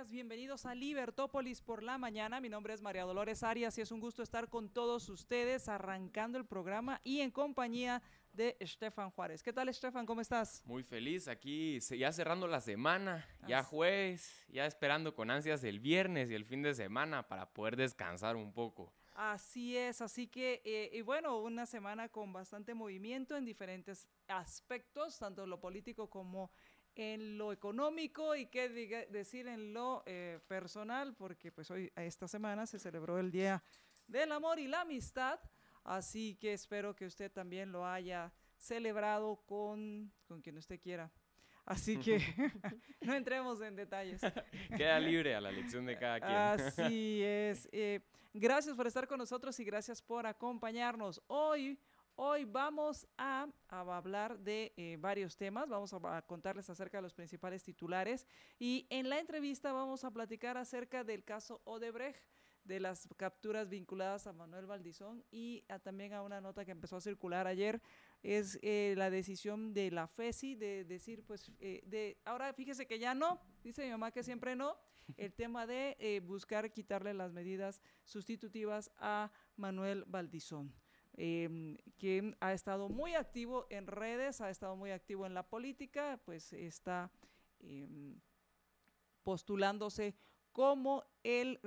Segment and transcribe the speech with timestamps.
[0.00, 2.40] días, bienvenidos a Libertópolis por la mañana.
[2.40, 6.38] Mi nombre es María Dolores Arias y es un gusto estar con todos ustedes arrancando
[6.38, 8.00] el programa y en compañía
[8.32, 9.42] de Estefan Juárez.
[9.42, 10.06] ¿Qué tal, Estefan?
[10.06, 10.62] ¿Cómo estás?
[10.64, 16.30] Muy feliz aquí, ya cerrando la semana, ya jueves, ya esperando con ansias el viernes
[16.30, 18.92] y el fin de semana para poder descansar un poco.
[19.14, 25.18] Así es, así que, eh, y bueno, una semana con bastante movimiento en diferentes aspectos,
[25.18, 26.50] tanto lo político como
[26.94, 32.28] en lo económico y qué diga- decir en lo eh, personal, porque pues hoy, esta
[32.28, 33.62] semana se celebró el Día
[34.06, 35.38] del Amor y la Amistad,
[35.84, 41.10] así que espero que usted también lo haya celebrado con, con quien usted quiera.
[41.64, 42.18] Así que
[43.02, 44.20] no entremos en detalles.
[44.76, 46.32] Queda libre a la elección de cada quien.
[46.66, 47.68] Así es.
[47.70, 48.00] Eh,
[48.34, 51.22] gracias por estar con nosotros y gracias por acompañarnos.
[51.28, 51.78] Hoy,
[52.22, 55.70] hoy vamos a, hablar de eh, varios temas.
[55.70, 58.26] Vamos a, a contarles acerca de los principales titulares.
[58.58, 62.22] Y en la entrevista vamos a platicar acerca del caso Odebrecht
[62.64, 66.96] de las capturas vinculadas a Manuel Valdizón y a- también a una nota que empezó
[66.96, 67.80] a circular ayer,
[68.22, 72.98] es eh, la decisión de la FESI de decir, pues, eh, de ahora fíjese que
[72.98, 74.76] ya no, dice mi mamá que siempre no,
[75.16, 80.70] el tema de eh, buscar quitarle las medidas sustitutivas a Manuel Valdizón.
[81.22, 86.18] Eh, que ha estado muy activo en redes, ha estado muy activo en la política,
[86.24, 87.12] pues está
[87.58, 88.18] em,
[89.22, 90.16] postulándose
[90.50, 91.60] como el,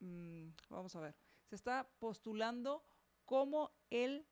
[0.00, 1.14] mm, vamos a ver,
[1.44, 2.84] se está postulando
[3.24, 4.26] como el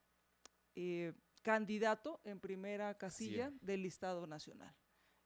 [0.74, 4.74] eh, candidato en primera casilla del listado nacional.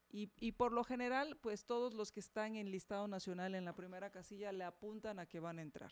[0.09, 4.09] Y, por lo general, pues todos los que están en listado nacional en la primera
[4.09, 5.91] casilla le apuntan a que van a entrar.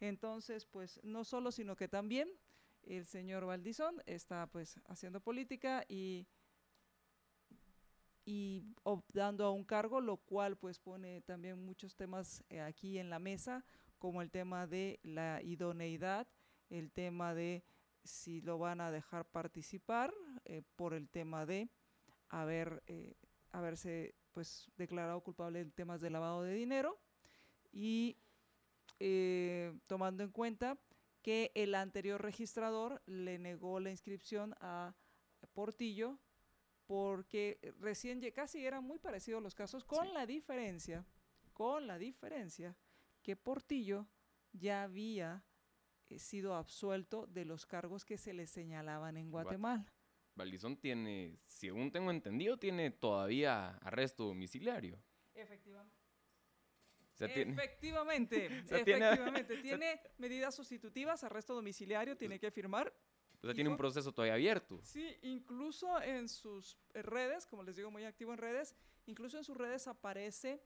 [0.00, 2.28] Entonces, pues no solo, sino que también
[2.82, 6.26] el señor Valdizón está pues haciendo política y
[8.24, 13.10] y optando a un cargo, lo cual pues pone también muchos temas eh, aquí en
[13.10, 13.64] la mesa,
[13.98, 16.28] como el tema de la idoneidad,
[16.68, 17.64] el tema de
[18.04, 21.68] si lo van a dejar participar, eh, por el tema de
[22.28, 23.14] haber, eh,
[23.52, 26.98] haberse pues declarado culpable en temas de lavado de dinero
[27.72, 28.16] y
[29.00, 30.78] eh, tomando en cuenta
[31.22, 34.94] que el anterior registrador le negó la inscripción a
[35.52, 36.18] Portillo
[36.86, 40.12] porque recién casi eran muy parecidos los casos, con Sí.
[40.12, 41.04] la diferencia,
[41.52, 42.76] con la diferencia
[43.22, 44.06] que Portillo
[44.52, 45.44] ya había
[46.08, 49.86] eh, sido absuelto de los cargos que se le señalaban en Guate- Guatemala.
[50.34, 54.98] Valdizón tiene, según tengo entendido, tiene todavía arresto domiciliario.
[55.34, 55.96] Efectivamente.
[57.14, 59.52] O sea, tiene- Efectivamente, sea, tiene- efectivamente.
[59.52, 62.92] o sea- Tiene medidas sustitutivas, arresto domiciliario, tiene que firmar.
[63.42, 64.80] o sea, tiene un proceso todavía abierto.
[64.82, 68.74] Sí, incluso en sus eh, redes, como les digo, muy activo en redes,
[69.06, 70.62] incluso en sus redes aparece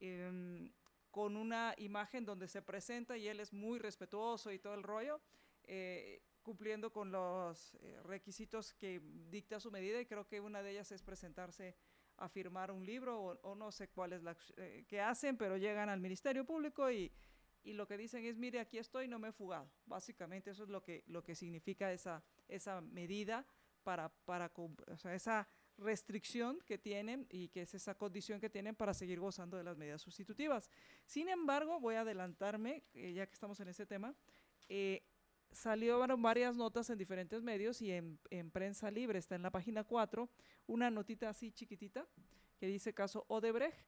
[0.00, 0.70] em,
[1.10, 5.20] con una imagen donde se presenta y él es muy respetuoso y todo el rollo,
[5.64, 9.00] eh, cumpliendo con los eh, requisitos que
[9.30, 11.74] dicta su medida y creo que una de ellas es presentarse
[12.16, 15.56] a firmar un libro o, o no sé cuál es la eh, que hacen, pero
[15.56, 17.12] llegan al Ministerio Público y,
[17.62, 19.70] y lo que dicen es, mire, aquí estoy, no me he fugado.
[19.86, 23.46] Básicamente eso es lo que, lo que significa esa, esa medida
[23.82, 28.74] para, para o sea, esa restricción que tienen y que es esa condición que tienen
[28.74, 30.70] para seguir gozando de las medidas sustitutivas.
[31.06, 34.14] Sin embargo, voy a adelantarme, eh, ya que estamos en ese tema,
[34.68, 35.02] eh,
[35.52, 39.84] salieron varias notas en diferentes medios y en, en prensa libre, está en la página
[39.84, 40.28] 4,
[40.66, 42.06] una notita así chiquitita
[42.58, 43.78] que dice caso Odebrecht,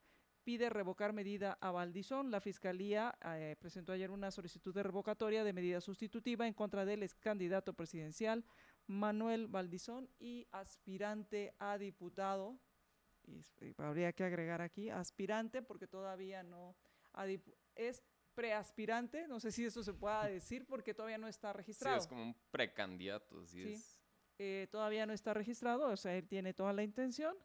[0.43, 2.31] pide revocar medida a Valdizón.
[2.31, 7.03] La Fiscalía eh, presentó ayer una solicitud de revocatoria de medida sustitutiva en contra del
[7.03, 8.43] ex candidato presidencial
[8.87, 12.57] Manuel Valdizón y aspirante a diputado.
[13.77, 16.75] Habría que agregar aquí aspirante porque todavía no
[17.13, 17.25] a
[17.75, 18.03] es
[18.41, 21.97] preaspirante, no sé si eso se pueda decir porque todavía no está Sí, registrado.
[21.99, 23.45] es como un precandidato.
[23.45, 23.73] Sí, Sí.
[23.73, 23.99] es.
[24.39, 27.37] eh, todavía no está registrado, o sea, él tiene toda la intención.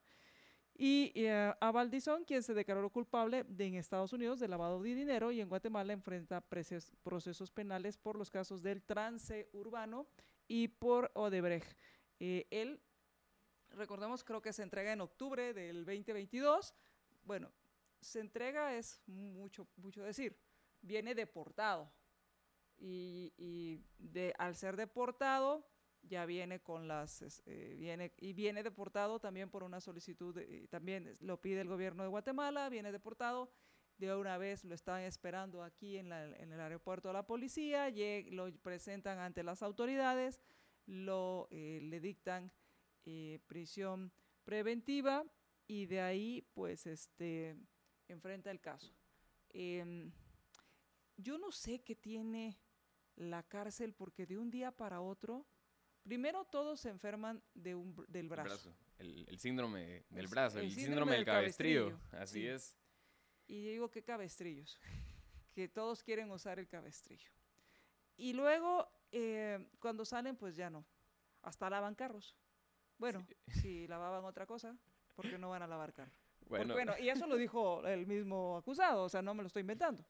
[0.78, 4.94] Y eh, a Valdizón, quien se declaró culpable de, en Estados Unidos de lavado de
[4.94, 10.06] dinero y en Guatemala enfrenta preces- procesos penales por los casos del trance urbano
[10.48, 11.76] y por Odebrecht.
[12.20, 12.80] Eh, él,
[13.70, 16.72] recordemos, creo que se entrega en octubre del 2022.
[17.24, 17.50] Bueno,
[18.00, 20.34] se entrega es mucho, mucho decir.
[20.82, 21.90] Viene deportado.
[22.78, 25.66] Y, de, al ser deportado,
[26.02, 30.38] ya viene con las, eh, viene, y viene deportado también por una solicitud,
[30.68, 33.50] también lo pide el gobierno de Guatemala, viene deportado,
[33.98, 37.90] de una vez lo están esperando aquí en, la, en el aeropuerto de la policía,
[38.30, 40.42] lo presentan ante las autoridades,
[40.86, 42.52] lo, eh, le dictan
[43.04, 44.12] eh, prisión
[44.44, 45.24] preventiva
[45.66, 47.56] y de ahí pues este
[48.08, 48.94] enfrenta el caso.
[51.16, 52.58] Yo no sé qué tiene
[53.16, 55.46] la cárcel porque de un día para otro,
[56.02, 58.76] primero todos se enferman de un, del brazo.
[58.98, 62.76] El, síndrome del brazo, el, síndrome, del cabestrillo, así es.
[63.46, 64.78] Y digo, ¿qué cabestrillos?
[65.54, 67.30] que todos quieren usar el cabestrillo.
[68.16, 70.84] Y luego, eh, cuando salen, pues ya no.
[71.42, 72.34] Hasta lavan carros.
[72.98, 73.26] Bueno,
[73.62, 74.76] si lavaban otra cosa,
[75.14, 76.12] ¿por qué no van a lavar carro?
[76.48, 76.74] Bueno.
[76.74, 80.06] bueno, y eso lo dijo el mismo acusado, o sea, no me lo estoy inventando.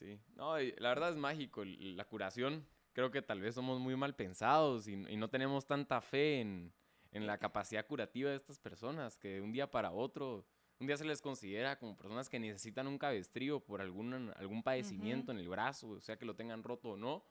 [0.00, 2.66] Sí, no, la verdad es mágico la curación.
[2.94, 6.72] Creo que tal vez somos muy mal pensados y, no tenemos tanta fe en,
[7.12, 10.46] en, la capacidad curativa de estas personas que de un día para otro,
[10.78, 15.32] un día se les considera como personas que necesitan un cabestrío por algún, algún padecimiento
[15.32, 17.22] en el brazo, o sea que lo tengan roto o no,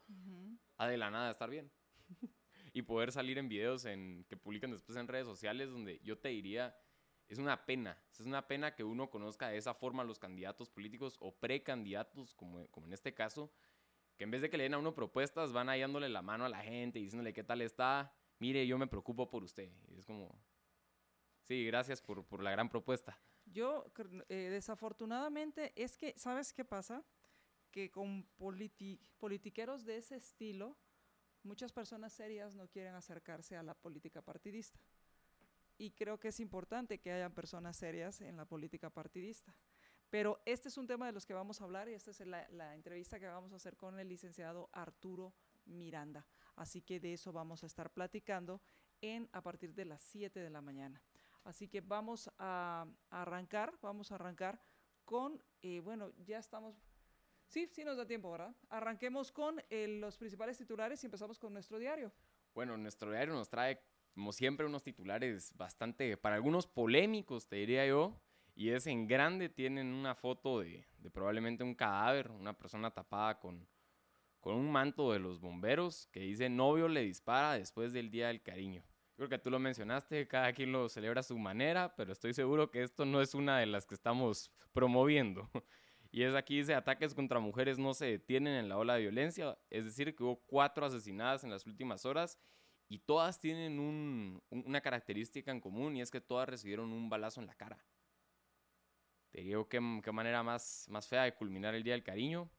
[0.78, 1.72] a de la nada estar bien.
[2.74, 6.30] y poder salir en videos en, que publican después en redes sociales donde yo te
[6.30, 6.78] diría,
[7.30, 10.70] es una pena, es una pena que uno conozca de esa forma a los candidatos
[10.70, 13.52] políticos o precandidatos, como, como en este caso,
[14.18, 16.46] que en vez de que le den a uno propuestas, van ahí dándole la mano
[16.46, 19.72] a la gente diciéndole qué tal está, mire, yo me preocupo por usted.
[19.88, 20.38] Y es como,
[21.44, 23.18] sí, gracias por, por la gran propuesta.
[23.46, 23.86] Yo,
[24.28, 27.06] eh, desafortunadamente, es que, ¿sabes qué pasa?
[27.72, 28.28] Que con
[29.18, 30.78] politiqueros de ese estilo,
[31.44, 34.80] muchas personas serias no quieren acercarse a la política partidista.
[35.80, 39.56] Y creo que es importante que hayan personas serias en la política partidista.
[40.10, 42.76] Pero este es un tema de los que vamos a hablar y esta es la,
[42.76, 45.34] entrevista que vamos a hacer con el licenciado Arturo
[45.66, 46.28] Miranda.
[46.56, 48.62] Así que de eso vamos a estar platicando
[49.00, 51.02] en, a partir de las 7 de la mañana.
[51.46, 54.60] Así que vamos a, arrancar, vamos a arrancar
[55.06, 56.76] con, eh, bueno, ya estamos
[57.50, 58.56] Sí, sí nos da tiempo, ¿verdad?
[58.70, 62.12] Arranquemos con eh, los principales titulares y empezamos con nuestro diario.
[62.54, 63.82] Bueno, nuestro diario nos trae,
[64.20, 68.20] como siempre, unos titulares bastante, para algunos polémicos, te diría yo.
[68.54, 73.66] Y es en grande, tienen una foto de, probablemente un cadáver, una persona tapada con,
[74.42, 78.42] con un manto de los bomberos que dice novio le dispara después del Día del
[78.42, 78.84] Cariño.
[79.16, 82.70] Creo que tú lo mencionaste, cada quien lo celebra a su manera, pero estoy seguro
[82.70, 85.50] que esto no es una de las que estamos promoviendo.
[86.12, 89.60] Y es aquí dice, ataques contra mujeres no se detienen en la ola de violencia,
[89.70, 92.40] es decir, que hubo cuatro asesinadas en las últimas horas
[92.90, 97.48] y todas tienen una característica en común y es que todas recibieron un balazo en
[97.48, 97.82] la cara.
[99.32, 102.50] Te digo qué, qué manera más, más fea de culminar el Día del Cariño,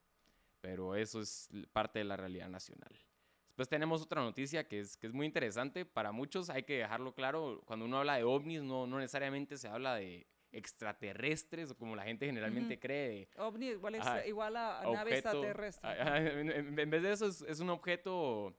[0.61, 2.97] pero eso es parte de la realidad nacional.
[3.49, 5.85] Después tenemos otra noticia que es, que es muy interesante.
[5.85, 9.67] Para muchos hay que dejarlo claro, cuando uno habla de ovnis no, no necesariamente se
[9.67, 13.29] habla de extraterrestres, o como la gente generalmente cree.
[13.37, 13.97] OVNI igual,
[14.27, 15.91] igual a, nave extraterrestre.
[16.41, 18.55] en, vez de eso es, un objeto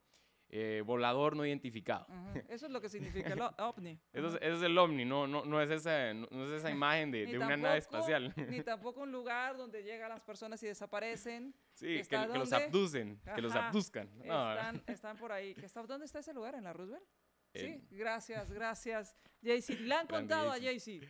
[0.54, 2.06] eh, volador no identificado.
[2.50, 3.98] Eso es lo que significa el ovni.
[4.12, 7.38] Eso, es, el ovni, no, no, no, es, esa, no, es esa imagen de, de
[7.38, 8.34] una nave espacial.
[8.50, 11.56] Ni tampoco un lugar donde llegan las personas y desaparecen.
[11.72, 14.10] Sí, que, los abducen, que los abduzcan.
[14.20, 15.56] Están, están, por ahí.
[15.88, 16.56] ¿Dónde está ese lugar?
[16.56, 17.06] ¿En la Roosevelt?
[17.54, 19.80] Sí, gracias, gracias, Jaycee.
[19.80, 21.02] Le han contado a Jaycee.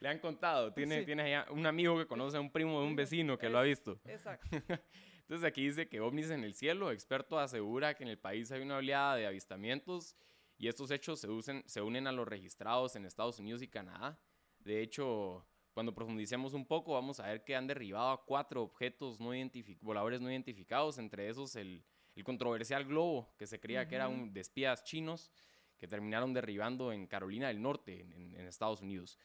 [0.00, 0.72] Le han contado.
[0.72, 3.62] Tiene, tiene un amigo que conoce a un primo de un vecino que lo ha
[3.62, 4.00] visto.
[4.04, 4.48] Exacto.
[5.22, 6.90] Entonces aquí dice que ovnis en el cielo.
[6.90, 10.16] Experto asegura que en el país hay una oleada de avistamientos
[10.58, 14.18] y estos hechos se, usen, se unen a los registrados en Estados Unidos y Canadá.
[14.58, 19.18] De hecho, cuando profundicemos un poco, vamos a ver que han derribado a cuatro objetos
[19.18, 19.30] no
[19.80, 24.32] voladores no identificados, entre esos el el controversial globo que se creía que era un,
[24.32, 25.30] de espías chinos
[25.78, 29.18] que terminaron derribando en Carolina del Norte, en, Estados Unidos.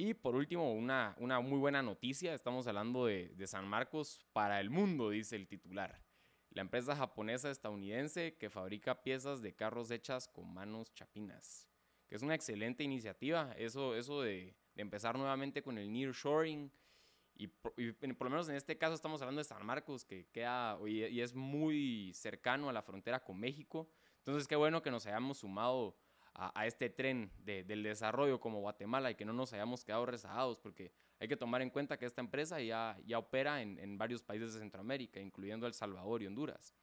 [0.00, 4.70] Y por último, una, una muy buena noticia, estamos hablando de, San Marcos para el
[4.70, 6.00] mundo, dice el titular.
[6.50, 11.68] La empresa japonesa estadounidense que fabrica piezas de carros hechas con manos chapinas,
[12.06, 16.70] que es una excelente iniciativa, eso, eso de, empezar nuevamente con el nearshoring,
[17.34, 21.20] y por, lo menos en este caso estamos hablando de San Marcos, que queda y,
[21.20, 23.90] es muy cercano a la frontera con México.
[24.18, 25.96] Entonces, qué bueno que nos hayamos sumado
[26.38, 30.92] a, este tren del desarrollo como Guatemala y que no nos hayamos quedado rezagados, porque
[31.18, 34.60] hay que tomar en cuenta que esta empresa ya, ya opera en, varios países de
[34.60, 36.76] Centroamérica, incluyendo El Salvador y Honduras.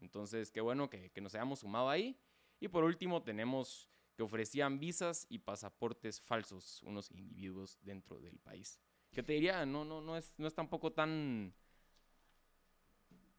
[0.00, 2.18] Entonces, qué bueno que, que nos hayamos sumado ahí.
[2.60, 8.80] Y por último, tenemos que ofrecían visas y pasaportes falsos unos individuos dentro del país.
[9.12, 11.54] Que te diría, no, no, no es, no es tampoco tan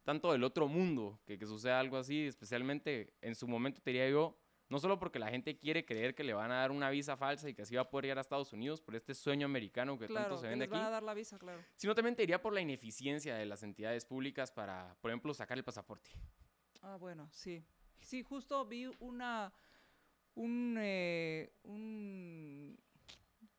[0.03, 4.09] tanto del otro mundo que, que suceda algo así, especialmente en su momento te diría
[4.09, 4.38] yo,
[4.69, 7.49] no solo porque la gente quiere creer que le van a dar una visa falsa
[7.49, 10.07] y que así va a poder ir a Estados Unidos por este sueño americano que
[10.07, 10.77] tanto se vende les aquí.
[10.79, 11.59] van a dar la visa, claro.
[11.75, 15.57] Sino también te diría por la ineficiencia de las entidades públicas para, por ejemplo, sacar
[15.57, 16.11] el pasaporte.
[16.81, 17.63] Ah, bueno, sí.
[17.99, 19.51] Sí, justo vi una,
[20.35, 22.77] un, eh, un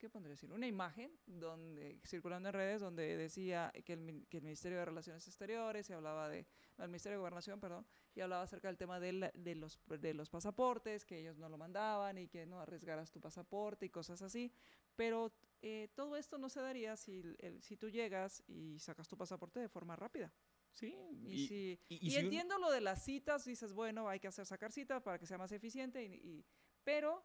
[0.01, 0.51] ¿qué pondría decir?
[0.51, 5.27] Una imagen donde, circulando en redes donde decía que el, que el Ministerio de Relaciones
[5.27, 8.99] Exteriores y hablaba de, no, el Ministerio de Gobernación, perdón, y hablaba acerca del tema
[8.99, 12.59] de, la, de, los, de los pasaportes, que ellos no lo mandaban y que no
[12.59, 14.51] arriesgaras tu pasaporte y cosas así,
[14.95, 15.31] pero
[15.61, 19.59] eh, todo esto no se daría si, el, si tú llegas y sacas tu pasaporte
[19.59, 20.33] de forma rápida.
[20.73, 24.19] Sí, y, y, si, y, y si entiendo lo de las citas, dices, bueno, hay
[24.19, 26.43] que hacer sacar citas para que sea más eficiente, y,
[26.83, 27.23] pero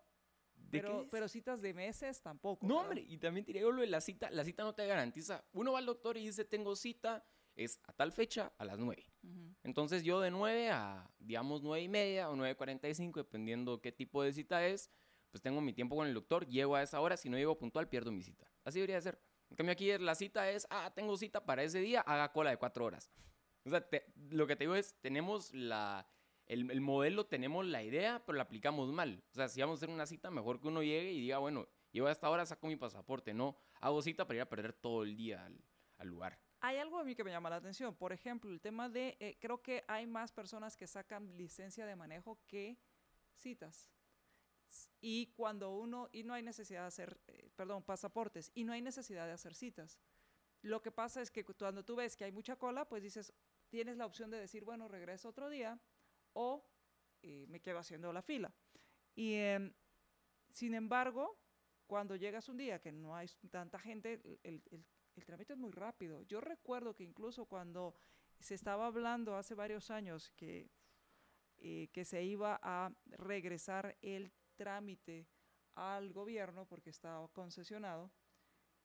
[0.70, 2.66] pero, pero citas de meses tampoco.
[2.66, 2.90] No, ¿verdad?
[2.90, 5.44] hombre, y también diría yo lo de la cita, la cita no te garantiza.
[5.52, 9.04] Uno va al doctor y dice, tengo cita, es a tal fecha, a las 9.
[9.22, 9.56] Uh -huh.
[9.62, 14.32] Entonces yo de 9 a, digamos, 9 y media o 9.45, dependiendo qué tipo de
[14.32, 14.90] cita es,
[15.30, 17.88] pues tengo mi tiempo con el doctor, llego a esa hora, si no llego puntual,
[17.88, 18.50] pierdo mi cita.
[18.64, 19.20] Así debería ser.
[19.50, 22.56] En cambio aquí la cita es, ah, tengo cita para ese día, haga cola de
[22.56, 23.10] 4 horas.
[23.64, 26.08] O sea, te, lo que te digo es, tenemos la
[26.46, 29.22] el, el, modelo tenemos la idea, pero la aplicamos mal.
[29.30, 31.66] O sea, si vamos a hacer una cita, mejor que uno llegue y diga, bueno,
[31.92, 33.34] llego a esta hora, saco mi pasaporte.
[33.34, 35.60] No, hago cita para ir a perder todo el día al,
[35.98, 36.38] al lugar.
[36.60, 37.94] Hay algo a mí que me llama la atención.
[37.94, 41.96] Por ejemplo, el tema de, eh, creo que hay más personas que sacan licencia de
[41.96, 42.78] manejo que
[43.34, 43.90] citas.
[45.00, 48.82] Y cuando uno, y no hay necesidad de hacer, eh, perdón, pasaportes, y no hay
[48.82, 49.98] necesidad de hacer citas.
[50.62, 53.32] Lo que pasa es que cuando tú ves que hay mucha cola, pues dices,
[53.68, 55.78] tienes la opción de decir, bueno, regreso otro día,
[56.36, 56.62] o
[57.22, 58.52] eh, me quedo haciendo la fila.
[59.14, 59.72] Y eh,
[60.52, 61.38] sin embargo,
[61.86, 64.84] cuando llegas un día que no hay tanta gente, el, el,
[65.16, 66.22] el, trámite es muy rápido.
[66.22, 67.94] Yo recuerdo que incluso cuando
[68.38, 70.70] se estaba hablando hace varios años que,
[71.56, 75.26] eh, que se iba a regresar el trámite
[75.74, 78.10] al gobierno porque estaba concesionado,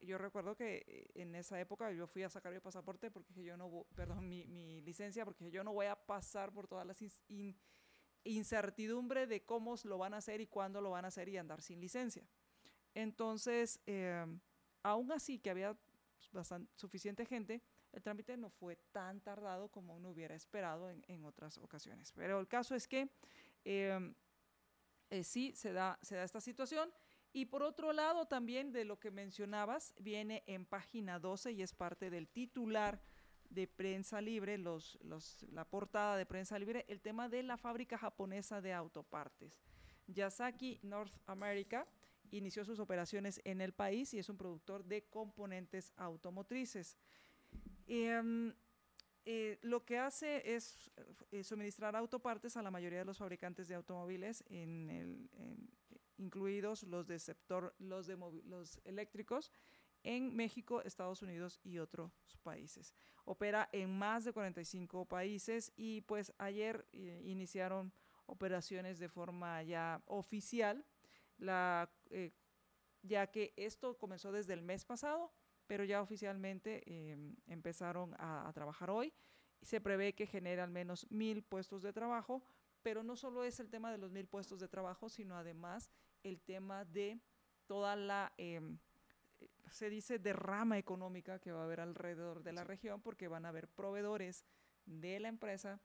[0.01, 3.57] yo recuerdo que eh, en esa época yo fui a sacar mi pasaporte porque yo
[3.57, 7.55] no, perdón, mi, mi licencia, porque yo no voy a pasar por todas las in,
[8.23, 11.61] incertidumbre de cómo lo van a hacer y cuándo lo van a hacer y andar
[11.61, 12.27] sin licencia.
[12.93, 14.25] Entonces, eh,
[14.83, 15.77] aún así que había
[16.31, 21.25] bastante, suficiente gente, el trámite no fue tan tardado como uno hubiera esperado en, en
[21.25, 22.11] otras ocasiones.
[22.13, 23.09] Pero el caso es que
[23.65, 24.13] eh,
[25.09, 26.91] eh, sí se da, se da esta situación.
[27.33, 31.73] Y por otro lado, también de lo que mencionabas, viene en página 12 y es
[31.73, 33.01] parte del titular
[33.49, 38.73] de Prensa Libre, la portada de Prensa Libre, el tema de la fábrica japonesa de
[38.73, 39.61] autopartes.
[40.07, 41.87] Yasaki North America
[42.31, 46.97] inició sus operaciones en el país y es un productor de componentes automotrices.
[47.87, 48.53] Eh,
[49.25, 50.91] eh, lo que hace es
[51.31, 55.69] eh, suministrar autopartes a la mayoría de los fabricantes de automóviles en el, en,
[56.21, 59.51] incluidos los de sector, los, de los eléctricos,
[60.03, 62.11] en México, Estados Unidos y otros
[62.43, 62.93] países.
[63.25, 67.91] Opera en más de 45 países y pues ayer eh, iniciaron
[68.25, 70.85] operaciones de forma ya oficial,
[71.37, 72.31] la, eh,
[73.03, 75.31] ya que esto comenzó desde el mes pasado,
[75.67, 79.13] pero ya oficialmente eh, empezaron a, a trabajar hoy.
[79.61, 82.43] Se prevé que genere al menos mil puestos de trabajo,
[82.81, 85.91] pero no solo es el tema de los mil puestos de trabajo, sino además
[86.23, 87.19] el tema de
[87.65, 88.61] toda la, eh,
[89.69, 93.49] se dice, derrama económica que va a haber alrededor de la región, porque van a
[93.49, 94.45] haber proveedores
[94.85, 95.81] de la empresa,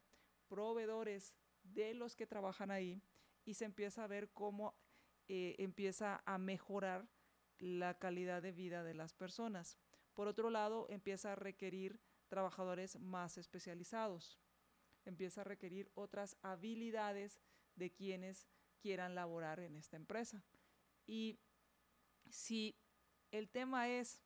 [0.49, 3.03] proveedores de los que trabajan ahí,
[3.45, 4.75] y se empieza a ver cómo
[5.29, 7.09] eh, empieza a mejorar
[7.59, 9.79] la calidad de vida de las personas.
[10.15, 14.41] Por otro lado, empieza a requerir trabajadores más especializados,
[15.05, 17.41] empieza a requerir otras habilidades
[17.77, 18.49] de quienes
[18.87, 20.45] quieran laborar en esta empresa.
[21.09, 21.41] Y
[22.31, 22.79] si
[23.33, 24.23] el tema es,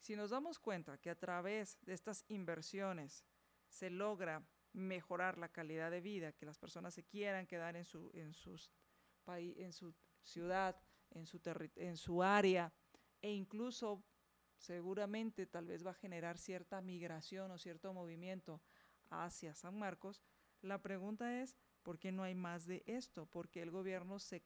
[0.00, 3.24] si nos damos cuenta que a través de estas inversiones
[3.68, 8.10] se logra mejorar la calidad de vida, que las personas se quieran quedar en su,
[8.14, 8.72] en sus
[9.22, 9.94] país, en su
[10.24, 10.76] ciudad,
[11.10, 11.40] en su,
[11.76, 12.72] en su área,
[13.22, 14.02] e incluso
[14.56, 18.60] seguramente tal vez va a generar cierta migración o cierto movimiento
[19.08, 20.20] hacia San Marcos,
[20.62, 23.26] la pregunta es, ¿por qué no hay más de esto?
[23.26, 24.42] ¿Por qué el gobierno se,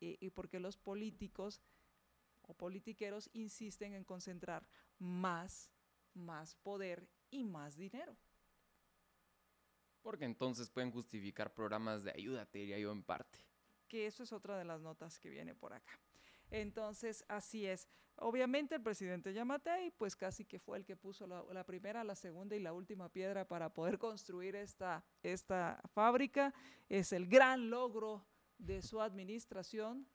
[0.00, 1.62] eh, y por qué los políticos
[2.42, 4.68] o politiqueros insisten en concentrar
[4.98, 5.70] más,
[6.14, 8.16] más poder y más dinero?
[10.00, 13.40] Porque entonces pueden justificar programas de ayuda, te diría yo en parte.
[13.88, 16.00] que eso es otra de las notas que viene por acá.
[16.50, 17.88] Entonces, así es.
[18.18, 22.56] Obviamente el presidente Yamatei, pues casi que fue el que puso la, primera, la segunda
[22.56, 26.54] y la última piedra para poder construir esta, esta fábrica.
[26.88, 28.26] Es el gran logro
[28.58, 30.08] de su administración,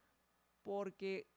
[0.63, 1.27] porque,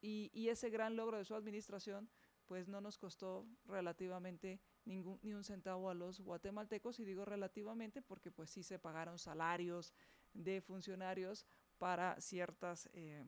[0.00, 2.10] y, ese gran logro de su administración,
[2.46, 8.02] pues no nos costó relativamente ningún, ni un centavo a los guatemaltecos, y digo relativamente
[8.02, 9.92] porque pues sí se pagaron salarios
[10.32, 11.46] de funcionarios
[11.78, 12.88] para ciertas...
[12.92, 13.24] Eh,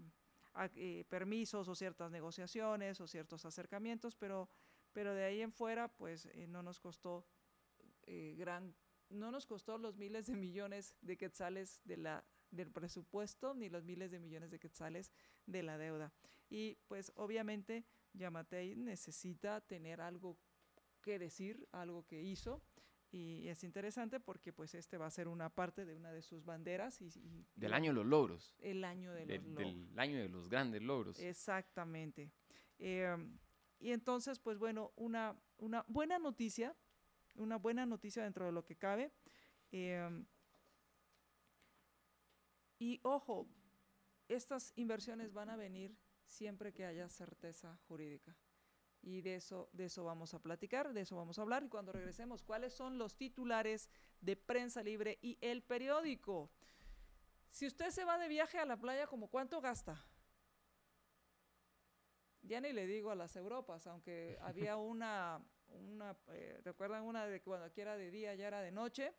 [0.75, 4.49] eh, permisos o ciertas negociaciones o ciertos acercamientos, pero,
[4.93, 7.27] pero de ahí en fuera, pues eh, no nos costó
[8.03, 8.75] eh, gran,
[9.09, 14.19] no nos costó los miles de millones de quetzales del presupuesto ni los miles de
[14.19, 15.13] millones de quetzales
[15.47, 16.13] de la deuda.
[16.51, 17.85] Y pues obviamente
[18.15, 20.39] Yamatei necesita tener algo
[21.03, 22.63] que decir, algo que hizo
[23.11, 26.45] y es interesante porque pues este va a ser una parte de una de sus
[26.45, 27.01] banderas.
[27.01, 27.11] Y,
[27.55, 28.55] del año de los logros.
[28.61, 29.89] El año de, los logros.
[29.89, 31.19] Del año de los grandes logros.
[31.21, 32.31] Exactamente.
[32.79, 33.39] Em,
[33.79, 36.77] y entonces, pues bueno, una, una buena noticia,
[37.35, 39.11] una buena noticia dentro de lo que cabe.
[39.73, 40.27] Em,
[42.79, 43.49] y ojo,
[44.29, 45.97] estas inversiones van a venir
[46.27, 48.37] siempre que haya certeza jurídica
[49.03, 51.63] y de eso, de eso vamos a platicar, de eso vamos a hablar.
[51.63, 53.89] Y cuando regresemos, ¿cuáles son los titulares
[54.21, 56.51] de Prensa Libre y el periódico?
[57.51, 60.05] Si usted se va de viaje a la playa, ¿como cuánto gasta?
[62.43, 67.39] Ya ni le digo a las Europas, aunque había una, una eh, ¿recuerdan una de
[67.39, 69.15] que cuando aquí era de día, ya era de noche?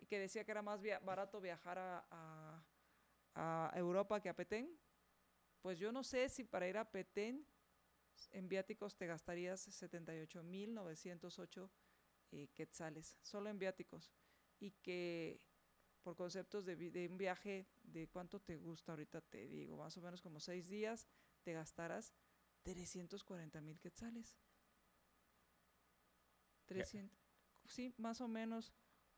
[0.00, 2.64] Y que decía que era más barato viajar a, a,
[3.34, 4.78] a Europa que a Petén.
[5.62, 7.46] Pues yo no sé si para ir a Petén
[8.30, 11.70] en viáticos te gastarías 78.908
[12.32, 14.10] eh, quetzales, solo en viáticos.
[14.58, 15.40] Y que
[16.02, 20.00] por conceptos de, de, un viaje de cuánto te gusta, ahorita te digo, más o
[20.00, 21.06] menos como seis días,
[21.42, 22.12] te gastarás
[22.62, 24.36] 340 mil quetzales.
[26.66, 27.16] 300,
[27.66, 28.72] sí, más o menos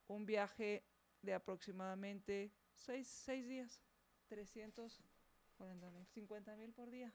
[0.09, 0.85] un viaje
[1.23, 3.81] de aproximadamente seis, seis días,
[4.27, 7.15] 340 mil, 50 mil por día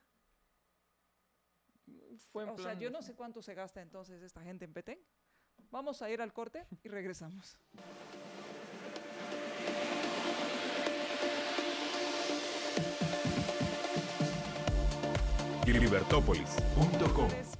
[2.34, 4.99] o sea, yo no sé cuánto se gasta entonces esta gente en Petén.
[5.71, 7.60] Vamos a ir al corte y regresamos.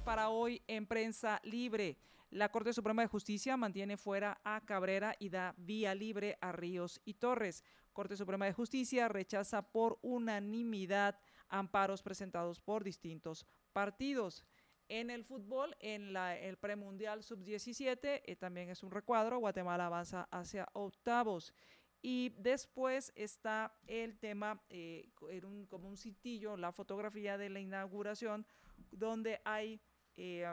[0.04, 1.96] Para hoy en Prensa Libre,
[2.30, 7.00] la Corte Suprema de Justicia mantiene fuera a Cabrera y da vía libre a Ríos
[7.04, 7.62] y Torres.
[7.92, 14.44] Corte Suprema de Justicia rechaza por unanimidad amparos presentados por distintos partidos.
[14.88, 20.26] En el fútbol, en la, el premundial sub-17, eh, también es un recuadro, Guatemala avanza
[20.32, 21.54] hacia octavos.
[22.02, 25.10] Y después está el tema, eh,
[25.44, 28.44] un, como un citillo, la fotografía de la inauguración,
[28.90, 29.80] donde hay
[30.16, 30.44] eh,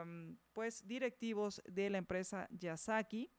[0.52, 3.30] pues directivos de la empresa Yasaki,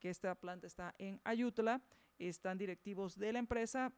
[0.00, 1.82] que esta planta está en Ayutla,
[2.18, 3.92] están directivos de la empresa,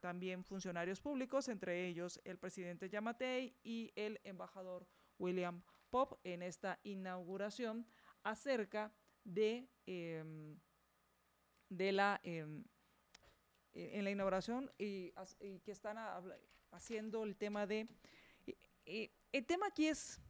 [0.00, 4.86] también funcionarios públicos, entre ellos el presidente Yamatei y el embajador
[5.18, 7.86] William Pop en esta inauguración
[8.22, 8.92] acerca
[9.24, 10.58] de, em,
[11.68, 12.64] de la em,
[13.74, 15.12] e, en la inauguración y,
[15.62, 15.96] que están
[16.70, 17.88] haciendo el tema de
[19.32, 20.20] el tema aquí es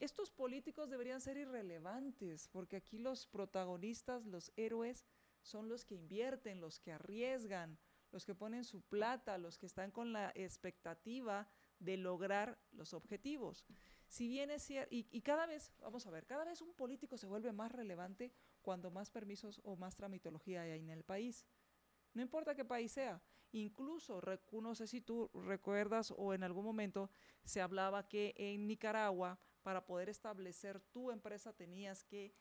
[0.00, 5.04] estos políticos deberían ser irrelevantes porque aquí los protagonistas los héroes
[5.48, 7.78] son los que invierten los que arriesgan
[8.10, 13.66] los que ponen su plata los que están con la expectativa de lograr los objetivos
[14.08, 17.26] si bien es cierto, y, cada vez, vamos a ver, cada vez un político se
[17.26, 18.32] vuelve más relevante
[18.62, 21.44] cuando más permisos o más tramitología hay en el país.
[22.14, 23.20] No importa qué país sea.
[23.52, 24.20] Incluso,
[24.52, 27.10] no sé si tú recuerdas o en algún momento
[27.44, 32.32] se hablaba que en Nicaragua, para poder establecer tu empresa, tenías que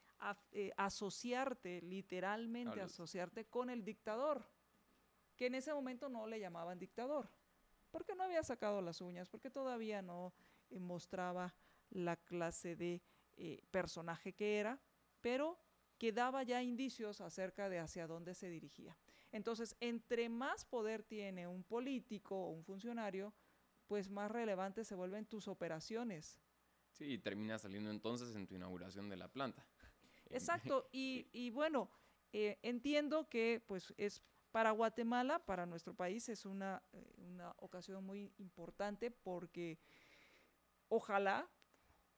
[0.52, 4.50] eh, asociarte, literalmente asociarte con el dictador,
[5.36, 7.30] que en ese momento no le llamaban dictador,
[7.92, 10.34] porque no había sacado las uñas, porque todavía no
[10.70, 11.54] eh, mostraba
[11.90, 13.02] la clase de
[13.38, 14.80] eh, personaje que era,
[15.22, 15.60] pero
[15.98, 18.98] que daba ya indicios acerca de hacia dónde se dirigía.
[19.32, 23.34] Entonces, entre más poder tiene un político o un funcionario,
[23.88, 26.40] pues más relevantes se vuelven tus operaciones.
[26.92, 29.66] Sí, y termina saliendo entonces en tu inauguración de la planta.
[30.32, 31.90] Exacto, y, bueno,
[32.34, 36.82] eh, entiendo que pues es para Guatemala, para nuestro país, es una,
[37.18, 39.80] una ocasión muy importante porque
[40.90, 41.50] Ojalá,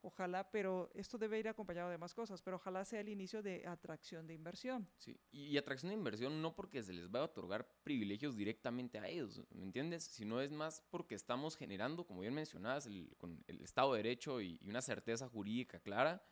[0.02, 3.68] Ojalá, pero esto debe ir acompañado de más cosas, pero ojalá sea el inicio de
[3.68, 4.88] atracción de inversión.
[4.98, 9.10] Sí, y, atracción de inversión no porque se les va a otorgar privilegios directamente a
[9.10, 10.06] ellos, ¿me entiendes?
[10.06, 14.58] Sino es más porque estamos generando, como bien mencionabas, con el Estado de Derecho y,
[14.64, 16.24] una certeza jurídica clara,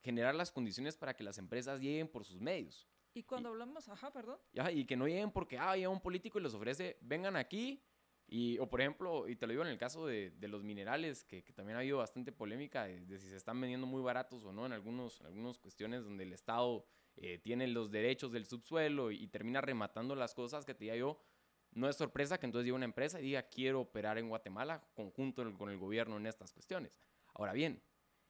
[0.00, 2.88] generar las condiciones para que las empresas lleguen por sus medios.
[3.14, 4.38] Y cuando hablamos, ajá, perdón.
[4.72, 7.82] y que no lleguen porque, ah, llega un político y les ofrece, vengan aquí,
[8.28, 11.24] y, o por ejemplo, y te lo digo en el caso de, de los minerales,
[11.24, 14.52] que, que, también ha habido bastante polémica de, si se están vendiendo muy baratos o
[14.52, 16.84] no en algunos, algunas cuestiones donde el Estado
[17.16, 21.22] eh, tiene los derechos del subsuelo y, termina rematando las cosas que te diga yo.
[21.70, 25.42] No es sorpresa que entonces llegue una empresa y diga quiero operar en Guatemala conjunto
[25.56, 27.00] con el gobierno en estas cuestiones.
[27.34, 27.82] Ahora bien,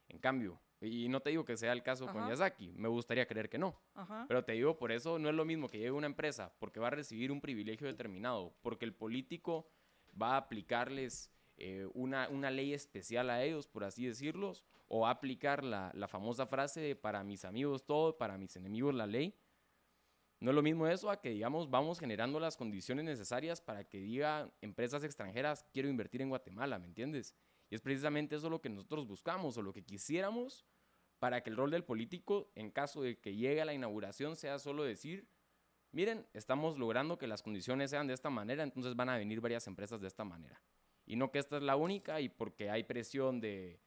[0.09, 3.49] en cambio, y no te digo que sea el caso con Yazaki, me gustaría creer
[3.49, 3.79] que no.
[4.27, 6.87] Pero te digo, por eso no es lo mismo que llegue una empresa porque va
[6.87, 9.67] a recibir un privilegio determinado, porque el político
[10.19, 15.09] va a aplicarles eh, una, una, ley especial a ellos, por así decirlos, o va
[15.09, 19.07] a aplicar la, la, famosa frase de para mis amigos todo, para mis enemigos la
[19.07, 19.33] ley.
[20.39, 23.99] No es lo mismo eso a que, digamos, vamos generando las condiciones necesarias para que
[23.99, 27.35] diga empresas extranjeras, quiero invertir en Guatemala, ¿me entiendes?
[27.69, 30.65] Y es precisamente eso lo que nosotros buscamos o lo que quisiéramos
[31.19, 34.59] para que el rol del político, en caso de que llegue a la inauguración, sea
[34.59, 35.27] solo decir,
[35.91, 39.67] miren, estamos logrando que las condiciones sean de esta manera, entonces van a venir varias
[39.67, 40.61] empresas de esta manera.
[41.05, 43.79] Y no que esta es la única y porque hay presión de,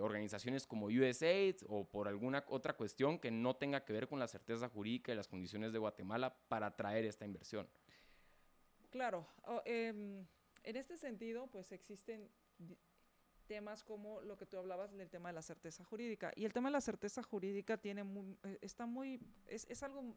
[0.00, 4.28] organizaciones como USAID o por alguna otra cuestión que no tenga que ver con la
[4.28, 7.68] certeza jurídica y las condiciones de Guatemala para atraer esta inversión.
[8.90, 9.26] Claro,
[9.64, 10.26] em,
[10.62, 12.30] en este sentido, pues existen
[13.48, 16.32] temas como lo que tú hablabas del tema de la certeza jurídica.
[16.36, 18.02] Y el tema de la certeza jurídica tiene
[18.44, 20.16] eh, está muy, es, es algo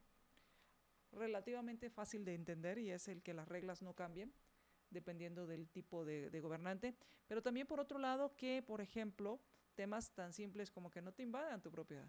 [1.11, 4.31] relativamente fácil de entender y es el que las reglas no cambien
[4.91, 6.95] dependiendo del tipo de, gobernante,
[7.27, 9.39] pero también por otro lado que, por ejemplo,
[9.73, 12.07] temas tan simples como que no te invadan tu propiedad.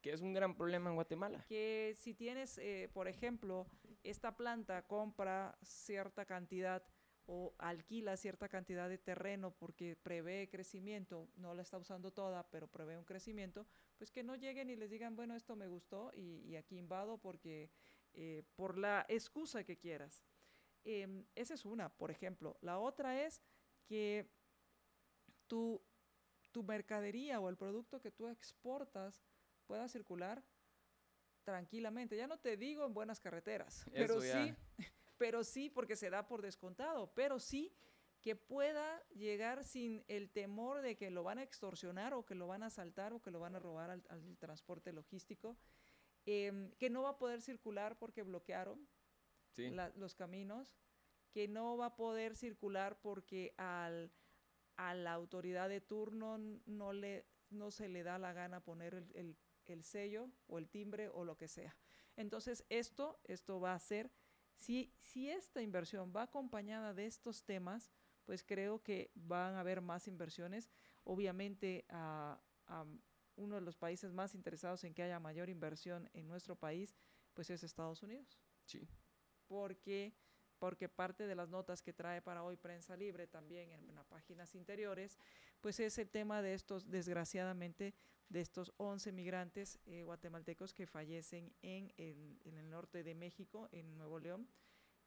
[0.00, 1.44] Que es un gran problema en Guatemala.
[1.48, 3.66] Que si tienes, eh, por ejemplo,
[4.02, 6.82] esta planta compra cierta cantidad
[7.30, 12.68] o alquila cierta cantidad de terreno porque prevé crecimiento, no la está usando toda, pero
[12.68, 13.66] prevé un crecimiento,
[13.98, 17.18] pues que no lleguen y les digan, bueno, esto me gustó y, y aquí invado
[17.18, 17.70] porque
[18.14, 20.24] eh, por la excusa que quieras.
[20.84, 22.56] Em, esa es una, por ejemplo.
[22.62, 23.42] La otra es
[23.84, 24.26] que
[25.46, 25.82] tu,
[26.50, 29.22] tu mercadería o el producto que tú exportas
[29.66, 30.42] pueda circular
[31.44, 32.16] tranquilamente.
[32.16, 34.54] Ya no te digo en buenas carreteras, pero sí,
[35.18, 37.74] pero sí porque se da por descontado, pero sí
[38.20, 42.46] que pueda llegar sin el temor de que lo van a extorsionar o que lo
[42.46, 45.56] van a asaltar o que lo van a robar al transporte logístico
[46.30, 48.86] Em, que no va a poder circular porque bloquearon
[49.96, 50.76] los caminos,
[51.30, 54.12] que no va a poder circular porque al,
[54.76, 59.38] a la autoridad de turno no, le, no se le da la gana poner el,
[59.64, 61.74] el, sello o el timbre o lo que sea.
[62.14, 64.10] Entonces, esto, esto va a ser,
[64.58, 67.90] si, si esta inversión va acompañada de estos temas,
[68.24, 70.68] pues creo que van a haber más inversiones.
[71.04, 72.84] Obviamente, a, a
[73.36, 76.96] uno de los países más interesados en que haya mayor inversión en nuestro país,
[77.34, 78.38] pues es Estados Unidos.
[78.64, 78.86] Sí.
[79.46, 80.14] Porque,
[80.58, 84.54] porque parte de las notas que trae para hoy Prensa Libre también en, las páginas
[84.54, 85.18] interiores,
[85.60, 87.94] pues es el tema de estos, desgraciadamente,
[88.28, 94.18] de estos 11 migrantes eh, guatemaltecos que fallecen en, el norte de México, en Nuevo
[94.18, 94.48] León,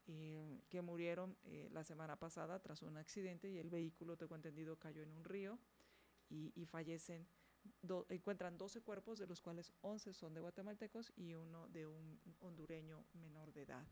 [0.08, 4.78] eh, que murieron eh, la semana pasada tras un accidente y el vehículo, tengo entendido,
[4.78, 5.60] cayó en un río
[6.30, 7.28] y, y fallecen
[8.10, 13.06] encuentran 12 cuerpos, de los cuales 11 son de guatemaltecos y uno de un hondureño
[13.14, 13.86] menor de edad.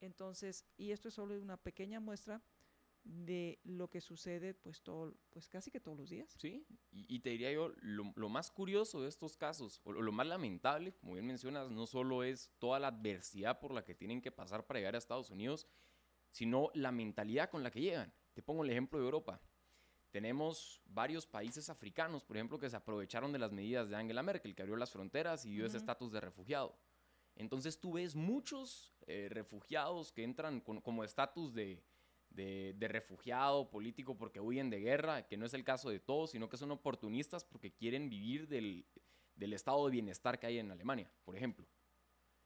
[0.00, 2.42] Entonces, y esto es solo una pequeña muestra
[3.04, 6.34] de lo que sucede pues todo pues casi que todos los días.
[6.38, 10.92] Sí, y, te diría yo, lo, más curioso de estos casos, o lo más lamentable,
[10.92, 14.66] como bien mencionas, no solo es toda la adversidad por la que tienen que pasar
[14.66, 15.66] para llegar a Estados Unidos,
[16.30, 18.12] sino la mentalidad con la que llegan.
[18.34, 19.40] Te pongo el ejemplo de Europa.
[20.10, 24.54] Tenemos varios países africanos, por ejemplo, que se aprovecharon de las medidas de Angela Merkel,
[24.54, 26.76] que abrió las fronteras y dio ese estatus de refugiado.
[27.36, 31.82] Entonces tú ves muchos eh, refugiados que entran como estatus de,
[32.78, 36.56] refugiado político porque huyen de guerra, que no es el caso de todos, sino que
[36.56, 38.84] son oportunistas porque quieren vivir del,
[39.52, 41.66] estado de bienestar que hay en Alemania, por ejemplo.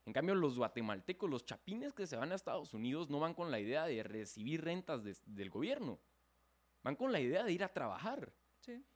[0.06, 3.50] En cambio, los guatemaltecos, los chapines que se van a Estados Unidos, no van con
[3.50, 5.98] la idea de recibir rentas del gobierno
[6.84, 8.32] van con la idea de ir a trabajar.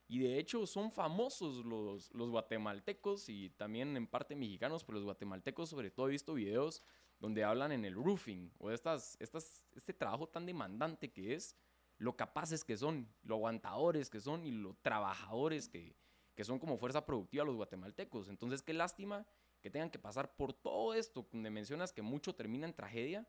[0.06, 5.04] Y de hecho son famosos los, los guatemaltecos y también en parte mexicanos, pero los
[5.04, 6.82] guatemaltecos sobre todo he visto videos
[7.20, 11.56] donde hablan en el roofing o estas, estas, este trabajo tan demandante que es,
[11.98, 15.96] lo capaces que son, lo aguantadores que son y lo trabajadores que,
[16.34, 18.28] que son como fuerza productiva los guatemaltecos.
[18.28, 19.26] Entonces, qué lástima
[19.60, 23.26] que tengan que pasar por todo esto, donde mencionas que mucho termina en tragedia,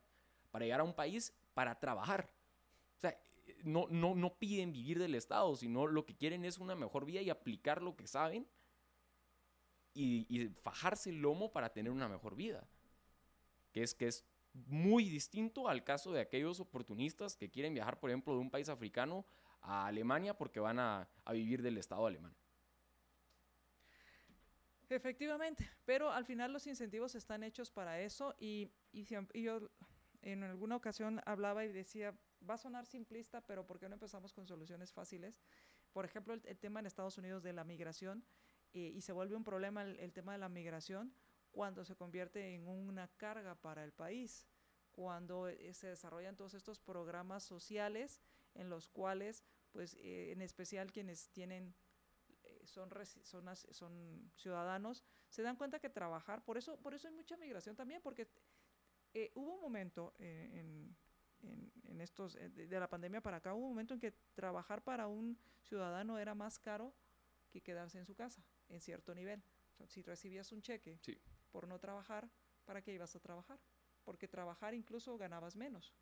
[0.52, 2.30] para llegar a un país para trabajar.
[2.96, 3.20] O sea,
[3.64, 7.20] no, no, no piden vivir del Estado, sino lo que quieren es una mejor vida
[7.20, 8.46] y aplicar lo que saben
[9.94, 12.66] y, y fajarse el lomo para tener una mejor vida.
[13.72, 18.10] Que es que es muy distinto al caso de aquellos oportunistas que quieren viajar, por
[18.10, 19.24] ejemplo, de un país africano
[19.60, 22.34] a Alemania porque van a, a vivir del Estado alemán.
[24.88, 29.70] Efectivamente, pero al final los incentivos están hechos para eso y, y, y, yo
[30.22, 32.12] en alguna ocasión hablaba y decía,
[32.48, 35.40] va a sonar simplista, pero ¿por qué no empezamos con soluciones fáciles?
[35.92, 38.24] Por ejemplo, el, el tema en Estados Unidos de la migración
[38.72, 41.14] eh, y se vuelve un problema el, el tema de la migración
[41.52, 44.46] cuando se convierte en una carga para el país,
[44.92, 48.20] cuando eh, se desarrollan todos estos programas sociales
[48.54, 51.74] en los cuales, pues eh, en especial quienes tienen
[52.44, 52.90] eh, son,
[53.22, 57.76] son, son, ciudadanos, se dan cuenta que trabajar, por eso, por eso hay mucha migración
[57.76, 58.28] también, porque
[59.14, 60.96] eh, hubo un momento en,
[61.42, 65.38] en, estos, de, la pandemia para acá, hubo un momento en que trabajar para un
[65.62, 66.92] ciudadano era más caro
[67.50, 69.42] que quedarse en su casa, en cierto nivel.
[69.86, 71.18] Si recibías un cheque sí.
[71.50, 72.30] Por no trabajar,
[72.64, 73.60] ¿para qué ibas a trabajar?
[74.04, 75.94] Porque trabajar incluso ganabas menos.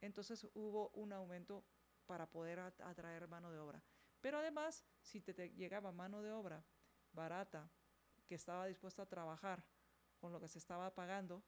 [0.00, 1.64] Entonces hubo un aumento
[2.06, 3.82] para poder atraer mano de obra.
[4.20, 6.64] Pero además, si te, llegaba mano de obra
[7.12, 7.70] barata,
[8.26, 9.64] que estaba dispuesta a trabajar
[10.18, 11.44] con lo que se estaba pagando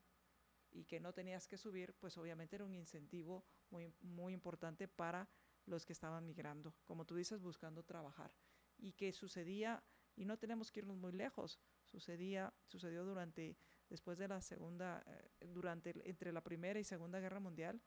[0.71, 5.29] y que no tenías que subir, pues obviamente era un incentivo muy, muy importante para
[5.67, 8.35] los que estaban migrando, como tú dices, buscando trabajar.
[8.77, 9.83] Y que sucedía,
[10.17, 11.61] y no tenemos que irnos muy lejos,
[11.95, 13.57] sucedía, sucedió durante,
[13.89, 17.81] después de la segunda, eh, durante, entre la primera y segunda guerra mundial,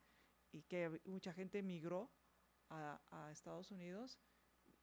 [0.52, 2.10] y que mucha gente migró
[2.70, 4.18] a, Estados Unidos,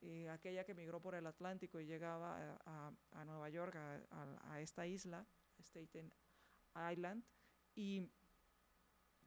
[0.01, 4.61] eh, aquella que migró por el Atlántico y llegaba a, a, a Nueva York, a,
[4.61, 5.25] esta isla,
[5.59, 6.13] Staten
[6.91, 7.23] Island,
[7.73, 8.07] y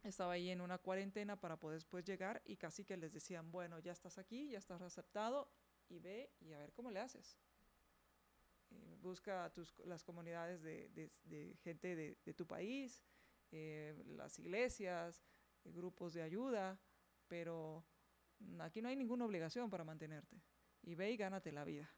[0.04, 3.80] estaba ahí en una cuarentena para poder después llegar y casi que les decían, bueno,
[3.80, 5.50] ya estás aquí, ya estás aceptado
[5.88, 7.36] y ve y a ver cómo le haces.
[8.70, 13.02] Eh, busca tus, las comunidades de, de, de gente de, de, tu país,
[13.50, 15.22] eh, las iglesias,
[15.64, 16.80] grupos de ayuda,
[17.26, 17.84] pero
[18.60, 20.42] aquí no hay ninguna obligación para mantenerte.
[20.82, 21.90] Y ve y gánate la vida.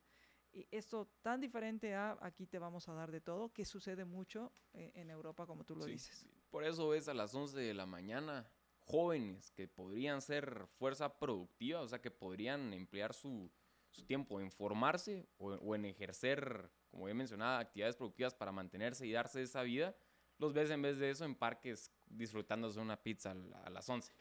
[0.53, 4.53] Y esto tan diferente a aquí te vamos a dar de todo, que sucede mucho
[4.73, 6.27] eh, en Europa, como tú lo sí, dices.
[6.51, 11.81] Por eso ves a las 11 de la mañana jóvenes que podrían ser fuerza productiva,
[11.81, 13.49] o sea, que podrían emplear su,
[13.91, 19.07] su tiempo en formarse o, o, en ejercer, como ya mencionaba, actividades productivas para mantenerse
[19.07, 19.95] y darse esa vida,
[20.39, 24.13] los ves en vez de eso en parques disfrutándose una pizza a, las 11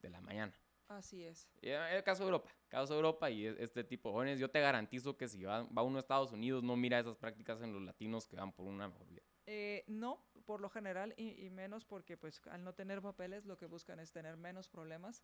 [0.00, 0.54] de la mañana.
[0.86, 1.50] Así es.
[1.60, 4.60] Y el caso de Europa, caso de Europa y este tipo de jóvenes, yo te
[4.60, 7.82] garantizo que si va, va uno a Estados Unidos no mira esas prácticas en los
[7.82, 9.22] latinos que van por una mejor vida.
[9.44, 13.58] Eh, no, por lo general, y, y, menos porque pues al no tener papeles lo
[13.58, 15.22] que buscan es tener menos problemas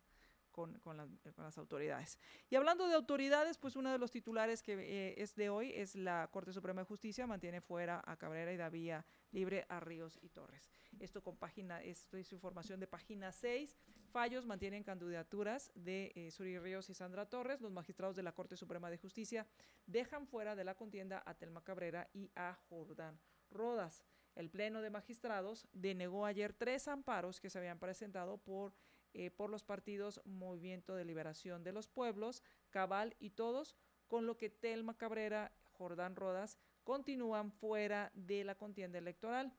[0.55, 2.17] con, con, la, con las autoridades.
[2.49, 5.95] Y hablando de autoridades, pues uno de los titulares que eh, es de hoy es
[5.95, 10.17] la Corte Suprema de Justicia mantiene fuera a Cabrera y da vía libre a Ríos
[10.21, 10.71] y Torres.
[11.01, 13.77] Esto con página, esto es información de página 6.
[14.13, 17.59] Fallos mantienen candidaturas de eh, Suri Ríos y Sandra Torres.
[17.59, 19.45] Los magistrados de la Corte Suprema de Justicia
[19.87, 23.19] dejan fuera de la contienda a Telma Cabrera y a Jordán
[23.51, 24.05] Rodas.
[24.35, 28.73] El Pleno de Magistrados denegó ayer tres amparos que se habían presentado por,
[29.17, 33.73] eh, por los partidos Movimiento de Liberación de los Pueblos, Cabal y todos,
[34.09, 39.53] con lo que Telma Cabrera, Jordán Rodas continúan fuera de la contienda electoral.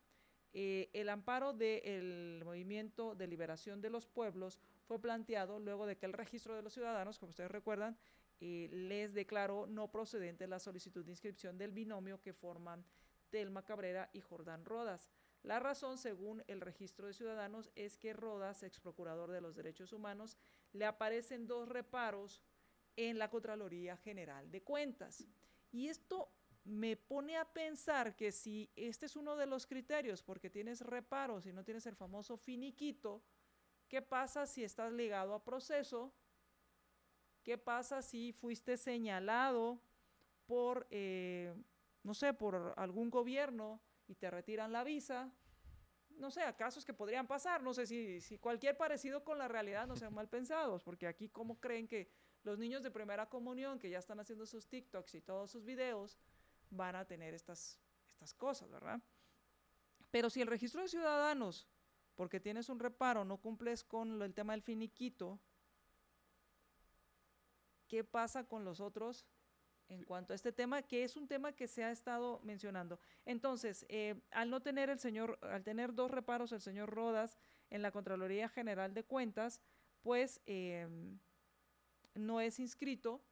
[0.53, 5.97] Eh, el amparo del de Movimiento de Liberación de los Pueblos fue planteado luego de
[5.97, 7.97] que el registro de los ciudadanos, como ustedes recuerdan,
[8.43, 12.85] eh, les declaró no procedente la solicitud de inscripción del binomio que forman
[13.31, 15.11] Telma Cabrera y Jordán Rodas.
[15.47, 19.93] La razón, según el registro de ciudadanos, es que Rodas, ex procurador de los derechos
[19.93, 20.37] humanos,
[20.73, 22.43] le aparecen dos reparos
[22.97, 25.25] en la Contraloría General de Cuentas.
[25.71, 26.33] Y esto
[26.65, 31.47] me pone a pensar que si este es uno de los criterios, porque tienes reparos
[31.47, 33.23] y no tienes el famoso finiquito,
[33.87, 36.13] ¿qué pasa si estás ligado a proceso?
[37.45, 39.81] ¿Qué pasa si fuiste señalado
[40.45, 41.55] por, eh,
[42.03, 45.31] no sé, por algún gobierno y te retiran la visa?
[46.11, 49.49] No sé, a casos que podrían pasar, no sé si, si cualquier parecido con la
[49.49, 52.11] realidad no sean mal pensados, porque aquí cómo creen que
[52.43, 56.19] los niños de primera comunión que ya están haciendo sus TikToks y todos sus videos,
[56.71, 57.79] van a tener estas,
[58.15, 59.01] estas cosas, ¿verdad?
[60.11, 61.69] Pero si el registro de ciudadanos,
[62.15, 65.39] porque tienes un reparo, no cumples con el tema del finiquito,
[67.89, 69.27] ¿qué pasa con los otros
[69.89, 72.99] en cuanto a este tema, que es un tema que se ha estado mencionando.
[73.25, 77.39] Entonces, eh, al no tener el señor, al tener dos reparos el señor Rodas
[77.71, 79.61] en la Contraloría General de Cuentas,
[80.03, 81.19] pues em,
[82.15, 83.23] no es inscrito.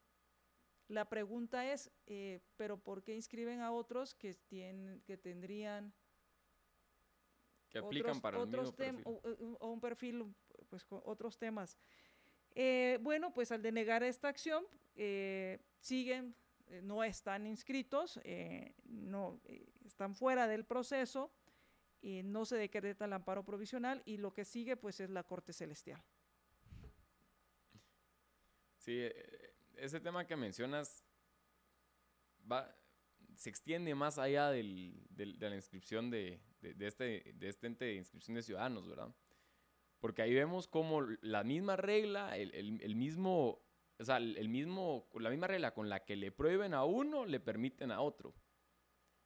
[0.89, 5.95] La pregunta es, eh, ¿pero por qué inscriben a otros que, tienen, que tendrían
[7.75, 9.03] que aplican para el mismo perfil.
[9.59, 10.35] O, un perfil,
[10.69, 11.77] pues con otros temas.
[12.55, 14.65] Eh, bueno, pues al denegar esta acción,
[14.95, 16.37] eh, siguen,
[16.69, 18.21] eh, no están inscritos,
[18.85, 19.41] no
[19.85, 21.33] están fuera del proceso,
[22.05, 25.55] y no se decreta el amparo provisional y lo que sigue pues es la Corte
[25.55, 26.03] Celestial.
[28.77, 29.01] Sí,
[29.77, 31.03] ese tema que mencionas
[32.51, 32.77] va,
[33.35, 37.95] se extiende más allá del, de la inscripción de, de, este, de este ente de
[37.95, 39.15] inscripción de ciudadanos, ¿verdad?
[39.99, 43.64] Porque ahí vemos como la misma regla, el, el, mismo,
[43.99, 47.41] o sea, el, mismo, la misma regla con la que le prohíben a uno, le
[47.41, 48.35] permiten a otro.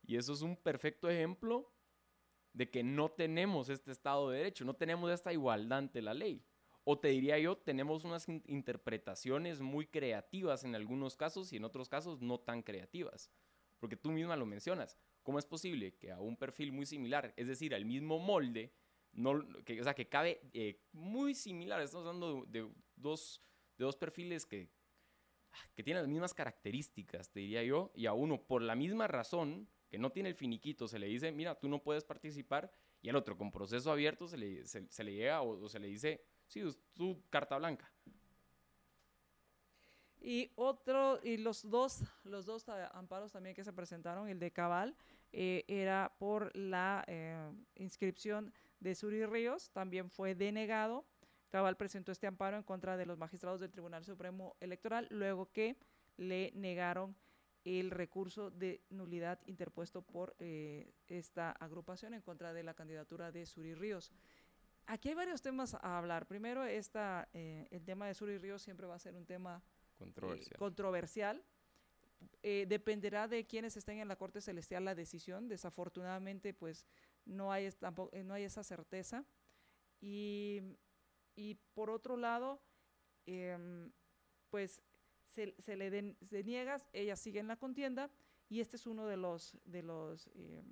[0.03, 1.73] Y eso es un perfecto ejemplo
[2.53, 6.45] de que no tenemos este Estado de Derecho, no tenemos esta igualdad ante la ley.
[6.85, 11.89] O te diría yo, tenemos unas interpretaciones muy creativas en algunos casos y en otros
[11.89, 13.31] casos no tan creativas.
[13.79, 14.99] Porque tú misma lo mencionas.
[15.23, 18.73] ¿Cómo es posible que a un perfil muy similar, es decir, al mismo molde,
[19.13, 23.43] no, que, o sea, que cabe eh, muy similar, estamos hablando de, dos,
[23.79, 24.69] de dos perfiles que,
[25.75, 29.69] que tienen las mismas características, te diría yo, y a uno por la misma razón,
[29.89, 33.17] que no tiene el finiquito, se le dice, mira, tú no puedes participar, y al
[33.17, 36.63] otro con proceso abierto se le, se, le llega o, o, se le dice, sí,
[36.95, 37.91] tú carta blanca.
[40.21, 44.97] Y otro, y los dos, los dos amparos también que se presentaron, el de Cabal,
[45.33, 51.05] eh, era por la eh, inscripción de Suri Ríos, también fue denegado.
[51.51, 55.77] Cabal presentó este amparo en contra de los magistrados del Tribunal Supremo Electoral, luego que
[56.17, 57.17] le negaron
[57.65, 63.47] el recurso de nulidad interpuesto por eh, esta agrupación en contra de la candidatura de
[63.47, 64.13] Suri Ríos.
[64.87, 66.27] Aquí hay varios temas a hablar.
[66.27, 69.63] Primero, esta, el tema de Suri Ríos siempre va a ser un tema
[70.59, 71.45] controversial.
[72.43, 75.49] Eh, dependerá de quienes estén en la Corte Celestial la decisión.
[75.49, 76.87] Desafortunadamente, pues
[77.25, 79.25] no hay, tampoco, eh, no hay esa certeza.
[80.01, 80.63] Y,
[81.39, 82.61] y por otro lado,
[83.25, 83.93] em,
[84.51, 84.83] pues
[85.29, 85.89] se, se le
[86.21, 88.11] deniega, ella sigue la contienda
[88.49, 90.67] y este es uno de los, de los, em,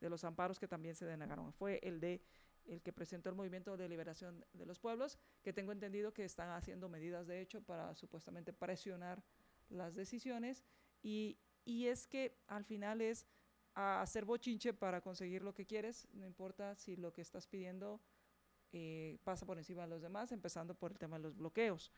[0.00, 1.52] de los amparos que también se denegaron.
[1.52, 2.22] Fue el de
[2.66, 6.50] el que presentó el Movimiento de Liberación de los Pueblos, que tengo entendido que están
[6.50, 9.24] haciendo medidas de hecho para supuestamente presionar
[9.70, 10.62] las decisiones
[11.02, 13.26] y, y es que al final es
[13.74, 18.02] hacer bochinche para conseguir lo que quieres, no importa si lo que estás pidiendo
[18.72, 21.90] eh, pasa por encima de los demás, empezando por el tema de los bloqueos.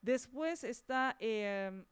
[0.00, 1.84] Después está em,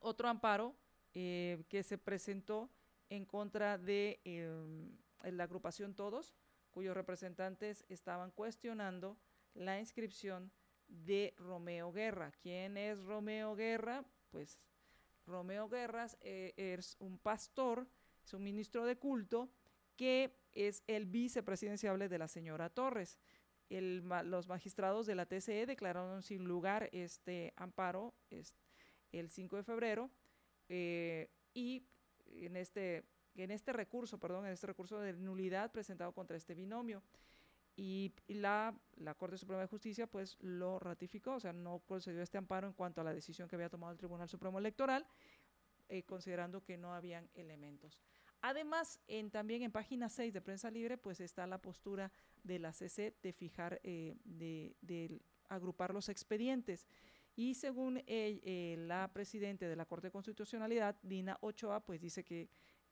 [0.00, 0.74] otro amparo
[1.14, 2.70] eh, que se presentó
[3.08, 4.90] en contra de em,
[5.22, 6.34] la agrupación Todos,
[6.70, 9.16] cuyos representantes estaban cuestionando
[9.54, 10.50] la inscripción
[10.88, 12.32] de Romeo Guerra.
[12.42, 14.04] ¿Quién es Romeo Guerra?
[14.30, 14.58] Pues
[15.26, 17.86] Romeo Guerras eh, es un pastor,
[18.24, 19.48] es un ministro de culto
[19.96, 23.18] que es el vicepresidenciable de la señora Torres.
[23.68, 28.14] los magistrados de la TCE declararon sin lugar este amparo
[29.12, 30.10] el 5 de febrero
[30.68, 31.84] eh, y
[32.26, 33.04] en este
[33.36, 37.02] en este recurso, perdón, en este recurso de nulidad presentado contra este binomio.
[37.76, 42.38] Y, la, la, Corte Suprema de Justicia pues lo ratificó, o sea, no concedió este
[42.38, 45.06] amparo en cuanto a la decisión que había tomado el Tribunal Supremo Electoral,
[45.88, 48.00] eh, considerando que no habían elementos.
[48.46, 49.00] Además,
[49.32, 52.12] también en página 6 de Prensa Libre, pues está la postura
[52.44, 56.86] de la CC de fijar, eh, de, de, agrupar los expedientes.
[57.34, 62.48] Y según eh, la presidenta de la Corte de Constitucionalidad, Dina Ochoa, pues dice que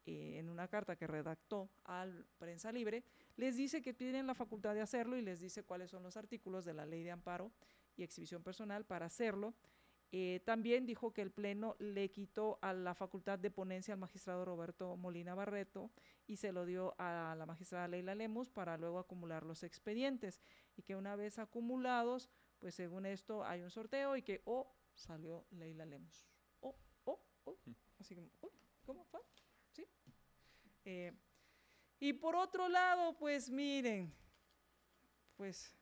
[0.07, 3.05] eh, en una carta que redactó al Prensa Libre,
[3.37, 6.65] les dice que tienen la facultad de hacerlo y les dice cuáles son los artículos
[6.65, 7.53] de la ley de amparo
[7.97, 9.55] y exhibición personal para hacerlo.
[10.17, 14.45] Eh, también dijo que el Pleno le quitó a la facultad de ponencia al magistrado
[14.45, 15.91] Roberto Molina Barreto
[16.29, 20.41] y se lo dio a la magistrada Leila Lemus para luego acumular los expedientes
[20.77, 25.47] y que una vez acumulados, pues según esto hay un sorteo y que, oh, salió
[25.51, 26.25] Leila Lemus.
[26.61, 26.77] Oh,
[27.07, 27.59] oh, oh.
[27.99, 28.53] Así que, oh,
[28.87, 29.21] ¿cómo fue?
[30.85, 31.13] Eh,
[31.99, 34.15] y por otro lado, pues miren,
[35.37, 35.75] pues,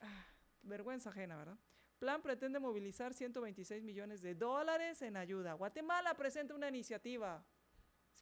[0.00, 0.26] ah,
[0.64, 1.56] vergüenza ajena, ¿verdad?
[2.00, 5.52] Plan pretende movilizar 126 millones de dólares en ayuda.
[5.52, 7.44] Guatemala presenta una iniciativa.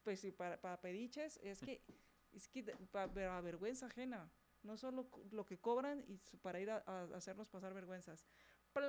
[0.03, 1.81] Pues para, para pediches, es que,
[2.33, 4.29] es que para, vergüenza ajena.
[4.65, 8.27] No solo lo que cobran y para ir a, a hacernos pasar vergüenzas.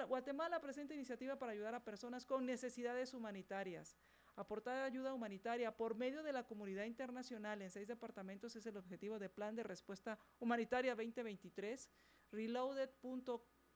[0.08, 3.96] Guatemala presenta iniciativa para ayudar a personas con necesidades humanitarias.
[4.36, 9.20] Aportar ayuda humanitaria por medio de la comunidad internacional en seis departamentos es el objetivo
[9.20, 11.90] del Plan de Respuesta Humanitaria 2023.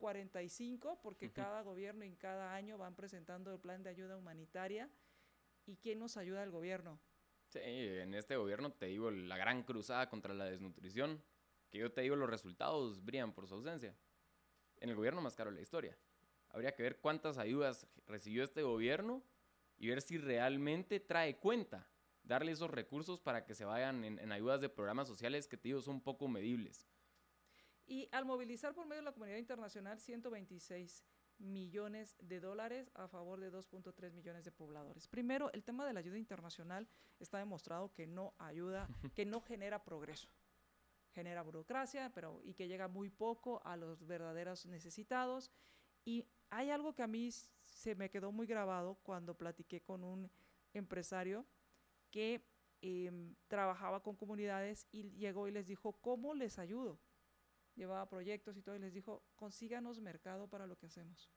[0.00, 4.90] Reloaded.45, porque cada gobierno en cada año van presentando el plan de ayuda humanitaria.
[5.66, 6.98] ¿Y quién nos ayuda al gobierno?
[7.48, 11.22] Sí, en este gobierno te digo la gran cruzada contra la desnutrición,
[11.70, 13.96] que yo te digo los resultados brillan por su ausencia.
[14.80, 15.96] En el gobierno más caro de la historia.
[16.50, 19.22] Habría que ver cuántas ayudas recibió este gobierno
[19.78, 21.88] y ver si realmente trae cuenta
[22.22, 25.80] darle esos recursos para que se vayan en, ayudas de programas sociales que te digo
[25.80, 26.86] son poco medibles.
[27.86, 31.04] Y al movilizar por medio de la comunidad internacional 126
[31.38, 35.08] millones de dólares a favor de 2.3 millones de pobladores.
[35.08, 39.84] Primero, el tema de la ayuda internacional está demostrado que no ayuda, que no genera
[39.84, 40.28] progreso.
[41.12, 45.50] Genera burocracia, pero y que llega muy poco a los verdaderos necesitados.
[46.04, 50.30] Y hay algo que a mí se me quedó muy grabado cuando platiqué con un
[50.72, 51.46] empresario
[52.10, 52.44] que
[52.80, 56.98] em, trabajaba con comunidades y llegó y les dijo, ¿cómo les ayudo?
[57.74, 61.30] Llevaba proyectos y todo, y les dijo, consíganos mercado para lo que hacemos.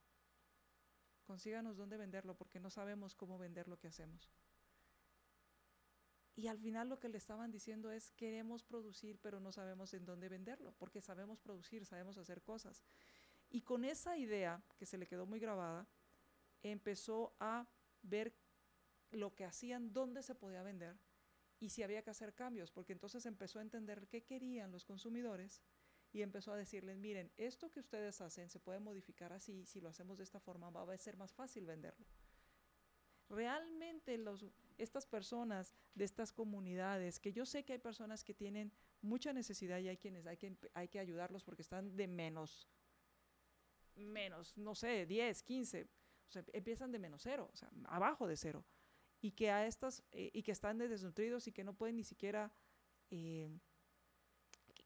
[1.24, 4.32] Consíganos dónde venderlo, porque no sabemos cómo vender lo que hacemos.
[6.36, 10.06] Y al final lo que le estaban diciendo es, queremos producir, pero no sabemos en
[10.06, 12.86] dónde venderlo, porque sabemos producir, sabemos hacer cosas.
[13.50, 15.88] Y con esa idea, que se le quedó muy grabada,
[16.62, 17.68] empezó a
[18.04, 18.36] ver
[19.12, 20.98] lo que hacían, dónde se podía vender
[21.60, 25.62] y si había que hacer cambios, porque entonces empezó a entender qué querían los consumidores
[26.18, 29.90] y empezó a decirles, miren, esto que ustedes hacen se puede modificar así, si lo
[29.90, 32.08] hacemos de esta forma va a ser más fácil venderlo.
[33.30, 34.44] Realmente los,
[34.80, 39.78] estas personas de estas comunidades, que yo sé que hay personas que tienen mucha necesidad
[39.78, 42.68] y hay quienes hay que, hay que ayudarlos porque están de menos,
[43.96, 45.84] menos, no sé, 10, 15,
[46.30, 48.66] o sea, empiezan de menos cero, o sea, abajo de cero,
[49.22, 52.52] y que a estas, eh, y que están desnutridos y que no pueden ni siquiera,
[53.12, 53.50] eh,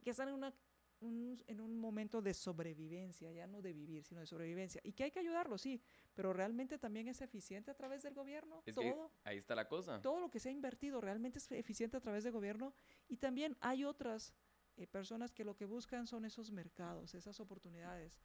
[0.03, 0.53] que están en una
[1.01, 4.81] en un momento de sobrevivencia, ya no de vivir, sino de sobrevivencia.
[4.83, 5.81] Y que hay que ayudarlo, sí,
[6.13, 8.63] pero realmente también es eficiente a través del gobierno.
[8.73, 9.99] todo, ahí está la cosa.
[10.01, 12.73] Todo lo que se ha invertido realmente es eficiente a través del gobierno.
[13.07, 14.35] Y también hay otras
[14.77, 18.19] eh, personas que lo que buscan son esos mercados, esas oportunidades.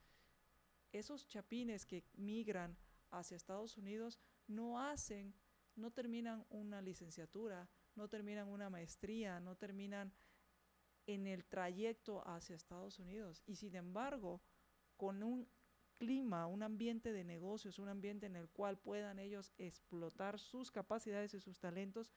[0.92, 2.76] Esos chapines que migran
[3.10, 5.34] hacia Estados Unidos no hacen,
[5.76, 10.12] no terminan una licenciatura, no terminan una maestría, no terminan
[11.06, 13.42] en el trayecto hacia Estados Unidos.
[13.46, 14.40] Y sin embargo,
[14.96, 15.48] con un
[15.98, 21.34] clima, un ambiente de negocios, un ambiente en el cual puedan ellos explotar sus capacidades
[21.34, 22.12] y sus talentos,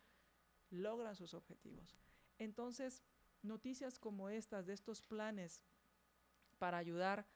[0.70, 1.98] logran sus objetivos.
[2.38, 3.04] Entonces,
[3.42, 5.64] noticias como estas, de estos planes
[6.58, 7.28] para ayudar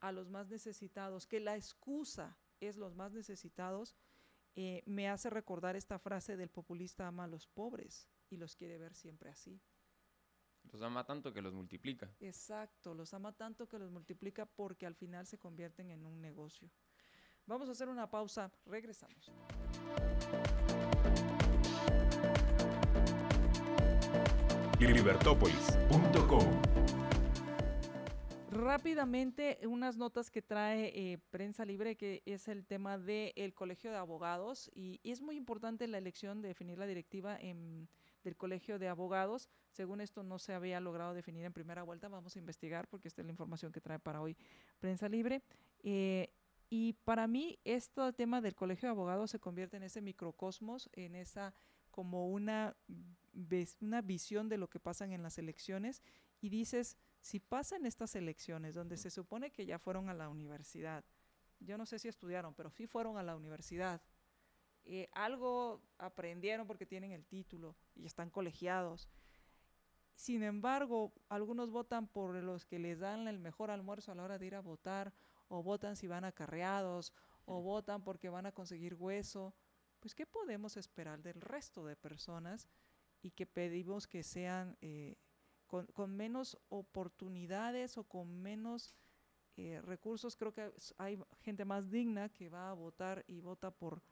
[0.00, 3.96] a los más necesitados, que la excusa es los más necesitados,
[4.54, 8.78] eh, me hace recordar esta frase del populista ama a los pobres y los quiere
[8.78, 9.60] ver siempre así.
[10.70, 12.10] Los ama tanto que los multiplica.
[12.20, 16.70] Exacto, los ama tanto que los multiplica porque al final se convierten en un negocio.
[17.46, 19.32] Vamos a hacer una pausa, regresamos.
[24.78, 26.62] Libertópolis.com
[28.50, 33.96] Rápidamente, unas notas que trae eh, Prensa Libre, que es el tema del Colegio de
[33.96, 37.88] Abogados, y, y, es muy importante la elección de definir la directiva en
[38.22, 39.48] del Colegio de Abogados.
[39.70, 43.22] Según esto no se había logrado definir en primera vuelta, vamos a investigar porque esta
[43.22, 44.36] es la información que trae para hoy
[44.80, 45.42] Prensa Libre.
[45.82, 46.32] Eh,
[46.70, 51.16] y para mí, este tema del Colegio de Abogados se convierte en ese microcosmos, en
[51.16, 51.54] esa
[51.90, 52.74] como una,
[53.80, 56.02] una visión de lo que pasan en las elecciones
[56.40, 61.04] y dices, si pasan estas elecciones donde se supone que ya fueron a la universidad,
[61.60, 64.00] yo no sé si estudiaron, pero sí fueron a la universidad,
[64.84, 69.08] eh, algo aprendieron porque tienen el título y están colegiados.
[70.14, 74.38] Sin embargo, algunos votan por los que les dan el mejor almuerzo a la hora
[74.38, 75.12] de ir a votar,
[75.48, 77.12] o votan si van acarreados,
[77.44, 79.54] o votan porque van a conseguir hueso.
[80.00, 82.68] Pues, ¿qué podemos esperar del resto de personas
[83.22, 85.16] y que pedimos que sean eh,
[85.66, 88.94] con, menos oportunidades o con menos
[89.56, 90.36] eh, recursos?
[90.36, 94.02] Creo que hay gente más digna que va a votar y vota por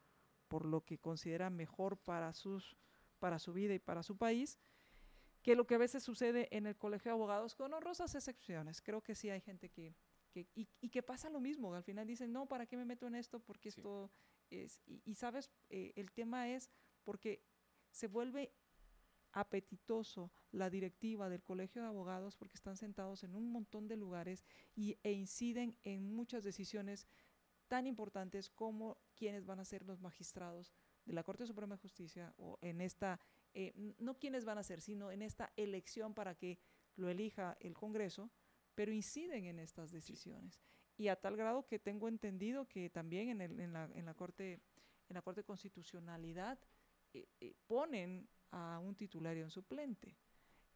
[0.50, 2.76] por lo que considera mejor para, sus,
[3.20, 4.58] para su vida y para su país,
[5.42, 8.82] que lo que a veces sucede en el colegio de abogados, con honrosas excepciones.
[8.82, 9.94] Creo que sí hay gente que,
[10.32, 13.06] que y, y, que pasa lo mismo, al final dicen, no, ¿para qué me meto
[13.06, 13.38] en esto?
[13.38, 14.10] Porque esto
[14.50, 16.68] es, y, sabes, eh, el tema es
[17.04, 17.44] porque
[17.92, 18.52] se vuelve
[19.30, 24.44] apetitoso la directiva del Colegio de Abogados porque están sentados en un montón de lugares
[24.74, 27.06] y, e inciden en muchas decisiones
[27.70, 30.72] tan importantes como quiénes van a ser los magistrados
[31.04, 33.20] de la Corte Suprema de Justicia o en esta,
[33.54, 36.58] eh, no quiénes van a ser, sino en esta elección para que
[36.96, 38.28] lo elija el Congreso,
[38.74, 40.60] pero inciden en estas decisiones.
[40.96, 44.14] Y a tal grado que tengo entendido que también en, el, en, la, en la,
[44.14, 44.60] Corte
[45.08, 46.58] en la Corte Constitucionalidad
[47.14, 50.16] eh, eh, ponen a un titular y un suplente.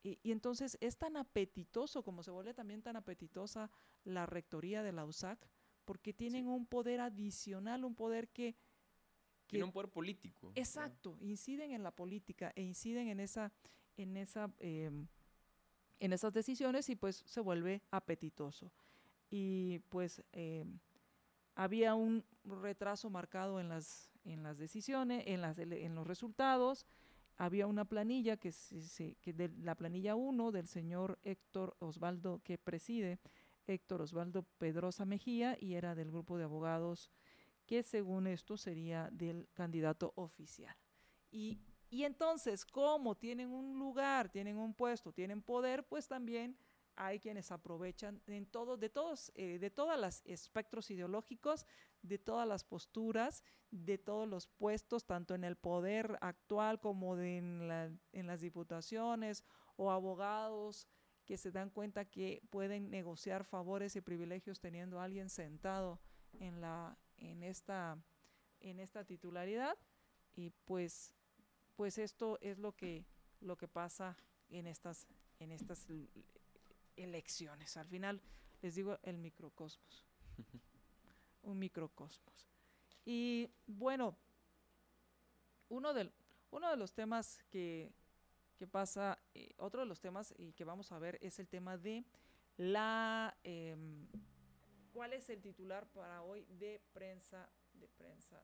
[0.04, 3.68] Y, y, entonces es tan apetitoso como se vuelve también tan apetitosa
[4.04, 5.48] la rectoría de la USAC,
[5.84, 6.50] porque tienen sí.
[6.50, 8.54] un poder adicional, un poder que...
[9.46, 10.52] que Tiene un poder político.
[10.54, 11.26] Exacto, ¿no?
[11.26, 13.52] inciden en la política e inciden en esa...
[13.96, 14.90] En esa eh,
[16.00, 18.70] en esas decisiones y pues se vuelve apetitoso.
[19.30, 20.64] Y pues eh,
[21.54, 26.86] había un retraso marcado en las, en las decisiones, en, las, en los resultados.
[27.36, 32.58] Había una planilla que, se, que de la planilla 1 del señor Héctor Osvaldo que
[32.58, 33.18] preside,
[33.66, 37.10] Héctor Osvaldo Pedrosa Mejía, y era del grupo de abogados
[37.66, 40.76] que según esto sería del candidato oficial.
[41.30, 41.58] Y
[41.94, 46.58] y entonces, como tienen un lugar, tienen un puesto, tienen poder, pues también
[46.96, 51.66] hay quienes aprovechan en todo, de todos, eh, de todos los espectros ideológicos,
[52.02, 57.68] de todas las posturas, de todos los puestos, tanto en el poder actual como en,
[57.68, 59.44] la, en las diputaciones
[59.76, 60.88] o abogados
[61.24, 66.00] que se dan cuenta que pueden negociar favores y privilegios teniendo a alguien sentado
[66.38, 67.96] en la en esta
[68.60, 69.76] en esta titularidad
[70.34, 71.14] y pues
[71.76, 73.04] pues esto es lo que,
[73.40, 74.16] lo que pasa
[74.48, 75.06] en estas,
[75.38, 75.86] en estas
[76.96, 77.76] elecciones.
[77.76, 78.20] Al final,
[78.62, 80.04] les digo, el microcosmos.
[81.42, 82.48] un microcosmos.
[83.04, 84.16] Y bueno,
[85.68, 86.12] uno, del,
[86.50, 87.92] uno de los temas que,
[88.56, 91.76] que pasa, eh, otro de los temas y que vamos a ver es el tema
[91.76, 92.04] de
[92.56, 93.36] la...
[93.44, 93.76] Eh,
[94.92, 97.48] ¿Cuál es el titular para hoy de prensa?
[97.72, 98.40] De prensa,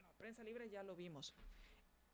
[0.00, 1.34] no, prensa libre ya lo vimos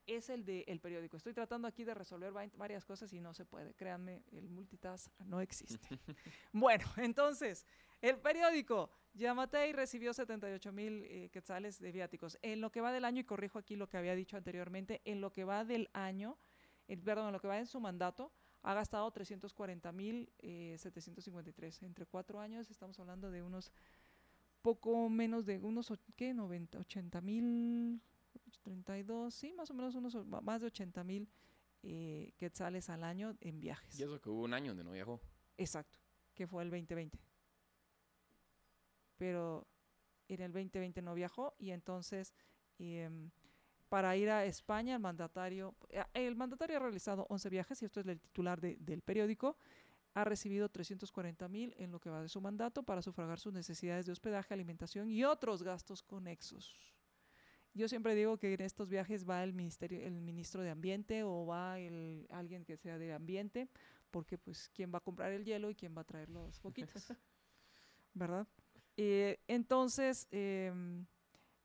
[0.06, 1.16] es el del el periódico.
[1.16, 3.74] Estoy tratando aquí de resolver varias cosas y no se puede.
[3.74, 5.88] Créanme, el multitask no existe.
[6.52, 7.66] bueno, entonces,
[8.00, 8.90] el periódico.
[9.14, 12.36] Yamatei recibió 78 mil eh, quetzales de viáticos.
[12.42, 15.20] En lo que va del año, y corrijo aquí lo que había dicho anteriormente, en
[15.20, 16.36] lo que va del año,
[16.88, 18.32] el, perdón, lo que va en su mandato,
[18.62, 21.82] ha gastado 340 mil eh, 753.
[21.82, 23.72] Entre cuatro años estamos hablando de unos
[24.62, 26.32] poco menos de unos, ¿qué?
[26.32, 28.00] 90, 80 mil
[28.62, 31.28] 32, sí, más o menos unos más de 80 mil
[31.82, 33.98] eh, quetzales al año en viajes.
[33.98, 35.20] Y eso que hubo un año donde no viajó.
[35.58, 35.98] Exacto,
[36.34, 37.18] que fue el 2020.
[39.18, 39.68] Pero
[40.28, 42.34] en el 2020 no viajó y entonces
[42.78, 43.10] eh,
[43.94, 48.00] para ir a España el mandatario, eh, el mandatario ha realizado 11 viajes y esto
[48.00, 49.56] es el titular de, del periódico,
[50.14, 54.04] ha recibido 340 mil en lo que va de su mandato para sufragar sus necesidades
[54.04, 56.74] de hospedaje, alimentación y otros gastos conexos.
[57.72, 61.46] Yo siempre digo que en estos viajes va el ministerio, el ministro de Ambiente o
[61.46, 63.68] va el, alguien que sea de ambiente,
[64.10, 67.12] porque pues quién va a comprar el hielo y quién va a traer los poquitos,
[68.12, 68.48] ¿verdad?
[68.96, 70.72] Eh, entonces, eh,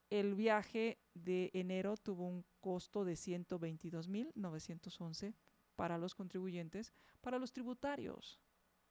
[0.10, 5.36] el viaje de enero tuvo un costo de 122.911
[5.76, 8.40] para los contribuyentes, para los tributarios.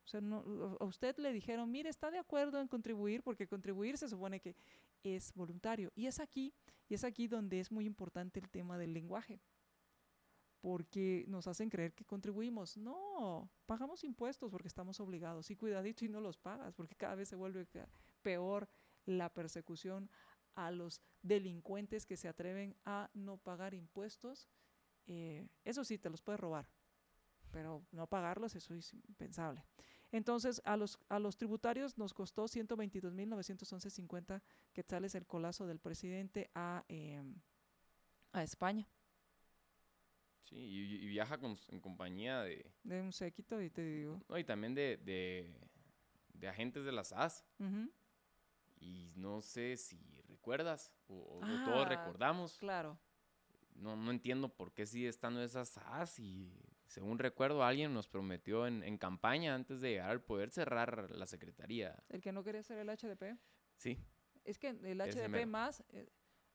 [0.05, 0.21] O sea,
[0.81, 4.57] a usted le dijeron, mire, está de acuerdo en contribuir, porque contribuir se supone que
[5.03, 5.93] es voluntario.
[5.95, 6.55] Y es aquí,
[6.89, 9.43] y es aquí donde es muy importante el tema del lenguaje.
[10.63, 12.79] Porque nos hacen creer que contribuimos.
[12.79, 15.51] No, pagamos impuestos porque estamos obligados.
[15.51, 17.67] Y cuidadito y no los pagas, porque cada vez se vuelve
[18.23, 18.67] peor
[19.05, 20.11] la persecución
[20.55, 24.49] a los delincuentes que se atreven a no pagar impuestos.
[25.07, 26.69] Eh, eso sí, te los puedes robar,
[27.51, 29.65] pero no pagarlos, eso es impensable.
[30.11, 34.43] Entonces, a los, a los tributarios nos costó 122.911.50
[34.73, 37.23] quetzales el colazo del presidente a, eh,
[38.33, 38.89] a España.
[40.45, 42.71] Sí, y, y viaja con, en compañía de...
[42.83, 44.19] De un séquito, y te digo.
[44.29, 45.55] No, y también de, de,
[46.33, 47.45] de agentes de la SAS.
[47.59, 47.91] Uh -huh.
[48.81, 50.18] Y no sé si
[50.49, 52.57] recuerdas, o, ah, o todos recordamos.
[52.59, 52.99] Claro.
[53.75, 56.51] No, no entiendo por qué sigue estando esa SAS y
[56.87, 61.27] según recuerdo, alguien nos prometió en, en, campaña antes de llegar al poder cerrar la
[61.27, 62.03] secretaría.
[62.09, 63.39] ¿El que no quería ser el HDP?
[63.77, 63.99] Sí.
[64.45, 66.09] Es que el HDP más, eh,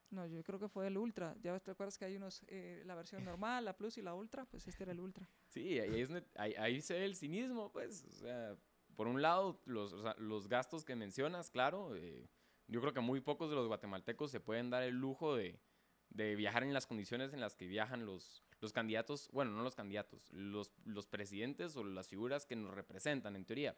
[0.09, 1.35] no, yo creo que fue el Ultra.
[1.39, 4.45] Ya te acuerdas que hay unos, eh, la versión normal, la Plus y la Ultra,
[4.45, 5.29] pues este era el Ultra.
[5.47, 8.57] Sí, ahí, es, ahí, ahí se ve el cinismo, pues, o sea,
[8.95, 12.27] por un lado, los, o sea, los gastos que mencionas, claro, eh,
[12.67, 15.59] yo creo que muy pocos de los guatemaltecos se pueden dar el lujo de
[16.13, 19.75] de viajar en las condiciones en las que viajan los, los candidatos, bueno, no los
[19.75, 23.75] candidatos, los, los presidentes o las figuras que nos representan en teoría.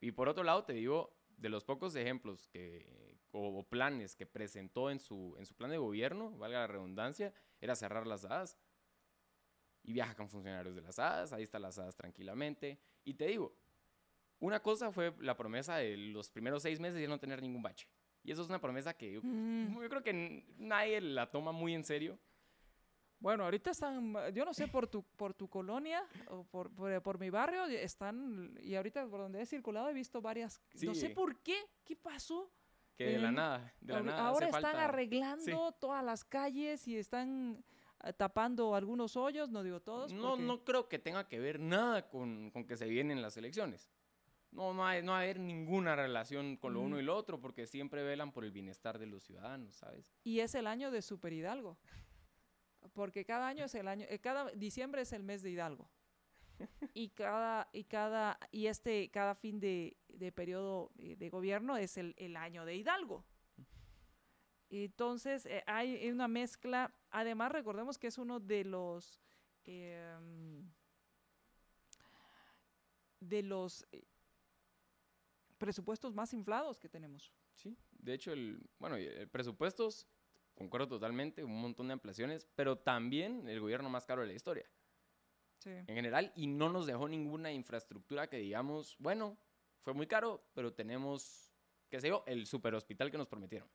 [0.00, 4.90] Y por otro lado, te digo, de los pocos ejemplos que, o, planes que presentó
[4.90, 8.58] en su, en su plan de gobierno, valga la redundancia, era cerrar las hadas.
[9.82, 12.80] Y viaja con funcionarios de las hadas, ahí están las hadas tranquilamente.
[13.04, 13.54] Y te digo,
[14.40, 17.88] una cosa fue la promesa de los primeros seis meses de no tener ningún bache.
[18.22, 19.80] Y eso es una promesa que yo, mm.
[19.80, 22.18] yo creo que nadie la toma muy en serio.
[23.18, 26.70] Bueno, ahorita están, yo no sé por tu, por tu colonia o por,
[27.02, 31.10] por, mi barrio, están, y ahorita por donde he circulado he visto varias, no sé
[31.10, 32.50] por qué, ¿qué pasó?
[32.96, 34.26] Que de la nada, de la nada.
[34.26, 37.64] Ahora están arreglando todas las calles y están
[38.04, 40.12] eh, tapando algunos hoyos, no digo todos.
[40.12, 43.90] No, no creo que tenga que ver nada con, con, que se vienen las elecciones.
[44.52, 47.40] No, no, hay, no va a haber ninguna relación con lo uno y lo otro,
[47.40, 50.14] porque siempre velan por el bienestar de los ciudadanos, ¿sabes?
[50.24, 51.76] Y es el año de Super Hidalgo
[52.92, 55.88] porque cada año es el año, eh, cada diciembre es el mes de Hidalgo.
[56.94, 61.96] y cada, y cada, y este, cada fin de, de periodo eh, de gobierno es
[61.98, 63.24] el, el, año de Hidalgo.
[64.70, 66.94] Entonces, eh, hay una mezcla.
[67.10, 69.20] Además, recordemos que es uno de los
[69.64, 70.68] em,
[73.20, 73.86] de los
[75.58, 77.32] presupuestos más inflados que tenemos.
[77.54, 80.06] Sí, de hecho, el, bueno, el presupuestos
[80.54, 84.68] concuerdo totalmente, un montón de ampliaciones, pero también el gobierno más caro de la historia.
[85.58, 85.70] Sí.
[85.70, 89.36] En general, y no nos dejó ninguna infraestructura que digamos, bueno,
[89.82, 91.52] fue muy caro, pero tenemos,
[91.88, 93.68] qué sé yo, el superhospital que nos prometieron.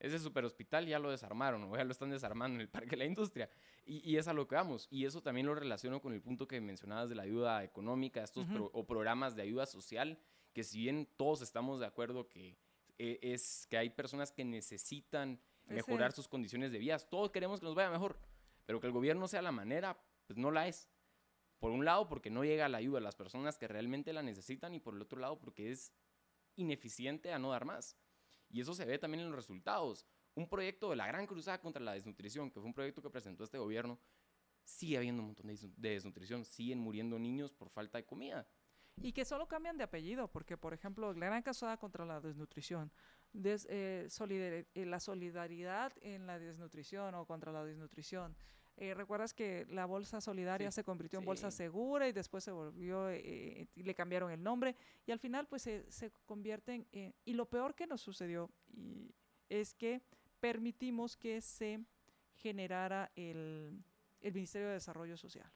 [0.00, 3.04] Ese superhospital ya lo desarmaron, o ya lo están desarmando en el Parque de la
[3.04, 3.48] Industria.
[3.84, 4.88] Y, es a lo que vamos.
[4.90, 8.46] Y eso también lo relaciono con el punto que mencionabas de la ayuda económica, estos
[8.72, 10.18] o programas de ayuda social,
[10.52, 12.56] que si bien todos estamos de acuerdo que
[13.02, 16.98] eh, es que hay personas que necesitan mejorar sus condiciones de vida.
[16.98, 18.18] Todos queremos que nos vaya mejor,
[18.66, 20.90] pero que el gobierno sea la manera, pues no la es.
[21.60, 24.74] Por un lado, porque no llega la ayuda a las personas que realmente la necesitan
[24.74, 25.94] y por el otro lado, porque es
[26.56, 27.96] ineficiente a no dar más.
[28.50, 30.04] Y eso se ve también en los resultados.
[30.34, 33.44] Un proyecto de la gran cruzada contra la desnutrición, que fue un proyecto que presentó
[33.44, 33.98] este gobierno,
[34.64, 38.46] sigue habiendo un montón de desnutrición, siguen muriendo niños por falta de comida.
[39.02, 42.92] Y que solo cambian de apellido, porque por ejemplo, la gran cruzada contra la desnutrición
[43.32, 44.08] eh,
[44.74, 48.36] eh, la solidaridad en la desnutrición o contra la desnutrición.
[48.80, 53.14] Eh, ¿Recuerdas que la bolsa solidaria se convirtió en bolsa segura y después se volvió,
[53.14, 54.74] y le cambiaron el nombre
[55.06, 57.14] y al final pues se, se convierten en...
[57.26, 59.14] Y lo peor que nos sucedió y
[59.50, 60.00] es que
[60.40, 61.84] permitimos que se
[62.36, 63.84] generara el,
[64.22, 65.52] el Ministerio de Desarrollo Social.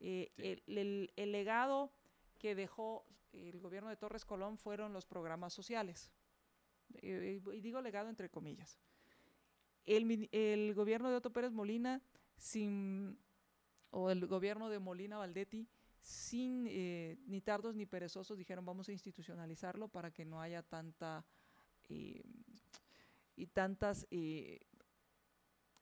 [0.00, 1.92] el, el, el legado
[2.40, 6.10] que dejó el gobierno de Torres Colón fueron los programas sociales
[7.00, 8.78] y digo legado entre comillas.
[9.84, 12.00] El, el, gobierno de Otto Pérez Molina,
[12.36, 13.18] sin,
[13.90, 15.68] o el gobierno de Molina Valdetti,
[16.00, 21.24] sin eh, ni tardos ni perezosos, dijeron vamos a institucionalizarlo para que no haya tanta
[21.88, 22.22] eh,
[23.36, 24.60] y tantas eh,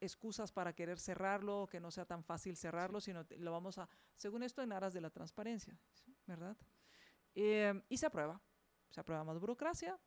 [0.00, 4.42] excusas para querer cerrarlo, que no sea tan fácil cerrarlo, sino lo vamos a, según
[4.42, 5.78] esto, en aras de la transparencia,
[6.26, 6.56] ¿verdad?
[7.34, 8.42] y se aprueba,
[8.90, 9.98] se aprueba más burocracia,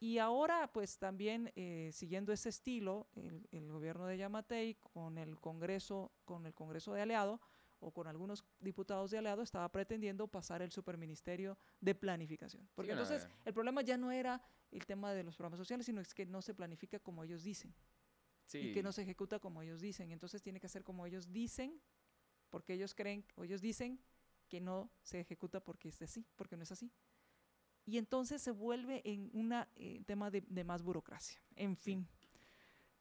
[0.00, 6.12] y ahora, pues también eh, siguiendo ese estilo, el, gobierno de Yamatei con el Congreso,
[6.24, 7.40] con el Congreso de Aliado
[7.80, 12.68] o con algunos diputados de Aliado estaba pretendiendo pasar el superministerio de planificación.
[12.74, 14.40] Porque entonces el problema ya no era
[14.70, 17.74] el tema de los programas sociales, sino es que no se planifica como ellos dicen.
[18.52, 20.10] Y que no se ejecuta como ellos dicen.
[20.10, 21.82] Entonces tiene que ser como ellos dicen,
[22.50, 24.00] porque ellos creen, o ellos dicen
[24.48, 26.90] que no se ejecuta porque es así, porque no es así
[27.88, 31.40] y entonces se vuelve en un eh, tema de, más burocracia.
[31.56, 32.06] En fin.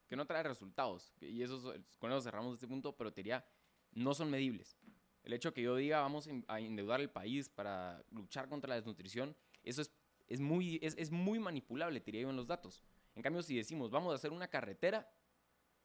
[0.07, 1.13] Que no trae resultados.
[1.19, 3.45] Y eso, con eso cerramos este punto, pero te diría,
[3.91, 4.77] no son medibles.
[5.23, 9.35] El hecho que yo diga vamos a endeudar el país para luchar contra la desnutrición,
[9.61, 9.91] eso es,
[10.29, 12.81] es, muy, es, es muy manipulable, te diría yo, en los datos.
[13.13, 15.11] En cambio, si decimos vamos a hacer una carretera,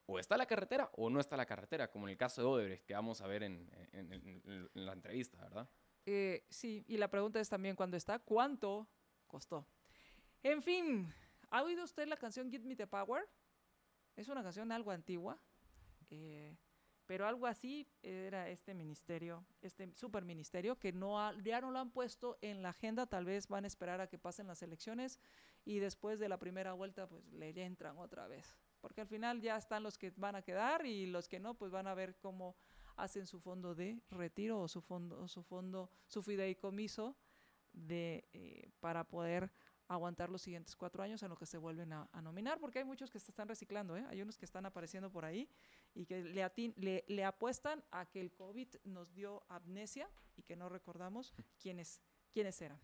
[0.06, 2.84] o está la carretera o no está la carretera, como en el caso de Odebrecht,
[2.86, 5.68] que vamos a ver en, en, en, en la entrevista, ¿verdad?
[6.04, 8.88] Eh, sí, y la pregunta es también cuando está, ¿cuánto
[9.26, 9.66] costó?
[10.42, 11.12] En fin,
[11.50, 13.28] ¿ha oído usted la canción Give Me the Power?
[14.16, 15.38] Es una canción algo antigua,
[16.10, 16.56] eh,
[17.06, 22.36] pero algo así era este ministerio, este superministerio, que no ya no lo han puesto
[22.40, 25.20] en la agenda, tal vez van a esperar a que pasen las elecciones
[25.64, 29.56] y después de la primera vuelta pues le entran otra vez, porque al final ya
[29.56, 32.56] están los que van a quedar y los que no pues van a ver cómo
[32.96, 37.16] hacen su fondo de retiro o su fondo, su fondo, su fideicomiso
[37.72, 39.50] de, eh, para poder
[39.88, 43.10] aguantar los siguientes cuatro años en lo que se vuelven a, nominar, porque hay muchos
[43.10, 44.04] que se están reciclando, ¿eh?
[44.08, 45.48] hay unos que están apareciendo por ahí
[45.94, 50.68] y que le, le, apuestan a que el COVID nos dio amnesia y que no
[50.68, 52.00] recordamos quiénes,
[52.32, 52.80] quiénes eran.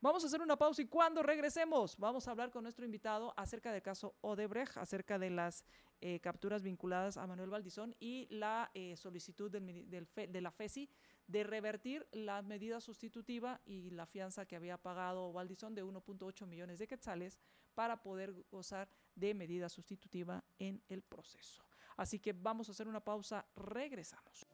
[0.00, 3.72] Vamos a hacer una pausa y cuando regresemos vamos a hablar con nuestro invitado acerca
[3.72, 5.64] del caso Odebrecht, acerca de las
[6.00, 10.88] eh, capturas vinculadas a Manuel Valdizón y la eh, solicitud del, de la FESI
[11.26, 16.78] de revertir la medida sustitutiva y la fianza que había pagado Valdizón de 1.8 millones
[16.78, 17.40] de quetzales
[17.74, 21.64] para poder gozar de medida sustitutiva en el proceso.
[21.96, 24.46] Así que vamos a hacer una pausa, regresamos.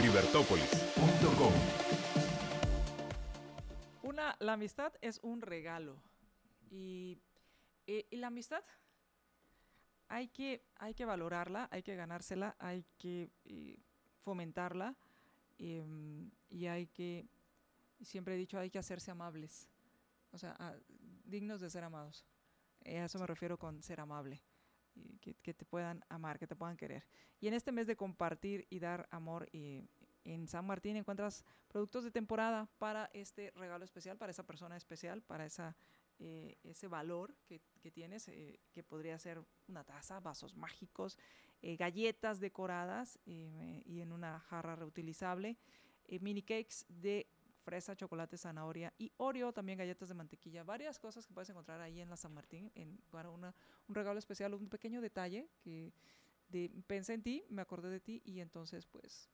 [0.00, 1.52] libertópolis.com
[4.02, 5.96] Una, la amistad es un regalo.
[6.70, 7.18] Y,
[8.10, 8.64] la amistad
[10.08, 13.78] hay que, hay que valorarla, hay que ganársela, hay que eh,
[14.24, 14.96] fomentarla
[15.58, 17.26] em, y hay que,
[18.02, 19.70] siempre he dicho, hay que hacerse amables,
[20.32, 20.76] o sea,
[21.24, 22.26] dignos de ser amados.
[22.84, 24.42] A eso me refiero con ser amable
[25.20, 27.04] que, te puedan amar, que te puedan querer.
[27.40, 32.10] Y en este mes de compartir y dar amor, en San Martín encuentras productos de
[32.10, 35.76] temporada para este regalo especial, para esa persona especial, para esa,
[36.18, 37.60] eh, ese valor que,
[37.92, 41.18] tienes, eh, que podría ser una taza, vasos mágicos,
[41.62, 45.56] eh, galletas decoradas y en una jarra reutilizable,
[46.20, 47.28] mini cakes de
[47.66, 52.00] fresa, chocolate, zanahoria y Oreo, también galletas de mantequilla, varias cosas que puedes encontrar ahí
[52.00, 53.52] en la San Martín en, para una,
[53.88, 55.92] un regalo especial, un pequeño detalle que
[56.48, 59.28] de, pensé en ti, me acordé de ti y entonces pues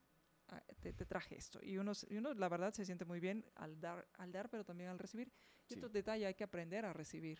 [0.48, 1.60] ah, te, traje esto.
[1.62, 4.64] Y uno, y uno, la verdad, se siente muy bien al dar, al dar pero
[4.64, 5.30] también al recibir.
[5.68, 7.38] Y otro detalle, hay que aprender a recibir.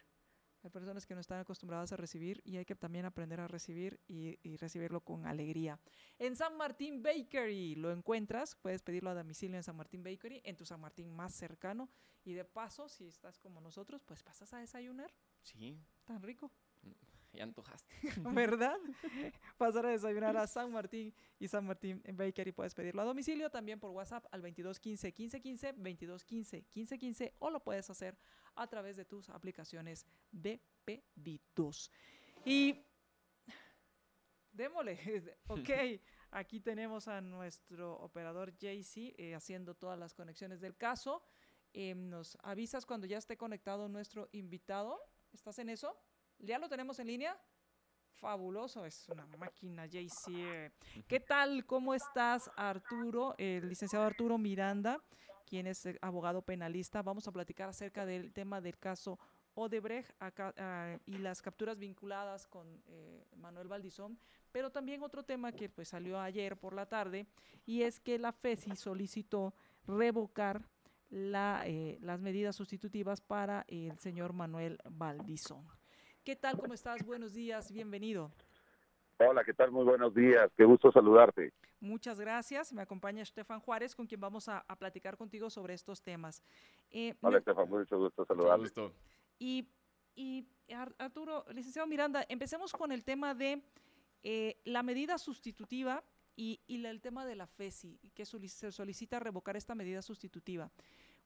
[0.62, 4.00] Hay personas que no están acostumbradas a recibir y hay que también aprender a recibir
[4.06, 5.80] y, recibirlo con alegría.
[6.18, 10.56] En San Martín Bakery lo encuentras, puedes pedirlo a domicilio en San Martín Bakery, en
[10.56, 11.88] tu San Martín más cercano.
[12.24, 15.12] Y de paso, si estás como nosotros, pues pasas a desayunar.
[15.42, 15.80] Sí.
[16.04, 16.52] Tan rico.
[17.38, 17.94] Ya antojaste.
[18.34, 18.78] ¿Verdad?
[19.56, 22.52] Pasar a desayunar a San Martín y San Martín Bakery.
[22.52, 27.88] Puedes pedirlo a domicilio, también por WhatsApp al 2215 1515, 2215 1515 o lo puedes
[27.88, 28.18] hacer
[28.54, 31.90] a través de tus aplicaciones de pedidos.
[32.44, 32.84] Y
[34.52, 34.98] démosle,
[35.48, 35.70] ok,
[36.30, 41.22] aquí tenemos a nuestro operador JC eh, haciendo todas las conexiones del caso.
[41.72, 45.00] Em, nos avisas cuando ya esté conectado nuestro invitado.
[45.32, 45.96] ¿Estás en eso?
[46.42, 47.38] ¿Ya lo tenemos en línea?
[48.20, 50.70] Fabuloso, es una máquina, JC.
[51.08, 51.64] ¿Qué tal?
[51.64, 53.34] ¿Cómo estás, Arturo?
[53.38, 55.00] El licenciado Arturo Miranda
[55.52, 57.02] quien es abogado penalista.
[57.02, 59.18] Vamos a platicar acerca del tema del caso
[59.54, 64.18] Odebrecht ah, y las capturas vinculadas con eh, Manuel Valdizón,
[64.50, 67.26] pero también otro tema que pues salió ayer por la tarde
[67.66, 69.52] y es que la FESI solicitó
[69.86, 70.62] revocar
[71.10, 75.81] la, eh, las medidas sustitutivas para el señor Manuel Valdizón.
[76.24, 76.56] ¿Qué tal?
[76.56, 77.04] ¿Cómo estás?
[77.04, 78.30] Buenos días, bienvenido.
[79.18, 79.72] Hola, ¿qué tal?
[79.72, 80.52] Muy buenos días.
[80.56, 81.52] Qué gusto saludarte.
[81.80, 82.72] Muchas gracias.
[82.72, 86.40] Me acompaña Estefan Juárez, con quien vamos a, platicar contigo sobre estos temas.
[86.90, 87.68] Eh, Hola, Estefan.
[87.68, 88.62] Mucho gusto saludarte.
[88.62, 88.92] Gusto.
[89.40, 89.66] Y,
[90.14, 90.46] y
[90.98, 93.60] Arturo, licenciado Miranda, empecemos con el tema de
[94.22, 96.04] eh, la medida sustitutiva
[96.36, 100.70] y, y, el tema de la FESI, que se solicita revocar esta medida sustitutiva.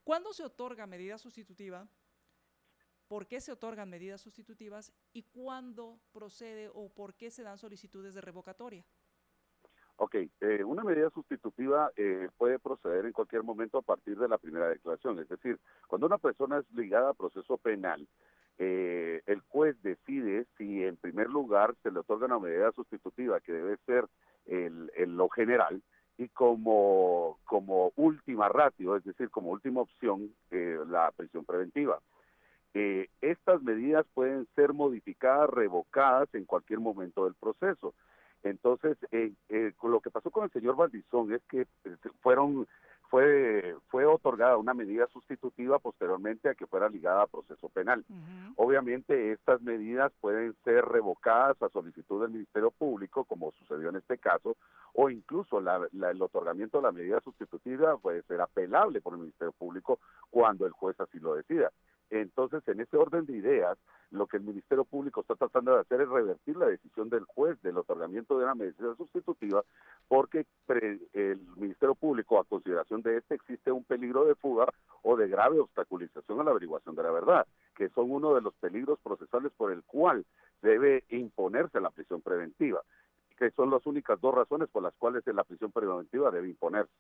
[0.05, 1.87] ¿Cuándo se otorga medida sustitutiva?
[3.09, 8.15] Por qué se otorgan medidas sustitutivas y cuándo procede o por qué se dan solicitudes
[8.15, 8.85] de revocatoria.
[9.99, 14.37] Ok, eh, una medida sustitutiva eh, puede proceder en cualquier momento a partir de la
[14.37, 18.07] primera declaración, es decir, cuando una persona es ligada a proceso penal,
[18.59, 23.53] eh, el juez decide si en primer lugar se le otorga una medida sustitutiva que
[23.53, 24.07] debe ser
[24.45, 25.83] el, lo general
[26.19, 32.01] y como, como última ratio, es decir, como última opción, la prisión preventiva.
[32.79, 37.95] Eh, estas medidas pueden ser modificadas, revocadas en cualquier momento del proceso.
[38.43, 41.67] Entonces, eh, eh, lo que pasó con el señor Valdizón es que
[42.21, 42.69] fueron
[43.09, 48.05] fue fue otorgada una medida sustitutiva posteriormente a que fuera ligada a proceso penal.
[48.57, 54.19] Obviamente estas medidas pueden ser revocadas a solicitud del Ministerio Público, como sucedió en este
[54.19, 54.55] caso,
[54.93, 59.99] o incluso el otorgamiento de la medida sustitutiva puede ser apelable por el Ministerio Público
[60.29, 61.73] cuando el juez así lo decida.
[62.11, 63.79] Entonces, en ese orden de ideas,
[64.11, 67.61] lo que el Ministerio Público está tratando de hacer es revertir la decisión del juez
[67.63, 69.65] del otorgamiento de una medida sustitutiva,
[70.09, 74.67] porque el Ministerio Público, a consideración de este, existe un peligro de fuga
[75.03, 78.55] o de grave obstaculización a la averiguación de la verdad, que son uno de los
[78.55, 80.25] peligros procesales por el cual
[80.63, 82.83] debe imponerse la prisión preventiva
[83.37, 86.93] que son las únicas dos razones por las cuales la prisión preventiva debe imponerse.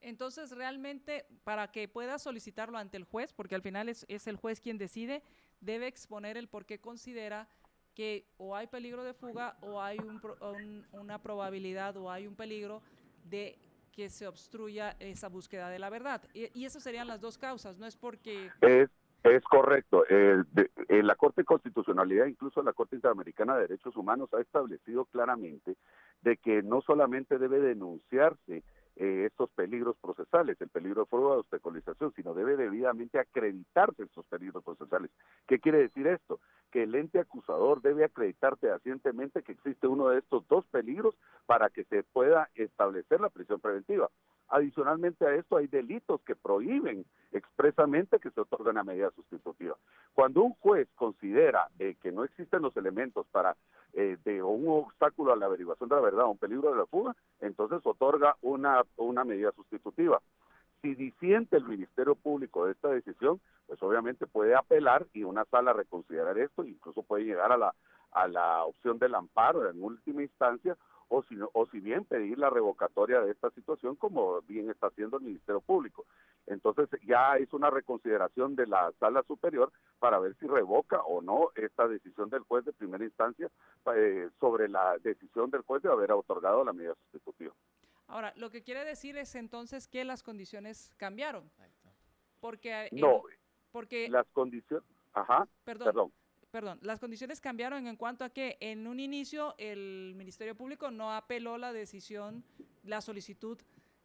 [0.00, 4.60] Entonces, realmente, para que pueda solicitarlo ante el juez, porque al final es, el juez
[4.60, 5.22] quien decide,
[5.60, 7.48] debe exponer el por qué considera
[7.94, 12.82] que o hay peligro de fuga o hay un, una probabilidad o hay un peligro
[13.24, 13.58] de
[13.92, 16.22] que se obstruya esa búsqueda de la verdad.
[16.32, 18.50] Y, y esas serían las dos causas, no es porque...
[18.60, 18.88] Es,
[19.22, 20.04] es correcto.
[20.88, 25.76] la Corte de Constitucionalidad, incluso la Corte Interamericana de Derechos Humanos, ha establecido claramente
[26.22, 28.62] de que no solamente debe denunciarse
[29.02, 34.26] eh, estos peligros procesales, el peligro de fuga de obstaculización, sino debe debidamente acreditarse estos
[34.26, 35.10] peligros procesales.
[35.48, 36.38] ¿Qué quiere decir esto?
[36.70, 41.14] Que el ente acusador debe acreditar fehacientemente que existe uno de estos dos peligros
[41.46, 44.10] para que se pueda establecer la prisión preventiva.
[44.50, 49.76] Adicionalmente a esto hay delitos que prohíben expresamente que se otorgue una medida sustitutiva.
[50.12, 53.56] Cuando un juez considera eh, que no existen los elementos para
[53.92, 57.14] eh, de un obstáculo a la averiguación de la verdad, un peligro de la fuga,
[57.40, 60.20] entonces otorga una, una medida sustitutiva.
[60.82, 65.72] Si disiente el Ministerio Público de esta decisión, pues obviamente puede apelar y una sala
[65.72, 67.74] reconsiderar esto, incluso puede llegar a la,
[68.10, 70.76] a la opción del amparo en última instancia
[71.10, 75.18] o si, o si bien pedir la revocatoria de esta situación como bien está haciendo
[75.18, 76.06] el Ministerio Público.
[76.46, 81.50] Entonces ya es una reconsideración de la sala superior para ver si revoca o no
[81.56, 83.50] esta decisión del juez de primera instancia
[83.94, 87.54] eh, sobre la decisión del juez de haber otorgado la medida sustitutiva.
[88.06, 91.50] Ahora, lo que quiere decir es entonces que las condiciones cambiaron.
[92.40, 93.22] Porque, no,
[93.72, 96.12] porque las condiciones, ajá, perdón perdón,
[96.82, 101.58] las condiciones cambiaron en cuanto a que en un inicio el Ministerio Público no apeló
[101.58, 102.44] la decisión,
[102.82, 103.58] la solicitud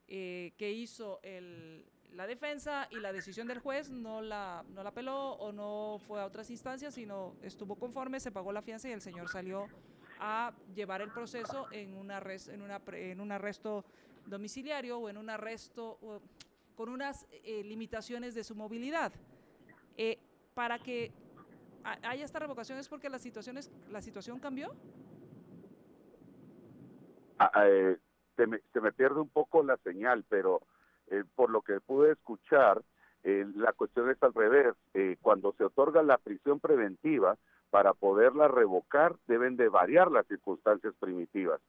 [0.07, 4.89] eh, que hizo el, la defensa y la decisión del juez no la, no la
[4.89, 8.91] apeló o no fue a otras instancias, sino estuvo conforme, se pagó la fianza y
[8.91, 9.67] el señor salió
[10.19, 13.83] a llevar el proceso en, una en, una, en un arresto
[14.27, 15.99] domiciliario o en un arresto
[16.75, 19.11] con unas eh, limitaciones de su movilidad.
[19.97, 20.19] Eh,
[20.53, 21.11] para que
[21.85, 24.73] hay esta revocación es porque la situación, es, la situación cambió?
[27.37, 27.97] Ah, eh,
[28.35, 30.61] se, me, pierde un poco la señal, pero
[31.07, 32.81] eh, por lo que pude escuchar,
[33.23, 34.73] eh, la cuestión es al revés.
[35.21, 37.37] cuando se otorga la prisión preventiva,
[37.69, 41.59] para poderla revocar deben de variar las circunstancias primitivas.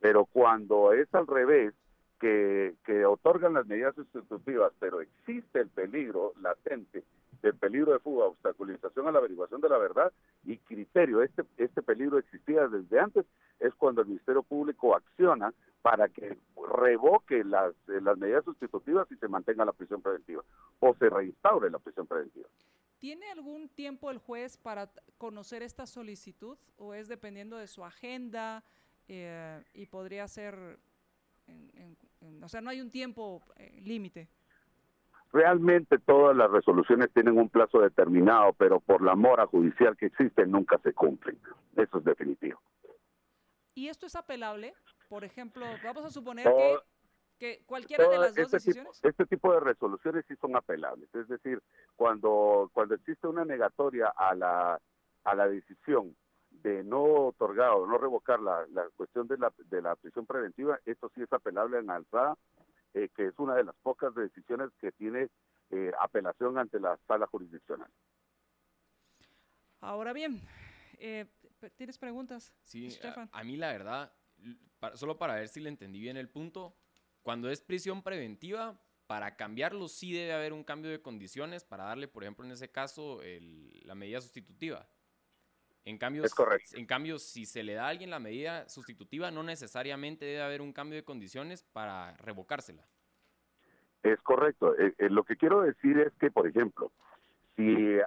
[0.00, 1.74] Pero cuando es al revés,
[2.18, 7.04] que, que otorgan las medidas sustitutivas, pero existe el peligro latente
[7.42, 10.12] el peligro de fuga, obstaculización a la averiguación de la verdad
[10.44, 11.22] y criterio.
[11.22, 13.26] Este, este peligro existía desde antes,
[13.58, 15.52] es cuando el Ministerio Público acciona
[15.82, 16.36] para que
[16.78, 20.42] revoque las, eh, las medidas sustitutivas y se mantenga la prisión preventiva
[20.80, 22.48] o se reinstaure la prisión preventiva.
[22.98, 28.62] ¿Tiene algún tiempo el juez para conocer esta solicitud o es dependiendo de su agenda
[29.08, 30.78] eh, y podría ser,
[32.40, 34.28] o sea, no hay un tiempo eh, límite?
[35.32, 40.46] Realmente todas las resoluciones tienen un plazo determinado, pero por la mora judicial que existe
[40.46, 41.38] nunca se cumplen.
[41.74, 42.60] Eso es definitivo.
[43.74, 44.74] ¿Y esto es apelable?
[45.08, 46.78] Por ejemplo, vamos a suponer que,
[47.38, 48.92] que, cualquiera de las dos este decisiones.
[48.96, 51.08] Tipo, este tipo de resoluciones sí son apelables.
[51.14, 51.62] Es decir,
[51.96, 54.78] cuando, cuando existe una negatoria a la,
[55.24, 56.14] a la decisión
[56.50, 60.78] de no otorgar o no revocar la, la cuestión de la, de la prisión preventiva,
[60.84, 62.36] esto sí es apelable en alzada
[62.94, 65.28] eh, que es una de las pocas decisiones que tiene
[65.70, 67.90] eh, apelación ante la sala jurisdiccional.
[69.80, 70.40] Ahora bien,
[70.98, 71.26] eh,
[71.76, 72.52] ¿tienes preguntas?
[72.64, 72.96] Sí,
[73.32, 74.12] a, mí la verdad,
[74.94, 76.76] solo para ver si le entendí bien el punto,
[77.22, 82.08] cuando es prisión preventiva, para cambiarlo sí debe haber un cambio de condiciones para darle,
[82.08, 83.20] por ejemplo, en ese caso,
[83.84, 84.88] la medida sustitutiva.
[85.84, 86.22] En cambio,
[86.74, 90.62] en cambio, si se le da a alguien la medida sustitutiva, no necesariamente debe haber
[90.62, 92.86] un cambio de condiciones para revocársela.
[94.02, 94.76] Es correcto.
[94.78, 96.92] Eh, eh, lo que quiero decir es que, por ejemplo,
[97.56, 98.06] si, eh,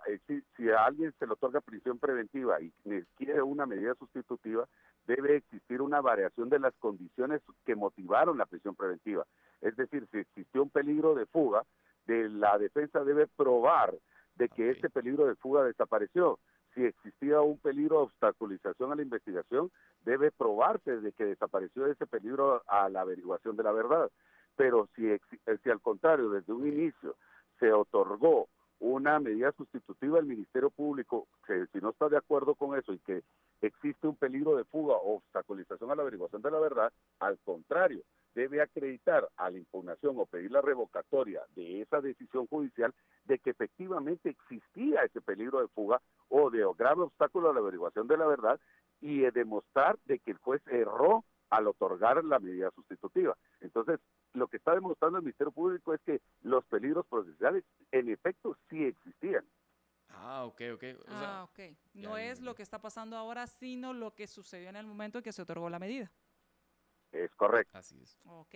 [0.55, 2.71] si, a alguien se le otorga prisión preventiva y
[3.15, 4.67] quiere una medida sustitutiva,
[5.05, 9.25] debe existir una variación de las condiciones que motivaron la prisión preventiva.
[9.61, 11.63] Es decir, si existió un peligro de fuga,
[12.07, 13.93] de la defensa debe probar
[14.35, 16.39] de que ese peligro de fuga desapareció
[16.75, 19.71] si existía un peligro de obstaculización a la investigación,
[20.03, 24.11] debe probarse de que desapareció ese peligro a la averiguación de la verdad.
[24.55, 25.19] Pero si, eh,
[25.63, 27.15] si al contrario, desde un inicio
[27.59, 28.47] se otorgó
[28.79, 32.99] una medida sustitutiva al Ministerio Público, que si no está de acuerdo con eso y
[32.99, 33.23] que
[33.61, 38.01] existe un peligro de fuga o obstaculización a la averiguación de la verdad, al contrario,
[38.35, 43.51] debe acreditar a la impugnación o pedir la revocatoria de esa decisión judicial de que
[43.51, 48.27] efectivamente existía ese peligro de fuga o de grave obstáculo a la averiguación de la
[48.27, 48.59] verdad
[49.01, 53.37] y demostrar de que el juez erró al otorgar la medida sustitutiva.
[53.61, 53.99] Entonces,
[54.33, 58.83] lo que está demostrando el Ministerio Público es que los peligros procesales en efecto sí
[58.83, 59.45] existían.
[60.09, 60.83] Ah, ok, ok.
[61.07, 61.59] ah, ok.
[61.93, 65.23] No es lo que está pasando ahora, sino lo que sucedió en el momento en
[65.23, 66.11] que se otorgó la medida.
[67.15, 67.77] Es correcto.
[67.77, 68.17] Así es.
[68.25, 68.55] Ok,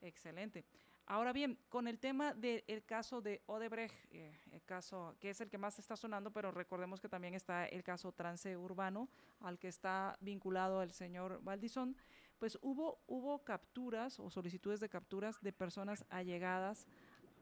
[0.00, 0.64] excelente.
[1.10, 5.48] Ahora bien, con el tema del caso de Odebrecht, eh, el caso que es el
[5.48, 9.08] que más está sonando, pero recordemos que también está el caso transeurbano
[9.40, 11.96] al que está vinculado el señor Valdizón,
[12.38, 16.86] pues hubo, hubo capturas o solicitudes de capturas de personas allegadas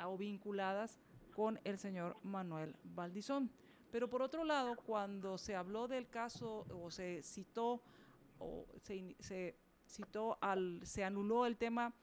[0.04, 1.00] o vinculadas
[1.34, 3.50] con el señor Manuel Valdizón.
[3.90, 7.82] Pero por otro lado, cuando se habló del caso o se citó
[8.38, 9.57] o se, se
[9.87, 11.95] citó al, se anuló el tema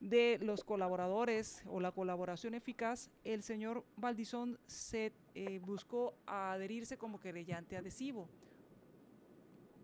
[0.00, 7.20] de los colaboradores o la colaboración eficaz, el señor Valdizón se eh, buscó adherirse como
[7.20, 8.28] querellante adhesivo.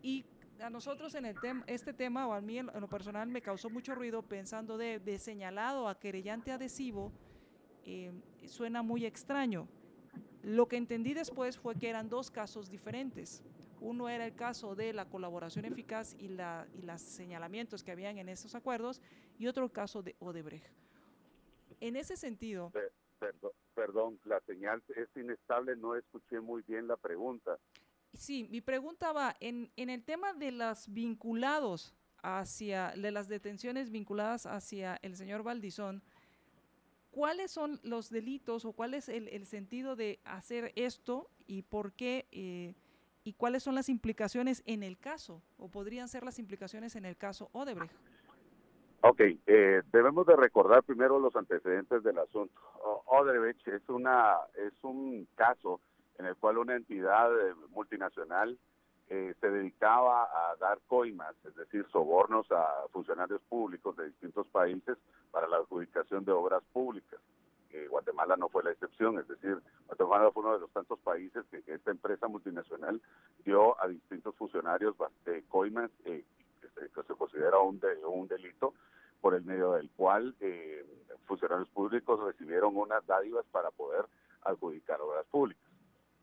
[0.03, 0.25] Y
[0.61, 1.37] a nosotros en el
[1.69, 5.89] este tema, o a mí en, lo personal, me causó mucho ruido pensando de, señalado
[5.89, 7.13] a querellante adhesivo,
[7.85, 8.13] eh,
[8.47, 9.69] suena muy extraño.
[10.43, 13.45] Lo que entendí después fue que eran dos casos diferentes.
[13.81, 18.19] Uno era el caso de la colaboración eficaz y, la, y los señalamientos que habían
[18.19, 19.01] en esos acuerdos
[19.39, 20.67] y otro caso de Odebrecht.
[21.81, 22.73] En ese sentido...
[23.19, 27.59] Perdón, perdón, la señal es inestable, no escuché muy bien la pregunta.
[28.13, 33.91] Sí, mi pregunta va en, en el tema de las vinculados hacia, de las detenciones
[33.91, 36.03] vinculadas hacia el señor Valdizón,
[37.11, 41.93] ¿cuáles son los delitos o cuál es el, el sentido de hacer esto y por
[41.93, 42.75] qué eh,
[43.29, 47.15] y cuáles son las implicaciones en el caso o podrían ser las implicaciones en el
[47.15, 47.95] caso Odebrecht?
[49.03, 52.59] Ok, eh, debemos de recordar primero los antecedentes del asunto.
[53.05, 55.79] Odebrecht es una es un caso
[56.19, 58.59] en el cual una entidad eh, multinacional
[59.11, 64.97] eh, se dedicaba a dar coimas, es decir, sobornos a funcionarios públicos de distintos países
[65.31, 67.21] para la adjudicación de obras públicas.
[67.89, 71.63] Guatemala no fue la excepción, es decir, Guatemala fue uno de los tantos países que,
[71.67, 73.01] esta empresa multinacional
[73.45, 74.95] dio a distintos funcionarios
[75.49, 76.25] coimas que
[76.61, 78.75] se, considera un, un delito
[79.21, 80.85] por el medio del cual eh,
[81.27, 84.07] funcionarios públicos recibieron unas dádivas para poder
[84.43, 85.63] adjudicar obras públicas.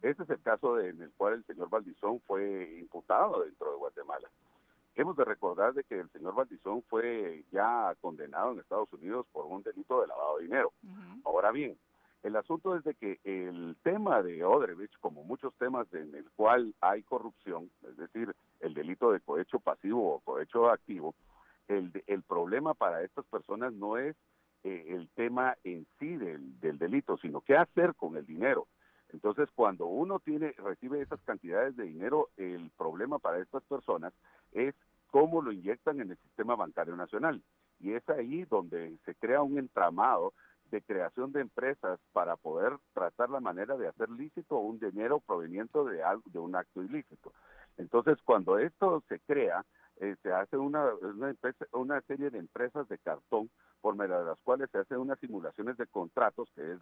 [0.02, 4.30] Este es el caso en el cual el señor Valdizón fue imputado dentro de Guatemala.
[4.96, 9.46] Hemos de recordar de que el señor Valdizón fue ya condenado en Estados Unidos por
[9.46, 10.72] un delito de lavado de dinero.
[11.26, 11.78] Ahora bien,
[12.24, 16.74] el asunto es de que el tema de Odebrecht, como muchos temas en el cual
[16.82, 21.14] hay corrupción, es decir, el delito de cohecho pasivo o cohecho activo,
[21.68, 24.16] el, el problema para estas personas no es
[24.64, 28.68] eh, el tema en sí del, del delito, sino qué hacer con el dinero.
[29.14, 34.14] Entonces, cuando uno tiene, recibe esas cantidades de dinero, el problema para estas personas
[34.52, 34.74] es
[35.16, 37.42] cómo lo inyectan en el sistema bancario nacional.
[37.80, 40.34] Y es ahí donde se crea un entramado
[40.72, 45.80] de creación de empresas para poder tratar la manera de hacer lícito un dinero proveniente
[45.86, 47.32] de, algo, de un acto ilícito.
[47.78, 49.66] Entonces, cuando esto se crea,
[50.02, 50.84] eh, se hace una,
[51.72, 53.50] una, serie de empresas de cartón
[53.86, 56.80] por medio de las cuales se hacen unas simulaciones de contratos, que es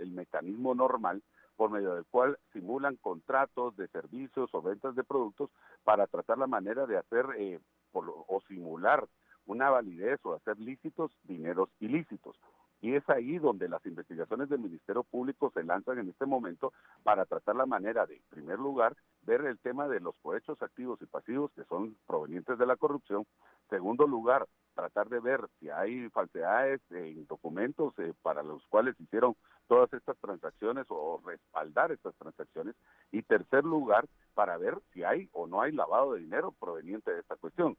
[0.00, 1.22] el mecanismo normal,
[1.56, 5.48] por medio del cual simulan contratos de servicios o ventas de productos
[5.82, 7.58] para tratar la manera de hacer eh,
[7.94, 9.08] o simular
[9.46, 12.36] una validez o hacer lícitos dineros ilícitos.
[12.82, 17.24] Y es ahí donde las investigaciones del Ministerio Público se lanzan en este momento para
[17.24, 21.06] tratar la manera de, en primer lugar, ver el tema de los cohechos activos y
[21.06, 23.24] pasivos que son provenientes de la corrupción.
[23.70, 29.34] Segundo lugar, tratar de ver si hay falsedades en documentos eh, para los cuales hicieron
[29.68, 32.74] todas estas transacciones o respaldar estas transacciones.
[33.10, 37.20] Y tercer lugar, para ver si hay o no hay lavado de dinero proveniente de
[37.20, 37.76] esta cuestión.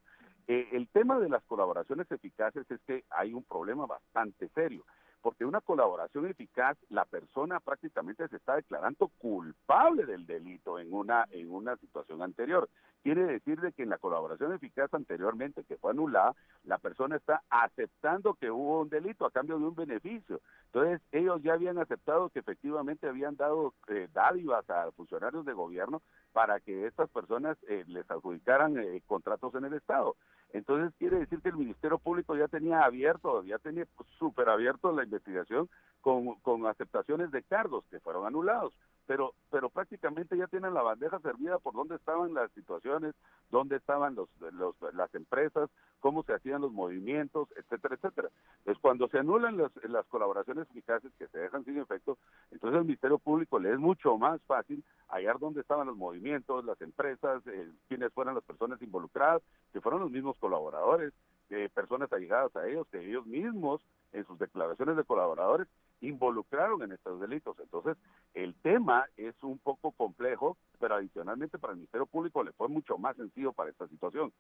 [0.48, 4.84] Eh, el tema de las colaboraciones eficaces es que hay un problema bastante serio,
[5.24, 11.26] porque una colaboración eficaz, la persona prácticamente se está declarando culpable del delito en una,
[11.32, 12.70] en una situación anterior.
[13.04, 17.42] Quiere decir de que en la colaboración eficaz anteriormente que fue anulada, la persona está
[17.50, 20.42] aceptando que hubo un delito a cambio de un beneficio.
[20.66, 26.02] Entonces, ellos ya habían aceptado que efectivamente habían dado eh, dádivas a funcionarios de gobierno
[26.34, 30.18] para que estas personas eh, les adjudicaran eh, contratos en el Estado.
[30.54, 33.88] Entonces quiere decir que el Ministerio Público ya tenía abierto, ya tenía
[34.20, 35.68] súper abierto la investigación
[36.00, 38.72] con, con aceptaciones de cargos que fueron anulados.
[39.06, 43.16] Pero, pero prácticamente ya tienen la bandeja servida por dónde estaban las situaciones,
[43.50, 48.30] dónde estaban los, los, las empresas, cómo se hacían los movimientos, etcétera, etcétera.
[48.60, 52.18] Entonces, cuando se anulan las, las colaboraciones eficaces que se dejan sin efecto,
[52.52, 56.80] entonces al Ministerio Público le es mucho más fácil hallar dónde estaban los movimientos, las
[56.82, 59.42] empresas, eh, quiénes fueron las personas involucradas,
[59.72, 61.14] que fueron los mismos colaboradores,
[61.50, 63.82] eh, personas allegadas a ellos, que ellos mismos
[64.14, 65.68] en sus declaraciones de colaboradores
[66.04, 67.58] involucraron en estos delitos.
[67.60, 67.98] Entonces,
[68.34, 72.98] el tema es un poco complejo, pero adicionalmente para el Ministerio Público le fue mucho
[72.98, 74.32] más sencillo para esta situación.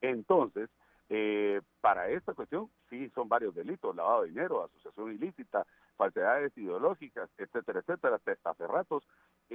[0.00, 0.70] Entonces,
[1.08, 7.28] eh, para esta cuestión, sí son varios delitos, lavado de dinero, asociación ilícita, falsedades ideológicas,
[7.36, 9.04] etcétera, etcétera, testaferratos,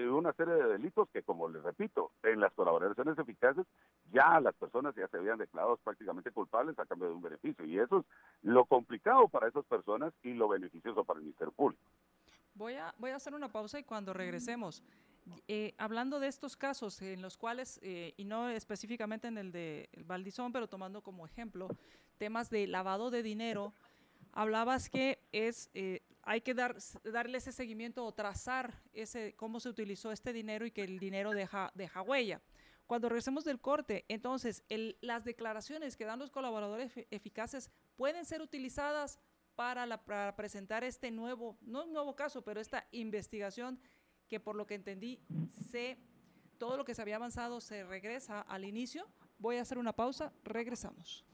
[0.06, 3.66] una serie de delitos que, como les repito, en las colaboraciones eficaces
[4.12, 7.66] ya las personas ya se habían declarado prácticamente culpables a cambio de un beneficio.
[7.66, 8.06] Y eso es
[8.44, 11.82] lo complicado para esas personas y lo beneficioso para el Ministerio Público.
[12.54, 14.84] Voy a, voy a hacer una pausa y cuando regresemos,
[15.48, 19.90] eh, hablando de estos casos en los cuales, eh, y no específicamente en el de
[20.06, 21.70] Valdizón, pero tomando como ejemplo
[22.18, 23.74] temas de lavado de dinero,
[24.34, 26.76] hablabas que es eh, hay que dar,
[27.06, 31.32] darle ese seguimiento o trazar ese cómo se utilizó este dinero y que el dinero
[31.32, 32.42] deja, deja huella.
[32.86, 34.66] Cuando regresemos del corte, entonces,
[35.00, 39.20] las declaraciones que dan los colaboradores eficaces pueden ser utilizadas
[39.56, 43.80] para, la, para presentar este nuevo, no un nuevo caso, pero esta investigación
[44.28, 45.22] que por lo que entendí,
[45.72, 45.98] se,
[46.58, 49.08] todo lo que se había avanzado se regresa al inicio.
[49.40, 51.26] Voy a hacer una pausa, regresamos.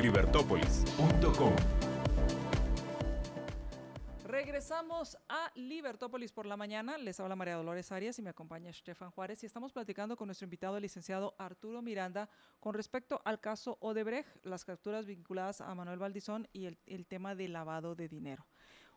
[0.00, 1.54] libertópolis.com
[4.24, 6.98] Regresamos a Libertópolis por la mañana.
[6.98, 10.44] Les habla María Dolores Arias y me acompaña Stefan Juárez y estamos platicando con nuestro
[10.44, 12.28] invitado, el licenciado Arturo Miranda,
[12.60, 17.34] con respecto al caso Odebrecht, las capturas vinculadas a Manuel Valdizón y el, el tema
[17.34, 18.46] de lavado de dinero.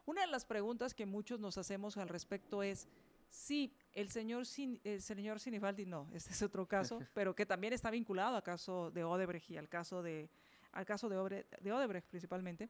[0.05, 2.87] Una de las preguntas que muchos nos hacemos al respecto es
[3.29, 4.43] si el señor,
[4.83, 8.91] el señor Sinibaldi, no, este es otro caso, pero que también está vinculado al caso
[8.91, 10.29] de Odebrecht y al caso de
[10.71, 12.69] al caso de, Odebrecht principalmente,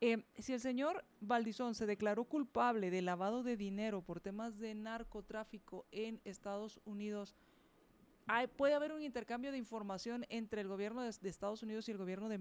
[0.00, 4.74] eh, si el señor Valdizón se declaró culpable de lavado de dinero por temas de
[4.74, 7.36] narcotráfico en Estados Unidos,
[8.56, 12.28] puede haber un intercambio de información entre el gobierno de, Estados Unidos y el gobierno
[12.28, 12.38] de,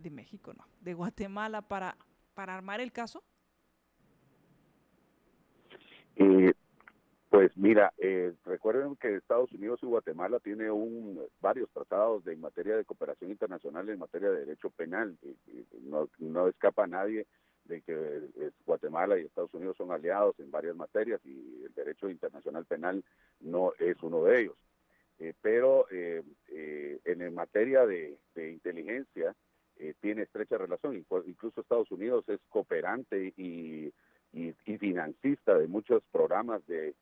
[0.00, 1.96] de, México, no, de Guatemala para,
[2.34, 3.22] para armar el caso?
[6.16, 6.52] Eh,
[7.30, 12.40] pues mira, eh, recuerden que Estados Unidos y Guatemala tienen un, varios tratados de, en
[12.40, 15.16] materia de cooperación internacional en materia de derecho penal.
[15.84, 17.26] no, no escapa a nadie
[17.64, 22.64] de que Guatemala y Estados Unidos son aliados en varias materias y el derecho internacional
[22.66, 23.04] penal
[23.40, 24.56] no es uno de ellos.
[25.20, 29.34] Eh, pero eh, eh, en materia de, inteligencia
[30.00, 30.94] tiene estrecha relación.
[31.26, 33.90] Incluso Estados Unidos es cooperante y,
[34.32, 36.94] y financista de muchos programas de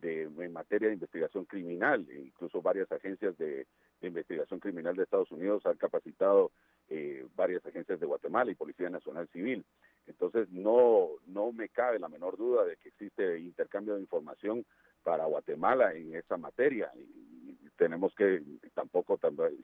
[0.00, 2.06] de, en materia de investigación criminal.
[2.10, 3.66] E incluso varias agencias de,
[4.02, 6.52] investigación criminal de Estados Unidos han capacitado
[6.88, 9.64] eh, varias agencias de Guatemala y Policía Nacional Civil.
[10.06, 14.64] Entonces, no, no me cabe la menor duda de que existe intercambio de información
[15.02, 16.90] para Guatemala en esa materia.
[16.94, 17.36] Y,
[17.76, 18.42] tenemos que,
[18.74, 19.18] tampoco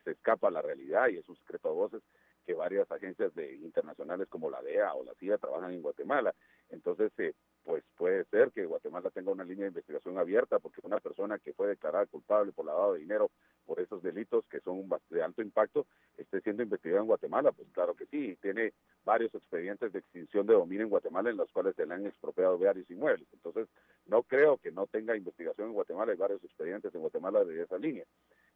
[0.04, 2.02] se escapa la realidad y es un secreto a voces
[2.44, 6.34] que varias agencias de, internacionales como la DEA o la CIA trabajan en Guatemala.
[6.70, 7.32] Entonces, eh,
[7.64, 11.52] pues puede ser que Guatemala tenga una línea de investigación abierta porque una persona que
[11.52, 13.30] fue declarada culpable por lavado de dinero
[13.66, 15.86] por esos delitos que son de alto impacto
[16.16, 18.72] esté siendo investigada en Guatemala, pues claro que sí, tiene
[19.04, 22.58] varios expedientes de extinción de dominio en Guatemala en los cuales se le han expropiado
[22.58, 23.28] varios inmuebles.
[23.32, 23.68] Entonces,
[24.06, 27.78] no creo que no tenga investigación en Guatemala, hay varios expedientes en Guatemala de esa
[27.78, 28.04] línea.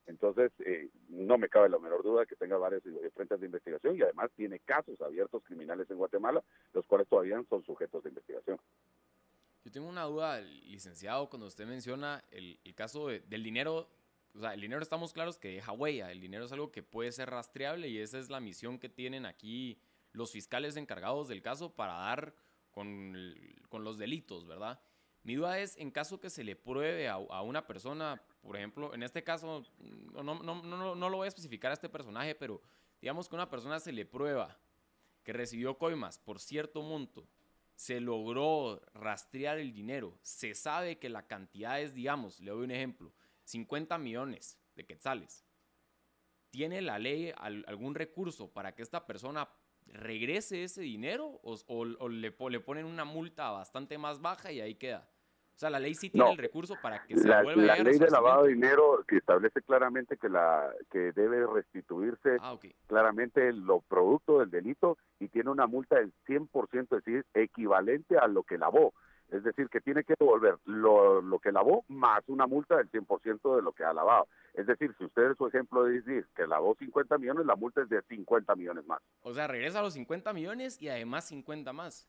[0.06, 2.82] Entonces, eh, no me cabe la menor duda que tenga varios
[3.14, 6.42] frentes de investigación y además tiene casos abiertos criminales en Guatemala,
[6.72, 8.58] los cuales todavía son sujetos de investigación.
[9.64, 13.88] Yo tengo una duda, licenciado, cuando usted menciona el, caso del dinero,
[14.32, 17.10] o sea, el dinero estamos claros que deja huella, el dinero es algo que puede
[17.10, 19.80] ser rastreable y esa es la misión que tienen aquí
[20.12, 22.32] los fiscales encargados del caso para dar
[22.70, 23.34] con,
[23.68, 24.78] con los delitos, ¿verdad?
[25.26, 29.02] Mi duda es, en caso que se le pruebe a, una persona, por ejemplo, en
[29.02, 29.64] este caso,
[30.22, 32.62] no, lo voy a especificar a este personaje, pero
[33.00, 34.56] digamos que una persona se le prueba
[35.24, 37.26] que recibió coimas por cierto monto
[37.74, 42.70] se logró rastrear el dinero, se sabe que la cantidad es, digamos, le doy un
[42.70, 43.12] ejemplo,
[43.46, 45.44] 50 millones de quetzales.
[46.50, 49.48] ¿Tiene la ley algún recurso para que esta persona
[49.86, 55.10] regrese ese dinero o, le, le, ponen una multa bastante más baja y ahí queda?
[55.56, 57.98] O sea, la ley sí tiene el recurso para que se la, vuelva La ley
[57.98, 63.80] de lavado de dinero que establece claramente que la que debe restituirse ah, claramente lo
[63.80, 68.58] producto del delito y tiene una multa del 100%, es decir, equivalente a lo que
[68.58, 68.92] lavó.
[69.30, 73.56] Es decir, que tiene que devolver lo, lo que lavó más una multa del 100%
[73.56, 74.28] de lo que ha lavado.
[74.52, 77.80] Es decir, si usted es su ejemplo de decir que lavó 50 millones, la multa
[77.80, 79.00] es de 50 millones más.
[79.22, 82.06] O sea, regresa a los 50 millones y además 50 más.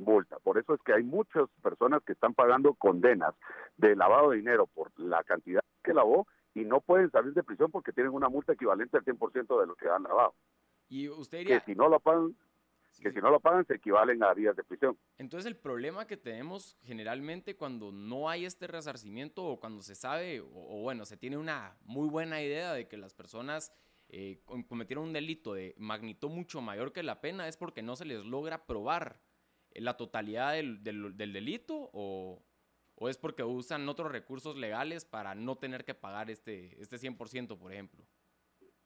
[0.00, 0.38] Multa.
[0.38, 3.34] Por eso es que hay muchas personas que están pagando condenas
[3.76, 7.70] de lavado de dinero por la cantidad que lavó y no pueden salir de prisión
[7.70, 10.34] porque tienen una multa equivalente al 100% de lo que han lavado.
[10.88, 11.60] Y usted diría...
[11.60, 12.36] Que si no lo pagan,
[13.00, 14.98] que si no lo pagan se equivalen a días de prisión.
[15.18, 20.40] Entonces el problema que tenemos generalmente cuando no hay este resarcimiento o cuando se sabe
[20.40, 23.72] o, bueno, se tiene una muy buena idea de que las personas
[24.08, 28.04] eh, cometieron un delito de magnitud mucho mayor que la pena es porque no se
[28.04, 29.18] les logra probar
[29.76, 32.42] la totalidad del, del, delito o,
[32.96, 37.58] o, es porque usan otros recursos legales para no tener que pagar este, este 100%,
[37.58, 38.04] por ejemplo.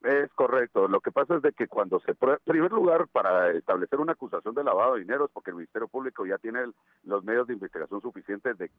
[0.02, 0.86] Es correcto.
[0.88, 2.12] Lo que pasa es de que cuando se...
[2.12, 5.88] En primer lugar, para establecer una acusación de lavado de dinero es porque el Ministerio
[5.88, 6.60] Público ya tiene
[7.04, 8.70] los medios de investigación suficientes de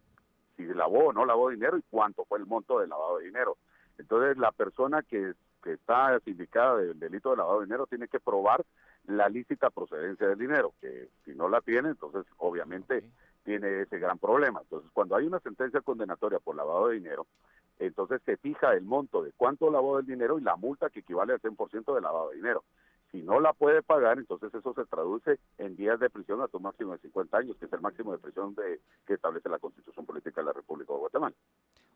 [0.56, 3.58] si lavó o no lavó dinero y cuánto fue el monto del lavado de dinero.
[3.98, 8.20] Entonces, la persona que, que está sindicada del delito de lavado de dinero tiene que
[8.20, 8.64] probar
[9.08, 13.04] la lícita procedencia del dinero, que si no la tiene, entonces obviamente
[13.44, 14.62] tiene ese gran problema.
[14.62, 17.26] Entonces, cuando hay una sentencia condenatoria por lavado de dinero,
[17.80, 21.34] entonces se fija el monto de cuánto lavó el dinero y la multa que equivale
[21.34, 22.64] al 100% de lavado de dinero.
[23.12, 26.64] Si no la puede pagar, entonces eso se traduce en días de prisión hasta un
[26.64, 30.06] máximo de 50 años, que es el máximo de prisión de, que establece la Constitución
[30.06, 31.36] Política de la República de Guatemala.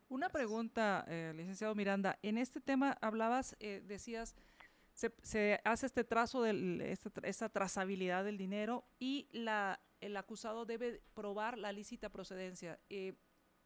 [0.08, 2.18] Una pregunta, eh, licenciado Miranda.
[2.22, 4.34] En este tema hablabas, eh, decías,
[5.22, 11.00] se, hace este trazo, de esta, esta, trazabilidad del dinero y la, el acusado debe
[11.14, 12.78] probar la lícita procedencia.
[12.90, 13.14] Eh,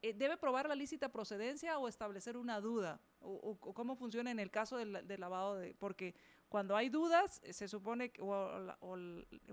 [0.03, 3.01] eh, ¿Debe probar la lícita procedencia o establecer una duda?
[3.21, 5.75] ¿O, cómo funciona en el caso del, lavado de...?
[5.75, 6.15] Porque
[6.49, 8.77] cuando hay dudas, eh, se supone, que, o,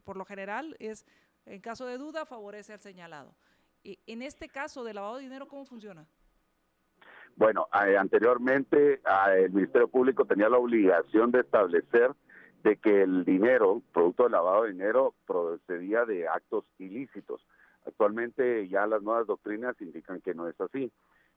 [0.04, 1.06] por lo general, es
[1.46, 3.36] en caso de duda favorece al señalado.
[3.84, 6.08] en este caso de lavado de dinero, ¿cómo funciona?
[7.36, 9.02] Bueno, anteriormente
[9.36, 12.12] el Ministerio Público tenía la obligación de establecer
[12.64, 17.46] de que el dinero, producto del lavado de dinero, procedía de actos ilícitos.
[17.86, 20.92] Actualmente ya las nuevas doctrinas indican que no es así.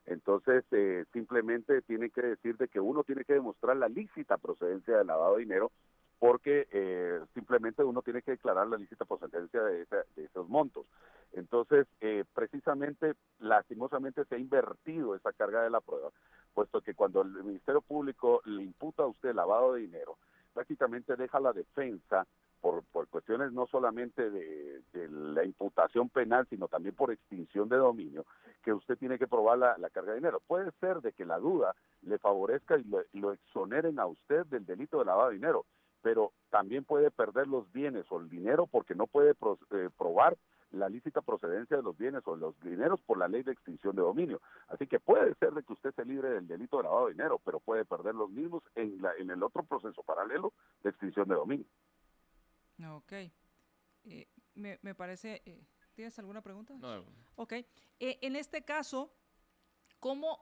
[0.07, 4.99] Entonces, eh, simplemente tiene que decir de que uno tiene que demostrar la lícita procedencia
[4.99, 5.73] del lavado de dinero
[6.19, 9.87] porque eh, simplemente uno tiene que declarar la lícita procedencia de,
[10.17, 10.87] esos montos.
[11.33, 16.11] Entonces, eh, precisamente, lastimosamente se ha invertido esa carga de la prueba,
[16.55, 20.17] puesto que cuando el Ministerio Público le imputa a usted lavado de dinero,
[20.55, 22.27] prácticamente deja la defensa
[22.61, 28.25] por, por cuestiones no solamente de, la imputación penal, sino también por extinción de dominio,
[28.65, 30.41] que usted tiene que probar la, carga de dinero.
[30.47, 34.99] Puede ser de que la duda le favorezca y lo, exoneren a usted del delito
[34.99, 35.67] de lavado de dinero,
[36.07, 40.39] pero también puede perder los bienes o el dinero porque no puede eh, probar
[40.71, 44.03] la lícita procedencia de los bienes o los dineros por la ley de extinción de
[44.03, 44.41] dominio.
[44.69, 47.41] Así que puede ser de que usted se libre del delito de lavado de dinero,
[47.45, 50.53] pero puede perder los mismos en, la, en el otro proceso paralelo
[50.85, 51.67] de extinción de dominio.
[52.89, 53.13] Ok.
[54.05, 55.43] Eh, me, me, parece...
[55.45, 55.61] Eh,
[55.95, 56.75] ¿Tienes alguna pregunta?
[56.79, 57.05] No.
[57.35, 57.53] Ok.
[57.53, 57.67] Eh,
[57.99, 59.13] en este caso,
[59.99, 60.39] ¿cómo,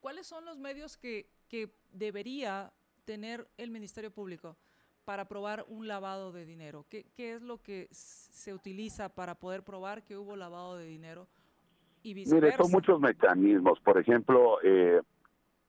[0.00, 2.72] ¿cuáles son los medios que, que debería
[3.04, 4.56] tener el Ministerio Público
[5.08, 6.84] para probar un lavado de dinero?
[6.90, 11.26] ¿Qué, ¿Qué, es lo que se utiliza para poder probar que hubo lavado de dinero
[12.02, 12.44] y viceversa?
[12.44, 13.80] Mire, son muchos mecanismos.
[13.80, 15.00] Por ejemplo, eh,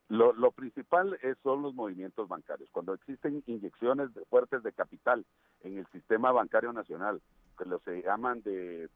[0.10, 2.70] lo, lo, principal es, son los movimientos bancarios.
[2.74, 5.26] Cuando existen inyecciones fuertes de capital
[5.62, 7.22] en el sistema bancario nacional,
[7.58, 8.90] que lo se llaman de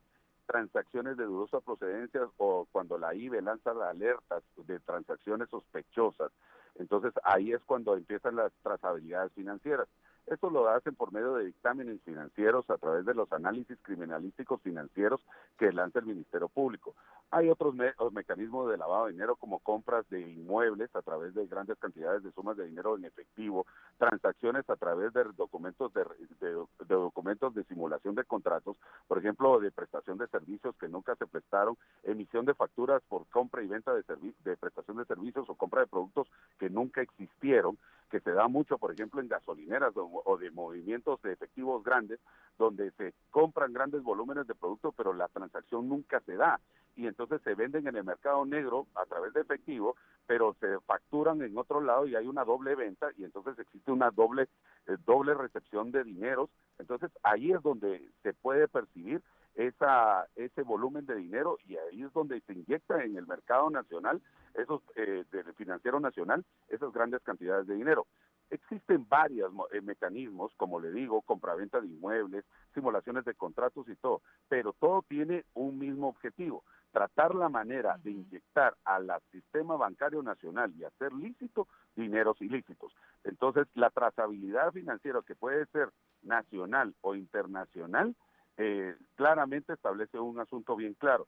[0.45, 6.33] transacciones de dudosa procedencia o cuando la IBE lanza alertas de transacciones sospechosas,
[6.75, 9.87] entonces ahí es cuando empiezan las trazabilidades financieras.
[10.27, 15.21] Esto lo hacen por medio de dictámenes financieros a través de los análisis criminalísticos financieros
[15.57, 16.95] que lanza el Ministerio Público.
[17.29, 17.75] Hay otros
[18.11, 22.31] mecanismos de lavado de dinero como compras de inmuebles a través de grandes cantidades de
[22.31, 23.65] sumas de dinero en efectivo,
[23.97, 28.77] transacciones a través de documentos de, documentos de simulación de contratos,
[29.07, 33.61] por ejemplo, de prestación de servicios que nunca se prestaron, emisión de facturas por compra
[33.61, 34.03] y venta de,
[34.43, 36.27] de prestación de servicios o compra de productos
[36.59, 37.77] que nunca existieron,
[38.13, 42.19] que se da mucho, por ejemplo, en gasolineras o de movimientos de efectivos grandes,
[42.59, 46.59] donde se compran grandes volúmenes de productos, pero la transacción nunca se da.
[46.95, 49.95] Y entonces se venden en el mercado negro a través de efectivo,
[50.27, 54.11] pero se facturan en otro lado y hay una doble venta y entonces existe una
[54.11, 54.43] doble,
[54.85, 56.51] eh, doble recepción de dineros.
[56.77, 59.23] Entonces ahí es donde se puede percibir
[59.55, 64.21] esa, ese volumen de dinero y ahí es donde se inyecta en el mercado nacional,
[64.55, 68.07] esos eh, del financiero nacional, esas grandes cantidades de dinero.
[68.49, 74.21] Existen varios eh, mecanismos, como le digo, compraventa de inmuebles, simulaciones de contratos y todo,
[74.47, 80.71] pero todo tiene un mismo objetivo, tratar la manera de inyectar al sistema bancario nacional
[80.77, 82.93] y hacer lícito dineros ilícitos.
[83.23, 85.89] Entonces, la trazabilidad financiera que puede ser
[86.21, 88.15] nacional o internacional,
[88.57, 91.27] eh, claramente establece un asunto bien claro.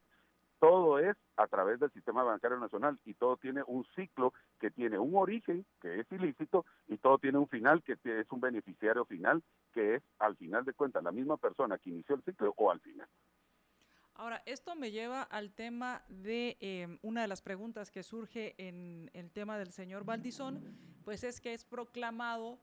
[0.58, 4.98] Todo es a través del sistema bancario nacional y todo tiene un ciclo que tiene
[4.98, 9.42] un origen, que es ilícito, y todo tiene un final, que es un beneficiario final,
[9.74, 12.80] que es al final de cuentas la misma persona que inició el ciclo o al
[12.80, 13.06] final.
[14.18, 19.10] Ahora, esto me lleva al tema de em, una de las preguntas que surge en
[19.12, 20.74] el tema del señor Valdizón,
[21.04, 22.58] pues es que es proclamado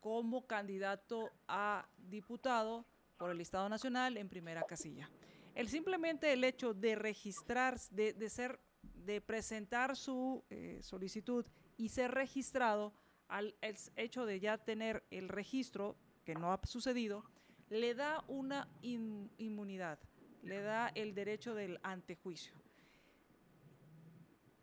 [0.00, 2.84] como candidato a diputado
[3.20, 5.10] por el Estado Nacional en primera casilla.
[5.54, 12.12] El simplemente el hecho de registrar, de, ser, de presentar su eh, solicitud y ser
[12.12, 12.94] registrado,
[13.28, 13.54] al
[13.96, 17.24] hecho de ya tener el registro, que no ha sucedido,
[17.68, 19.98] le da una inmunidad
[20.42, 22.54] le da el derecho del antejuicio.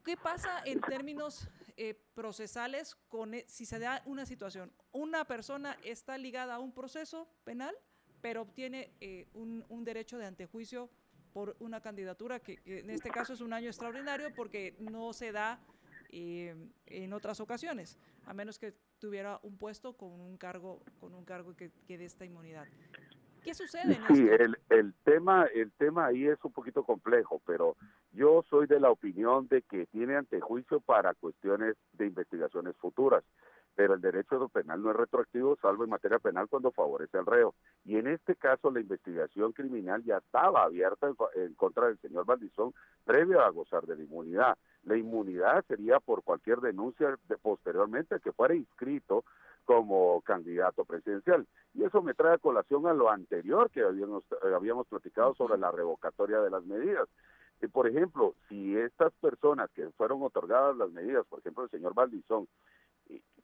[0.03, 4.71] ¿Qué pasa en términos eh, procesales con e, si se da una situación?
[4.91, 7.75] Una persona está ligada a un proceso penal,
[8.21, 10.89] pero obtiene eh, un, derecho de antejuicio
[11.33, 15.59] por una candidatura que, en este caso es un año extraordinario porque no se da
[16.09, 21.25] eh, en otras ocasiones, a menos que tuviera un puesto con un cargo, con un
[21.25, 22.65] cargo que, que dé esta inmunidad.
[23.43, 23.95] ¿Qué sucede?
[23.95, 27.77] En sí, el, el, tema, el tema ahí es un poquito complejo, pero
[28.11, 33.23] yo soy de la opinión de que tiene antejuicio para cuestiones de investigaciones futuras,
[33.77, 37.53] pero el derecho penal no es retroactivo, salvo en materia penal cuando favorece al reo.
[37.85, 42.73] Y en este caso la investigación criminal ya estaba abierta en, contra del señor Valdizón
[43.05, 44.57] previo a gozar de la inmunidad.
[44.83, 49.23] La inmunidad sería por cualquier denuncia de, posteriormente que fuera inscrito
[49.63, 51.45] como candidato presidencial.
[51.75, 55.59] Y eso me trae a colación a lo anterior que habíamos, eh, habíamos platicado sobre
[55.59, 57.07] la revocatoria de las medidas.
[57.71, 62.47] Por ejemplo, si estas personas que fueron otorgadas las medidas, por ejemplo el señor Valdizón,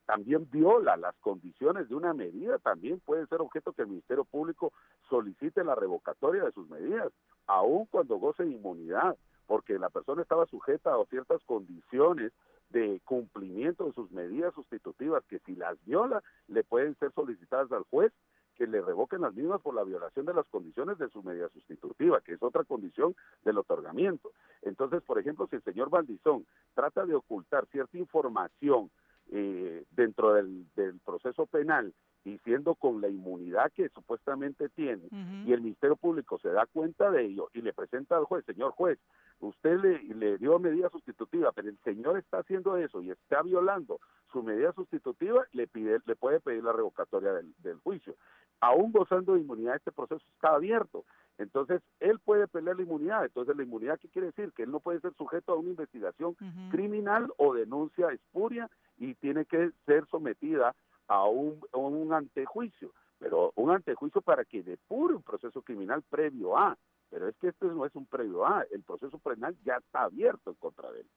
[0.05, 4.73] también viola las condiciones de una medida, también puede ser objeto que el Ministerio Público
[5.09, 7.11] solicite la revocatoria de sus medidas,
[7.47, 9.15] aun cuando goce de inmunidad,
[9.47, 12.31] porque la persona estaba sujeta a ciertas condiciones
[12.69, 17.83] de cumplimiento de sus medidas sustitutivas que si las viola le pueden ser solicitadas al
[17.83, 18.11] juez
[18.55, 22.21] que le revoquen las mismas por la violación de las condiciones de su medida sustitutiva,
[22.21, 24.31] que es otra condición del otorgamiento.
[24.61, 28.91] Entonces, por ejemplo, si el señor Valdizón trata de ocultar cierta información
[29.31, 31.93] eh, dentro del, del proceso penal
[32.25, 35.03] y siendo con la inmunidad que supuestamente tiene,
[35.45, 38.71] y el Ministerio Público se da cuenta de ello y le presenta al juez, señor
[38.71, 38.97] juez,
[39.39, 43.99] usted le, le dio medida sustitutiva, pero el señor está haciendo eso y está violando
[44.31, 48.15] su medida sustitutiva, le pide, le puede pedir la revocatoria del, del juicio.
[48.61, 51.03] Aún gozando de inmunidad, este proceso está abierto.
[51.37, 53.25] Entonces, él puede pelear la inmunidad.
[53.25, 54.53] Entonces, la inmunidad, ¿qué quiere decir?
[54.53, 56.35] Que él no puede ser sujeto a una investigación
[56.71, 60.73] criminal o denuncia espuria y tiene que ser sometida
[61.07, 66.77] a un, un antejuicio, pero un antejuicio para que depure un proceso criminal previo a,
[67.09, 70.49] pero es que este no es un previo a, el proceso penal ya está abierto
[70.49, 71.09] en contra de él.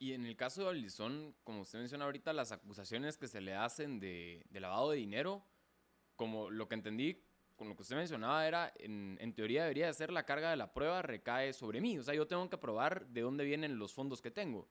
[0.00, 3.54] Y en el caso de Alison, como usted menciona ahorita, las acusaciones que se le
[3.54, 5.42] hacen de, de, lavado de dinero,
[6.14, 7.24] como lo que entendí
[7.56, 10.56] con lo que usted mencionaba era, en, en, teoría debería de ser la carga de
[10.56, 11.98] la prueba recae sobre mí.
[11.98, 14.68] O sea, yo tengo que probar de dónde vienen los fondos que tengo.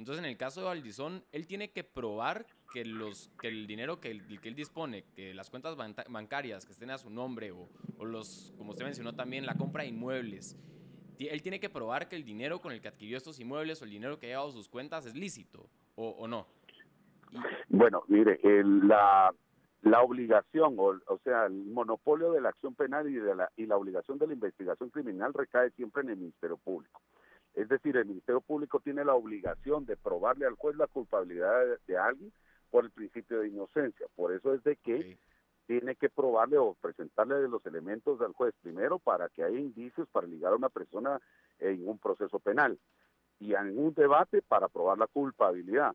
[0.00, 4.00] Entonces, en el caso de Valdizón, él tiene que probar que, los, que el dinero
[4.00, 5.76] que él, que él dispone, que las cuentas
[6.08, 7.68] bancarias que estén a su nombre o,
[8.06, 10.56] los, como usted mencionó también, la compra de inmuebles,
[11.18, 13.90] él tiene que probar que el dinero con el que adquirió estos inmuebles o el
[13.90, 16.46] dinero que ha llevado sus cuentas es lícito o, no.
[17.68, 19.30] Bueno, mire, la,
[19.82, 23.66] la obligación, o, o, sea, el monopolio de la acción penal y, de la, y
[23.66, 27.02] la obligación de la investigación criminal recae siempre en el Ministerio Público.
[27.54, 31.98] Es decir, el Ministerio Público tiene la obligación de probarle al juez la culpabilidad de,
[31.98, 32.32] alguien
[32.70, 34.06] por el principio de inocencia.
[34.14, 35.18] Por eso es de que
[35.66, 40.26] tiene que probarle o presentarle los elementos al juez primero para que haya indicios para
[40.26, 41.20] ligar a una persona
[41.58, 42.78] en un proceso penal
[43.38, 45.94] y en un debate para probar la culpabilidad.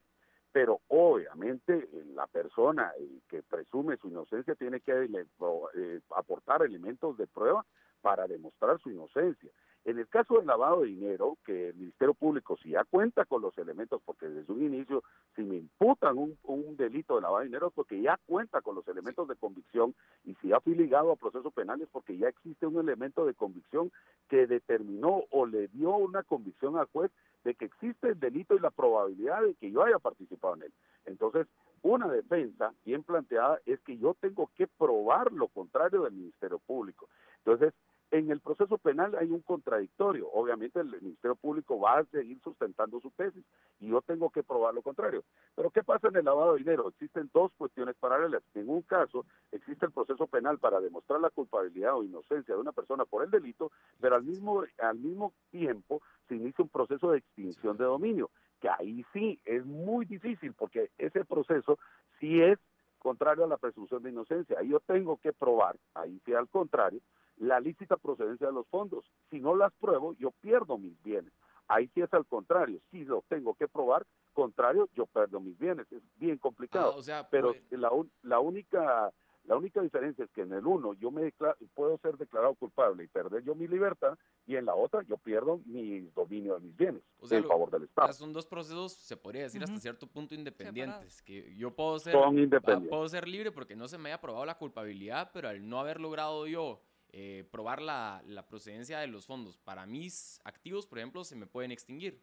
[0.52, 2.94] Pero obviamente la persona
[3.27, 7.65] que presume su inocencia tiene que eh, aportar elementos de prueba
[8.02, 9.52] para demostrar su inocencia
[9.86, 13.44] En el caso del lavado de dinero, que el Ministerio Público, si ya cuenta con
[13.44, 15.03] los elementos, porque desde un inicio,
[15.36, 18.74] si me imputan un, un delito de lavado de dinero, es porque ya cuenta con
[18.74, 19.94] los elementos de convicción,
[20.24, 23.91] y si ya fui ligado a procesos penales, porque ya existe un elemento de convicción
[24.28, 27.12] que determinó o le dio una convicción al juez
[27.44, 30.74] de que existe el delito y la probabilidad de que yo haya participado en él.
[31.06, 31.45] Entonces,
[31.84, 37.07] una defensa bien planteada es que yo tengo que probar lo contrario del Ministerio Público.
[37.45, 37.72] Entonces,
[38.18, 40.30] en el proceso penal hay un contradictorio.
[40.32, 43.44] Obviamente el Ministerio Público va a seguir sustentando su tesis
[43.80, 45.24] y yo tengo que probar lo contrario.
[45.56, 46.88] Pero ¿qué pasa en el lavado de dinero?
[46.90, 48.42] Existen dos cuestiones paralelas.
[48.54, 52.72] En un caso existe el proceso penal para demostrar la culpabilidad o inocencia de una
[52.72, 57.18] persona por el delito, pero al mismo, al mismo tiempo se inicia un proceso de
[57.18, 58.30] extinción de dominio,
[58.62, 61.78] que ahí sí es muy difícil porque ese proceso
[62.20, 62.58] sí es
[63.00, 64.58] contrario a la presunción de inocencia.
[64.58, 67.02] Ahí yo tengo que probar, ahí sí al contrario,
[67.38, 69.06] la lícita procedencia de los fondos.
[69.30, 71.34] Si no las pruebo, yo pierdo mis bienes.
[71.68, 72.80] Ahí sí es al contrario.
[72.91, 75.91] Si lo tengo que probar, contrario, yo pierdo mis bienes.
[75.91, 76.91] Es bien complicado.
[76.94, 79.12] Ah, o sea, Pero pues- la, un- la única
[79.48, 83.03] la única diferencia es que en el uno yo me decla- puedo ser declarado culpable
[83.03, 84.18] y perder yo mi libertad
[84.48, 87.49] y en la otra yo pierdo mi dominio de mis bienes O sea, en lo-
[87.49, 88.12] favor del Estado.
[88.14, 91.22] son dos procesos, se podría decir hasta cierto punto independientes.
[91.22, 92.90] Que yo puedo ser, Son ah, independientes.
[92.90, 95.99] puedo ser libre porque no se me haya probado la culpabilidad, pero al no haber
[96.02, 96.82] logrado yo
[97.18, 101.48] eh, probar la, la procedencia de los fondos para mis activos, por ejemplo, se me
[101.48, 102.22] pueden extinguir.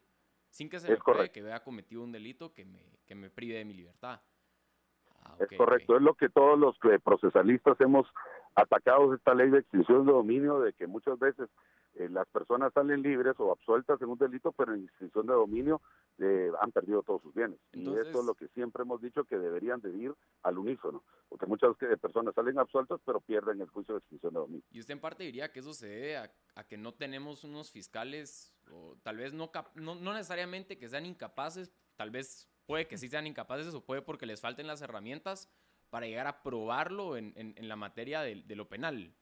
[0.51, 3.31] Sin que se Es me pruebe que haya cometido un delito que me, que me
[3.31, 4.21] prive de mi libertad.
[5.23, 5.97] Ah, Es ok, correcto, ok.
[5.97, 8.05] es lo que todos los que procesalistas hemos
[8.53, 11.49] atacado esta ley de extinción de dominio, de que muchas veces
[11.95, 15.81] eh, las personas salen libres o absueltas en un delito, pero en extinción de dominio
[16.19, 17.59] eh, han perdido todos sus bienes.
[17.73, 20.13] y esto es lo que siempre hemos dicho que deberían de ir
[20.43, 24.63] al unísono, porque muchas personas salen absueltas, pero pierden el juicio de extinción de dominio.
[24.71, 27.71] Y usted en parte diría que eso se debe a, a que no tenemos unos
[27.71, 32.97] fiscales, o tal vez no, no, no necesariamente que sean incapaces, tal vez puede que
[32.97, 35.49] sí sean incapaces o puede porque les falten las herramientas
[35.89, 39.13] para llegar a probarlo en, en- en la materia de, de lo penal.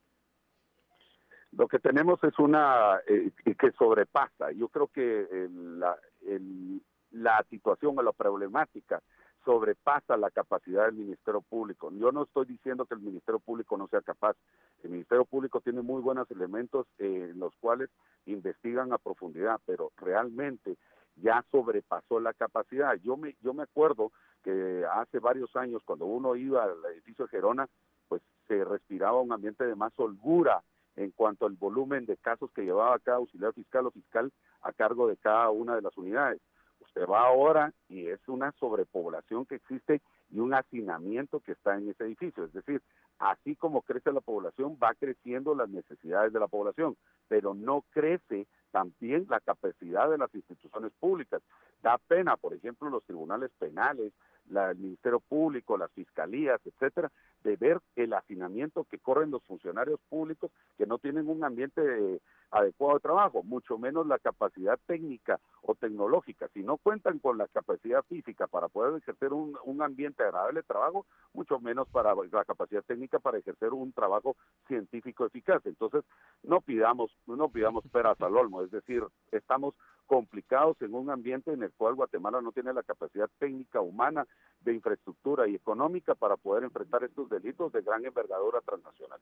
[1.53, 4.51] Lo que tenemos es una eh, que sobrepasa.
[4.53, 6.81] Yo creo que el- la, el-
[7.11, 9.01] la situación o la problemática
[9.43, 11.91] sobrepasa la capacidad del Ministerio Público.
[11.91, 14.37] Yo no estoy diciendo que el Ministerio Público no sea capaz.
[14.83, 17.89] El Ministerio Público tiene muy buenos elementos eh, en los cuales
[18.25, 20.77] investigan a profundidad, pero realmente
[21.15, 22.95] ya sobrepasó la capacidad.
[23.03, 24.11] Yo me, yo me acuerdo
[24.43, 27.67] que hace varios años, cuando uno iba al edificio de Gerona,
[28.07, 30.63] pues se respiraba un ambiente de más holgura
[30.95, 34.31] en cuanto al volumen de casos que llevaba cada auxiliar fiscal o fiscal
[34.61, 36.41] a cargo de cada una de las unidades.
[36.79, 41.89] Usted va ahora y es una sobrepoblación que existe y un hacinamiento que está en
[41.89, 42.45] ese edificio.
[42.45, 42.81] Es decir,
[43.19, 46.97] así como crece la población, va creciendo las necesidades de la población,
[47.27, 51.41] pero no crece también la capacidad de las instituciones públicas.
[51.81, 54.13] Da pena, por ejemplo, los tribunales penales,
[54.49, 57.11] la, el Ministerio Público, las fiscalías, etcétera,
[57.43, 62.19] de ver el hacinamiento que corren los funcionarios públicos que no tienen un ambiente eh,
[62.51, 66.49] adecuado de trabajo, mucho menos la capacidad técnica o tecnológica.
[66.53, 70.67] Si no cuentan con la capacidad física para poder ejercer un, un ambiente agradable de
[70.67, 74.35] trabajo, mucho menos para la capacidad técnica para ejercer un trabajo
[74.67, 75.65] científico eficaz.
[75.65, 76.03] Entonces,
[76.43, 79.73] no pidamos, no pidamos peras al olmo, es decir, estamos
[80.11, 84.27] complicados en un ambiente en el cual Guatemala no tiene la capacidad técnica, humana,
[84.59, 89.21] de infraestructura y económica para poder enfrentar estos delitos de gran envergadura transnacional.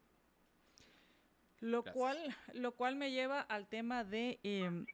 [1.59, 1.95] Lo Gracias.
[1.95, 2.17] cual,
[2.55, 4.87] lo cual me lleva al tema de, em,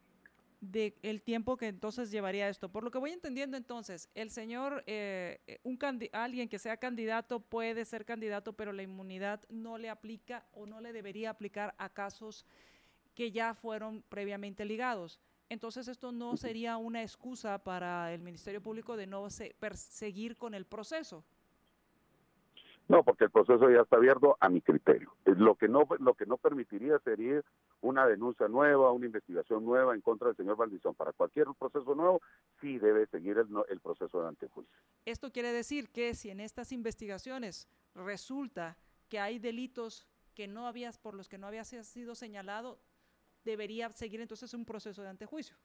[0.60, 2.68] de el tiempo que entonces llevaría esto.
[2.68, 5.80] Por lo que voy entendiendo entonces, el señor, eh, eh, un
[6.12, 10.82] alguien que sea candidato puede ser candidato, pero la inmunidad no le aplica o no
[10.82, 12.46] le debería aplicar a casos
[13.16, 15.22] que ya fueron previamente ligados.
[15.50, 20.54] Entonces esto no sería una excusa para el Ministerio Público de no se- perseguir con
[20.54, 21.24] el proceso.
[22.88, 25.12] No, porque el proceso ya está abierto a mi criterio.
[25.26, 27.42] Lo que no lo que no permitiría sería
[27.82, 30.94] una denuncia nueva, una investigación nueva en contra del señor Valdizón.
[30.94, 32.22] Para cualquier proceso nuevo,
[32.62, 34.72] sí debe seguir el, el proceso de antejuicio.
[35.06, 38.78] Esto quiere decir que si en estas investigaciones resulta
[39.10, 42.78] que hay delitos que no habías por los que no había sido señalado,
[43.46, 45.56] debería seguir entonces un proceso de antejuicio.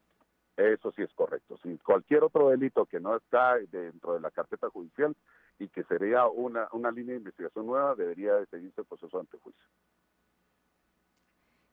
[0.56, 1.56] Eso sí es correcto.
[1.62, 5.16] Si cualquier otro delito que no está dentro de la carpeta judicial
[5.58, 9.20] y que sería una, una línea de investigación nueva, debería de seguirse el proceso de
[9.20, 9.64] antejuicio.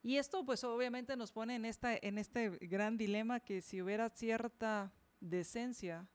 [0.03, 4.09] Y esto pues obviamente nos pone en esta en este gran dilema que si hubiera
[4.09, 6.07] cierta decencia,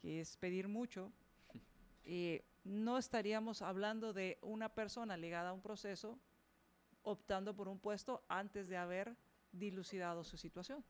[0.00, 1.12] que es pedir mucho,
[2.04, 6.20] eh, no estaríamos hablando de una persona ligada a un proceso
[7.06, 9.16] optando por un puesto antes de haber
[9.52, 10.84] dilucidado su situación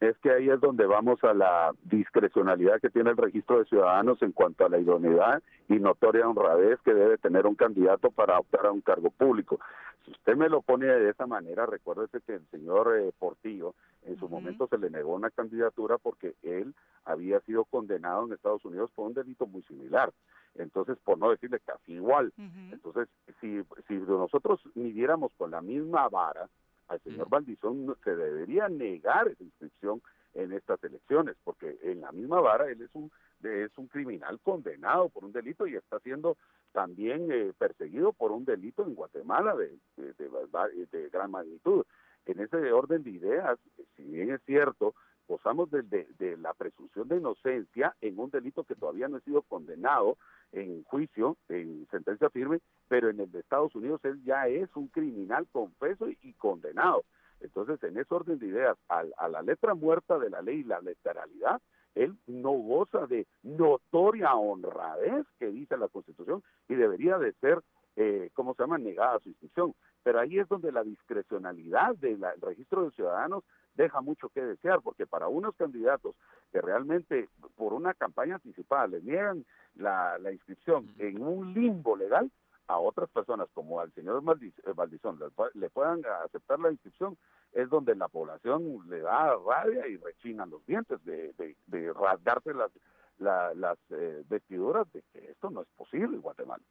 [0.00, 4.20] es que ahí es donde vamos a la discrecionalidad que tiene el registro de ciudadanos
[4.20, 8.66] en cuanto a la idoneidad y notoria honradez que debe tener un candidato para optar
[8.66, 9.58] a un cargo público.
[10.04, 13.74] Si usted me lo pone de esa manera, recuérdese que el señor eh, Portillo
[14.04, 16.74] en su momento se le negó una candidatura porque él
[17.04, 20.12] había sido condenado en Estados Unidos por un delito muy similar.
[20.58, 22.32] Entonces, por no decirle casi igual.
[22.72, 23.08] Entonces,
[23.40, 26.48] si, si nosotros midiéramos con la misma vara,
[26.88, 30.00] al señor Valdizón se debería negar esa inscripción
[30.34, 33.10] en estas elecciones, porque en la misma vara él es un
[33.42, 36.36] es un criminal condenado por un delito y está siendo
[36.72, 41.84] también eh, perseguido por un delito en Guatemala de, de, gran magnitud.
[42.24, 43.58] En ese orden de ideas,
[43.96, 44.94] si bien es cierto,
[45.28, 49.42] gozamos de, de, la presunción de inocencia en un delito que todavía no ha sido
[49.42, 50.16] condenado
[50.52, 54.88] en juicio, en sentencia firme, pero en el de Estados Unidos él ya es un
[54.88, 57.04] criminal confeso y, condenado.
[57.40, 60.80] Entonces, en ese orden de ideas, a la letra muerta de la ley y la
[60.80, 61.60] literalidad,
[61.96, 67.62] él no goza de notoria honradez que dice la Constitución y debería de ser,
[67.96, 69.74] eh, ¿cómo se llama?, negada su inscripción.
[70.02, 73.44] Pero ahí es donde la discrecionalidad del registro de ciudadanos
[73.76, 76.14] deja mucho que desear, porque para unos candidatos
[76.52, 79.44] que realmente por una campaña anticipada le niegan
[79.76, 82.30] la, inscripción en un limbo legal,
[82.68, 85.20] a otras personas como al señor eh, Valdizón
[85.54, 87.16] le, puedan aceptar la inscripción,
[87.52, 91.32] es donde la población le da rabia y rechinan los dientes de,
[91.66, 92.72] de, rasgarse las,
[93.18, 96.62] las eh, vestiduras de que esto no es posible en Guatemala.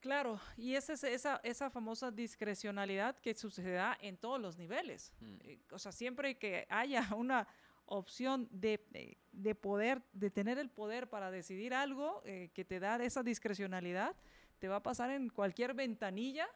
[0.00, 5.12] Claro, y esa es esa, esa famosa discrecionalidad que sucederá en todos los niveles.
[5.20, 5.36] Mm.
[5.42, 7.46] Eh, o sea, siempre que haya una
[7.84, 13.02] opción de, de, poder, de tener el poder para decidir algo eh, que te da
[13.02, 14.16] esa discrecionalidad,
[14.58, 16.48] te va a pasar en cualquier ventanilla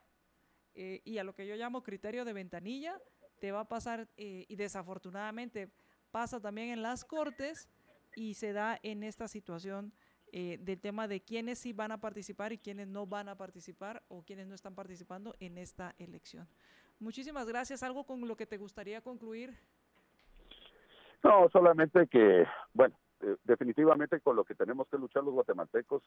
[0.74, 2.98] eh, y a lo que yo llamo criterio de ventanilla,
[3.40, 5.68] te va a pasar y desafortunadamente
[6.10, 7.68] pasa también en las cortes
[8.16, 9.92] y se da en esta situación
[10.36, 14.02] eh, del tema de quiénes sí van a participar y quiénes no van a participar
[14.08, 16.48] o quiénes no están participando en esta elección.
[16.98, 17.84] Muchísimas gracias.
[17.84, 19.54] ¿Algo con lo que te gustaría concluir?
[21.22, 26.02] No, solamente que, bueno, eh, definitivamente con lo que tenemos que luchar los guatemaltecos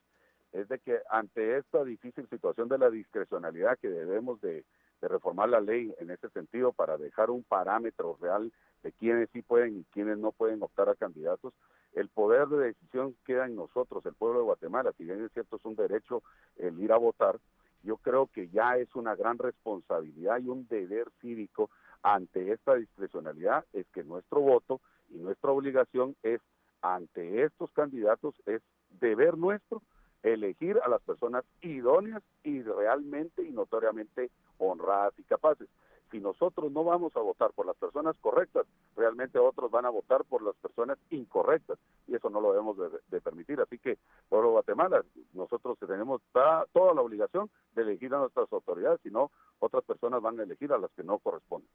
[0.51, 4.65] es de que ante esta difícil situación de la discrecionalidad que debemos de,
[4.99, 8.51] reformar la ley en ese sentido para dejar un parámetro real
[8.83, 11.53] de quiénes sí pueden y quiénes no pueden optar a candidatos,
[11.98, 15.56] el poder de decisión queda en nosotros, el pueblo de Guatemala, si bien es cierto
[15.56, 16.22] es un derecho
[16.57, 17.40] el ir a votar,
[17.82, 21.72] yo creo que ya es una gran responsabilidad y un deber cívico
[22.03, 24.80] ante esta discrecionalidad, es que nuestro voto
[25.10, 26.40] y nuestra obligación es
[26.84, 28.61] ante estos candidatos, es
[28.99, 29.82] deber nuestro
[30.22, 34.30] elegir a las personas idóneas y realmente y notoriamente
[34.60, 35.68] honradas y capaces
[36.11, 38.65] si nosotros no vamos a votar por las personas correctas,
[38.95, 41.77] realmente otros van a votar por las personas incorrectas
[42.07, 42.77] y eso no lo debemos
[43.09, 43.59] de, permitir.
[43.59, 43.97] Así que,
[44.29, 45.03] por Guatemala,
[45.34, 50.39] nosotros tenemos toda la obligación de elegir a nuestras autoridades, si no, otras personas van
[50.39, 51.69] a elegir a las que no corresponden.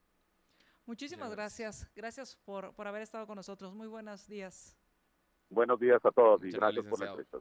[0.86, 1.88] Muchísimas gracias.
[1.94, 3.74] Gracias por, por haber estado con nosotros.
[3.74, 4.76] Muy buenos días.
[5.52, 7.38] Buenos días a todos y gracias por la entrevista.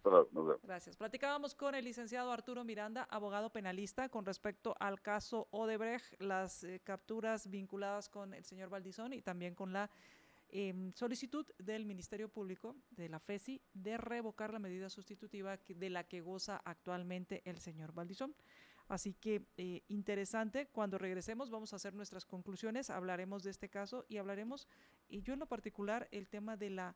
[0.63, 0.97] Gracias.
[0.97, 6.81] Platicábamos con el licenciado Arturo Miranda, abogado penalista, con respecto al caso Odebrecht, las eh,
[6.83, 9.89] capturas vinculadas con el señor Valdizón y también con la
[10.49, 16.03] em, solicitud del Ministerio Público de la FESI de revocar la medida sustitutiva de la
[16.03, 18.35] que goza actualmente el señor Valdizón.
[18.89, 24.03] Así que eh, interesante, cuando regresemos vamos a hacer nuestras conclusiones, hablaremos de este caso
[24.09, 24.67] y hablaremos,
[25.07, 26.93] y yo en lo particular, el tema de la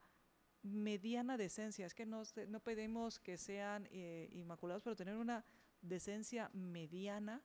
[0.66, 1.86] mediana decencia.
[1.86, 5.46] Es que no, no pedimos que sean eh, inmaculados, pero tener una
[5.82, 7.42] decencia mediana.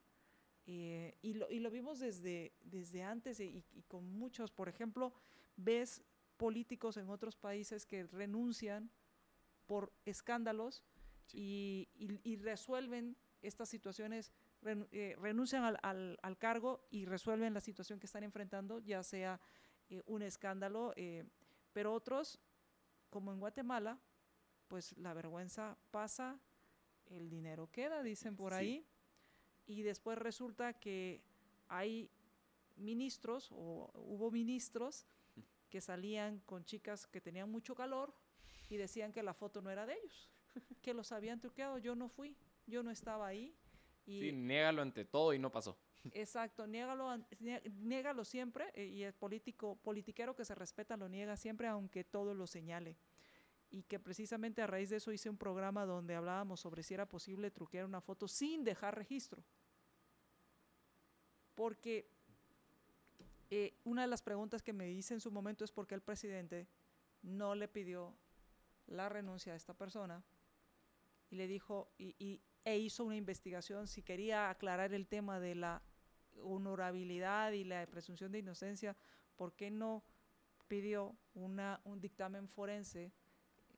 [0.67, 5.13] Eh, y, lo, y, lo, vimos desde, desde antes y, con muchos, por ejemplo,
[5.57, 6.03] ves
[6.37, 8.91] políticos en otros países que renuncian
[9.67, 10.83] por escándalos
[11.33, 11.89] y,
[12.25, 14.33] y, resuelven estas situaciones,
[14.93, 19.41] eh, renuncian al, al, al, cargo y resuelven la situación que están enfrentando, ya sea
[20.07, 20.95] un escándalo,
[21.73, 22.39] pero otros
[23.11, 23.99] como en Guatemala,
[24.69, 26.39] pues la vergüenza pasa,
[27.07, 28.87] el dinero queda, dicen por ahí,
[29.67, 31.21] y después resulta que
[31.69, 32.09] hay
[32.77, 35.07] ministros o hubo ministros
[35.69, 38.13] que salían con chicas que tenían mucho calor
[38.69, 40.31] y decían que la foto no era de ellos,
[40.83, 43.55] que los habían truqueado, yo no fui, yo no estaba ahí.
[44.07, 45.77] Y sí, niégalo ante todo y no pasó.
[46.13, 47.15] Exacto, niégalo,
[47.83, 52.35] niégalo siempre eh, y el político, politiquero que se respeta lo niega siempre aunque todo
[52.35, 52.97] lo señale.
[53.71, 57.07] Y que precisamente a raíz de eso hice un programa donde hablábamos sobre si era
[57.07, 59.45] posible truquear una foto sin dejar registro.
[61.55, 62.09] Porque
[63.51, 66.03] eh, una de las preguntas que me hice en su momento es por qué el
[66.03, 66.67] presidente
[67.23, 68.15] no le pidió
[68.87, 70.23] la renuncia a esta persona
[71.31, 75.83] y le dijo y, e hizo una investigación si quería aclarar el tema de la
[76.43, 78.97] honorabilidad y la presunción de inocencia,
[79.37, 80.05] ¿por qué no
[80.69, 83.13] pidió una, un dictamen forense,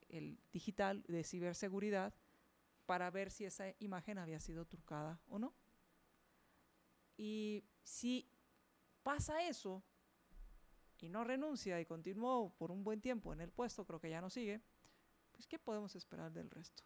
[0.09, 2.15] el digital de ciberseguridad,
[2.87, 5.55] para ver si esa imagen había sido trucada o no?
[7.17, 8.29] Y si
[9.03, 9.83] pasa eso
[10.99, 14.21] y no renuncia y continuó por un buen tiempo en el puesto, creo que ya
[14.21, 14.63] no sigue,
[15.33, 16.85] pues ¿qué podemos esperar del resto?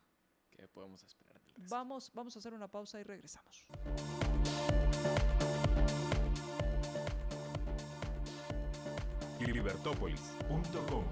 [0.51, 1.75] ¿Qué podemos esperar del resto?
[1.75, 3.67] Vamos, vamos a hacer una pausa y regresamos.
[9.41, 11.05] Libertópolis.com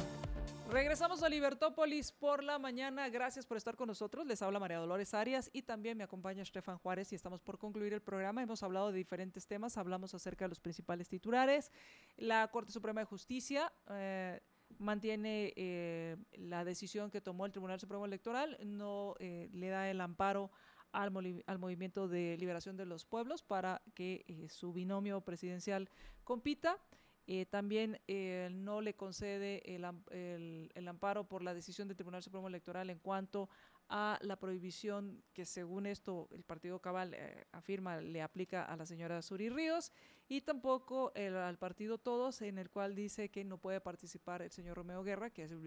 [0.71, 3.09] Regresamos a Libertópolis por la mañana.
[3.09, 4.27] Gracias por estar con nosotros.
[4.27, 7.93] Les habla María Dolores Arias y también me acompaña Estefan Juárez y estamos por concluir
[7.93, 8.43] el programa.
[8.43, 11.71] Hemos hablado de diferentes temas, hablamos acerca de los principales titulares.
[12.17, 14.41] La Corte Suprema de Justicia eh,
[14.79, 20.01] mantiene eh, la decisión que tomó el Tribunal Supremo Electoral, no eh, le da el
[20.01, 20.51] amparo
[20.93, 21.13] al,
[21.47, 25.91] al, movimiento de liberación de los pueblos para que su binomio presidencial
[26.25, 26.81] compita.
[27.27, 32.91] Eh, también eh, no le concede el, amparo por la decisión del Tribunal Supremo Electoral
[32.91, 33.49] en cuanto
[33.89, 38.85] a la prohibición que según esto el Partido Cabal eh, afirma le aplica a la
[38.85, 39.91] señora Suri Ríos
[40.29, 44.77] y tampoco al Partido Todos en el cual dice que no puede participar el señor
[44.77, 45.61] Romeo Guerra, que es el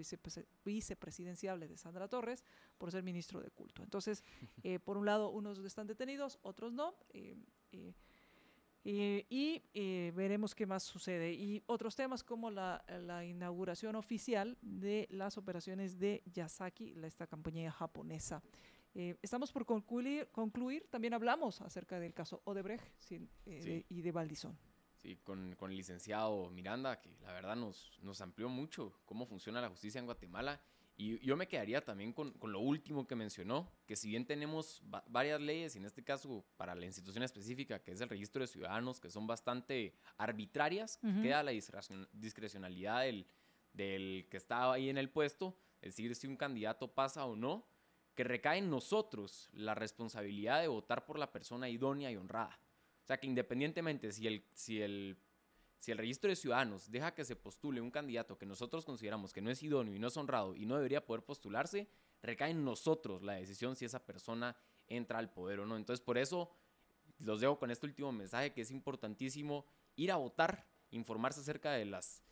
[0.63, 2.43] vicepresidenciable de Sandra Torres,
[2.79, 3.84] por ser ministro de culto.
[3.84, 4.23] Entonces,
[4.84, 6.95] por un lado, unos están detenidos, otros no.
[8.89, 11.34] Eh, y eh, veremos qué más sucede.
[11.34, 12.81] Y otros temas como la,
[13.26, 18.41] inauguración oficial de las operaciones de Yasaki, esta compañía japonesa.
[18.95, 23.11] Eh, estamos por concluir, concluir, también hablamos acerca del caso Odebrecht
[23.45, 24.57] y de Valdizón.
[24.95, 29.59] Sí, con, con, el licenciado Miranda, que la verdad nos, nos amplió mucho cómo funciona
[29.59, 30.61] la justicia en Guatemala
[30.99, 34.82] y yo me quedaría también con, con, lo último que mencionó, que si bien tenemos
[35.07, 38.48] varias leyes, y en este caso para la institución específica, que es el registro de
[38.48, 41.52] ciudadanos, que son bastante arbitrarias, queda la
[42.14, 43.28] discrecionalidad del,
[43.74, 47.68] del que está ahí en el puesto, es decir, si un candidato pasa o no,
[48.15, 52.60] que recae en nosotros la responsabilidad de votar por la persona idónea y honrada.
[53.03, 55.15] O sea, que independientemente si el, si el
[55.79, 59.41] si el registro de ciudadanos deja que se postule un candidato que nosotros consideramos que
[59.41, 61.87] no es idóneo y no es honrado y no debería poder postularse,
[62.21, 64.55] recae en nosotros la decisión si esa persona
[64.87, 65.75] entra al poder o no.
[65.77, 66.51] Entonces, por eso
[67.19, 71.85] los dejo con este último mensaje que es importantísimo ir a votar, informarse acerca de
[71.85, 72.23] las,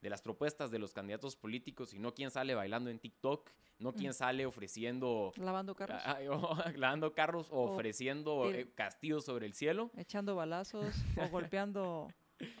[0.00, 3.92] de las propuestas de los candidatos políticos y no quién sale bailando en TikTok, no
[3.92, 4.14] quién mm.
[4.14, 5.32] sale ofreciendo...
[5.36, 6.02] Lavando carros.
[6.76, 9.90] lavando carros o, ofreciendo eh, castillos sobre el cielo.
[9.96, 12.08] Echando balazos o golpeando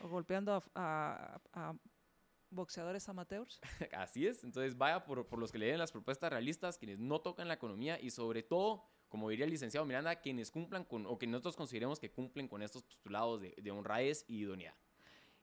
[0.02, 1.40] o golpeando a,
[2.52, 3.60] boxeadores amateurs.
[3.92, 7.20] Así es, entonces vaya por, por los que le den las propuestas realistas, quienes no
[7.20, 11.16] tocan la economía y sobre todo, como diría el licenciado Miranda, quienes cumplan con, o
[11.16, 14.74] que nosotros consideremos que cumplen con estos postulados de, de honradez y idoneidad.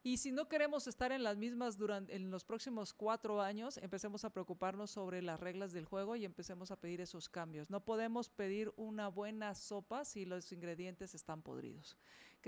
[0.02, 4.24] Y si no queremos estar en las mismas durante en los próximos cuatro años, empecemos
[4.24, 7.68] a preocuparnos sobre las reglas del juego y empecemos a pedir esos cambios.
[7.68, 11.96] No podemos pedir una buena sopa si los ingredientes están podridos.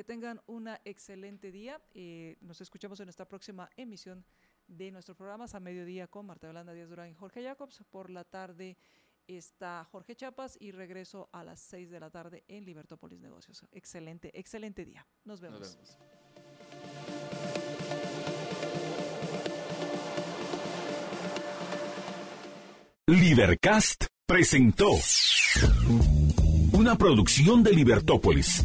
[0.01, 1.78] Que tengan una excelente día.
[1.93, 4.24] y nos escuchamos en nuestra próxima emisión
[4.66, 7.85] de nuestros programas a mediodía con Marta Yolanda Díaz Durán y Jorge Jacobs.
[7.90, 8.78] Por la tarde
[9.27, 13.66] está Jorge Chapas y regreso a las 6 de la tarde en Libertópolis Negocios.
[13.72, 15.06] Excelente, excelente día.
[15.24, 15.60] Nos vemos.
[15.60, 15.98] Nos vemos.
[23.06, 24.93] Libercast presentó
[26.72, 28.64] una producción de Libertópolis.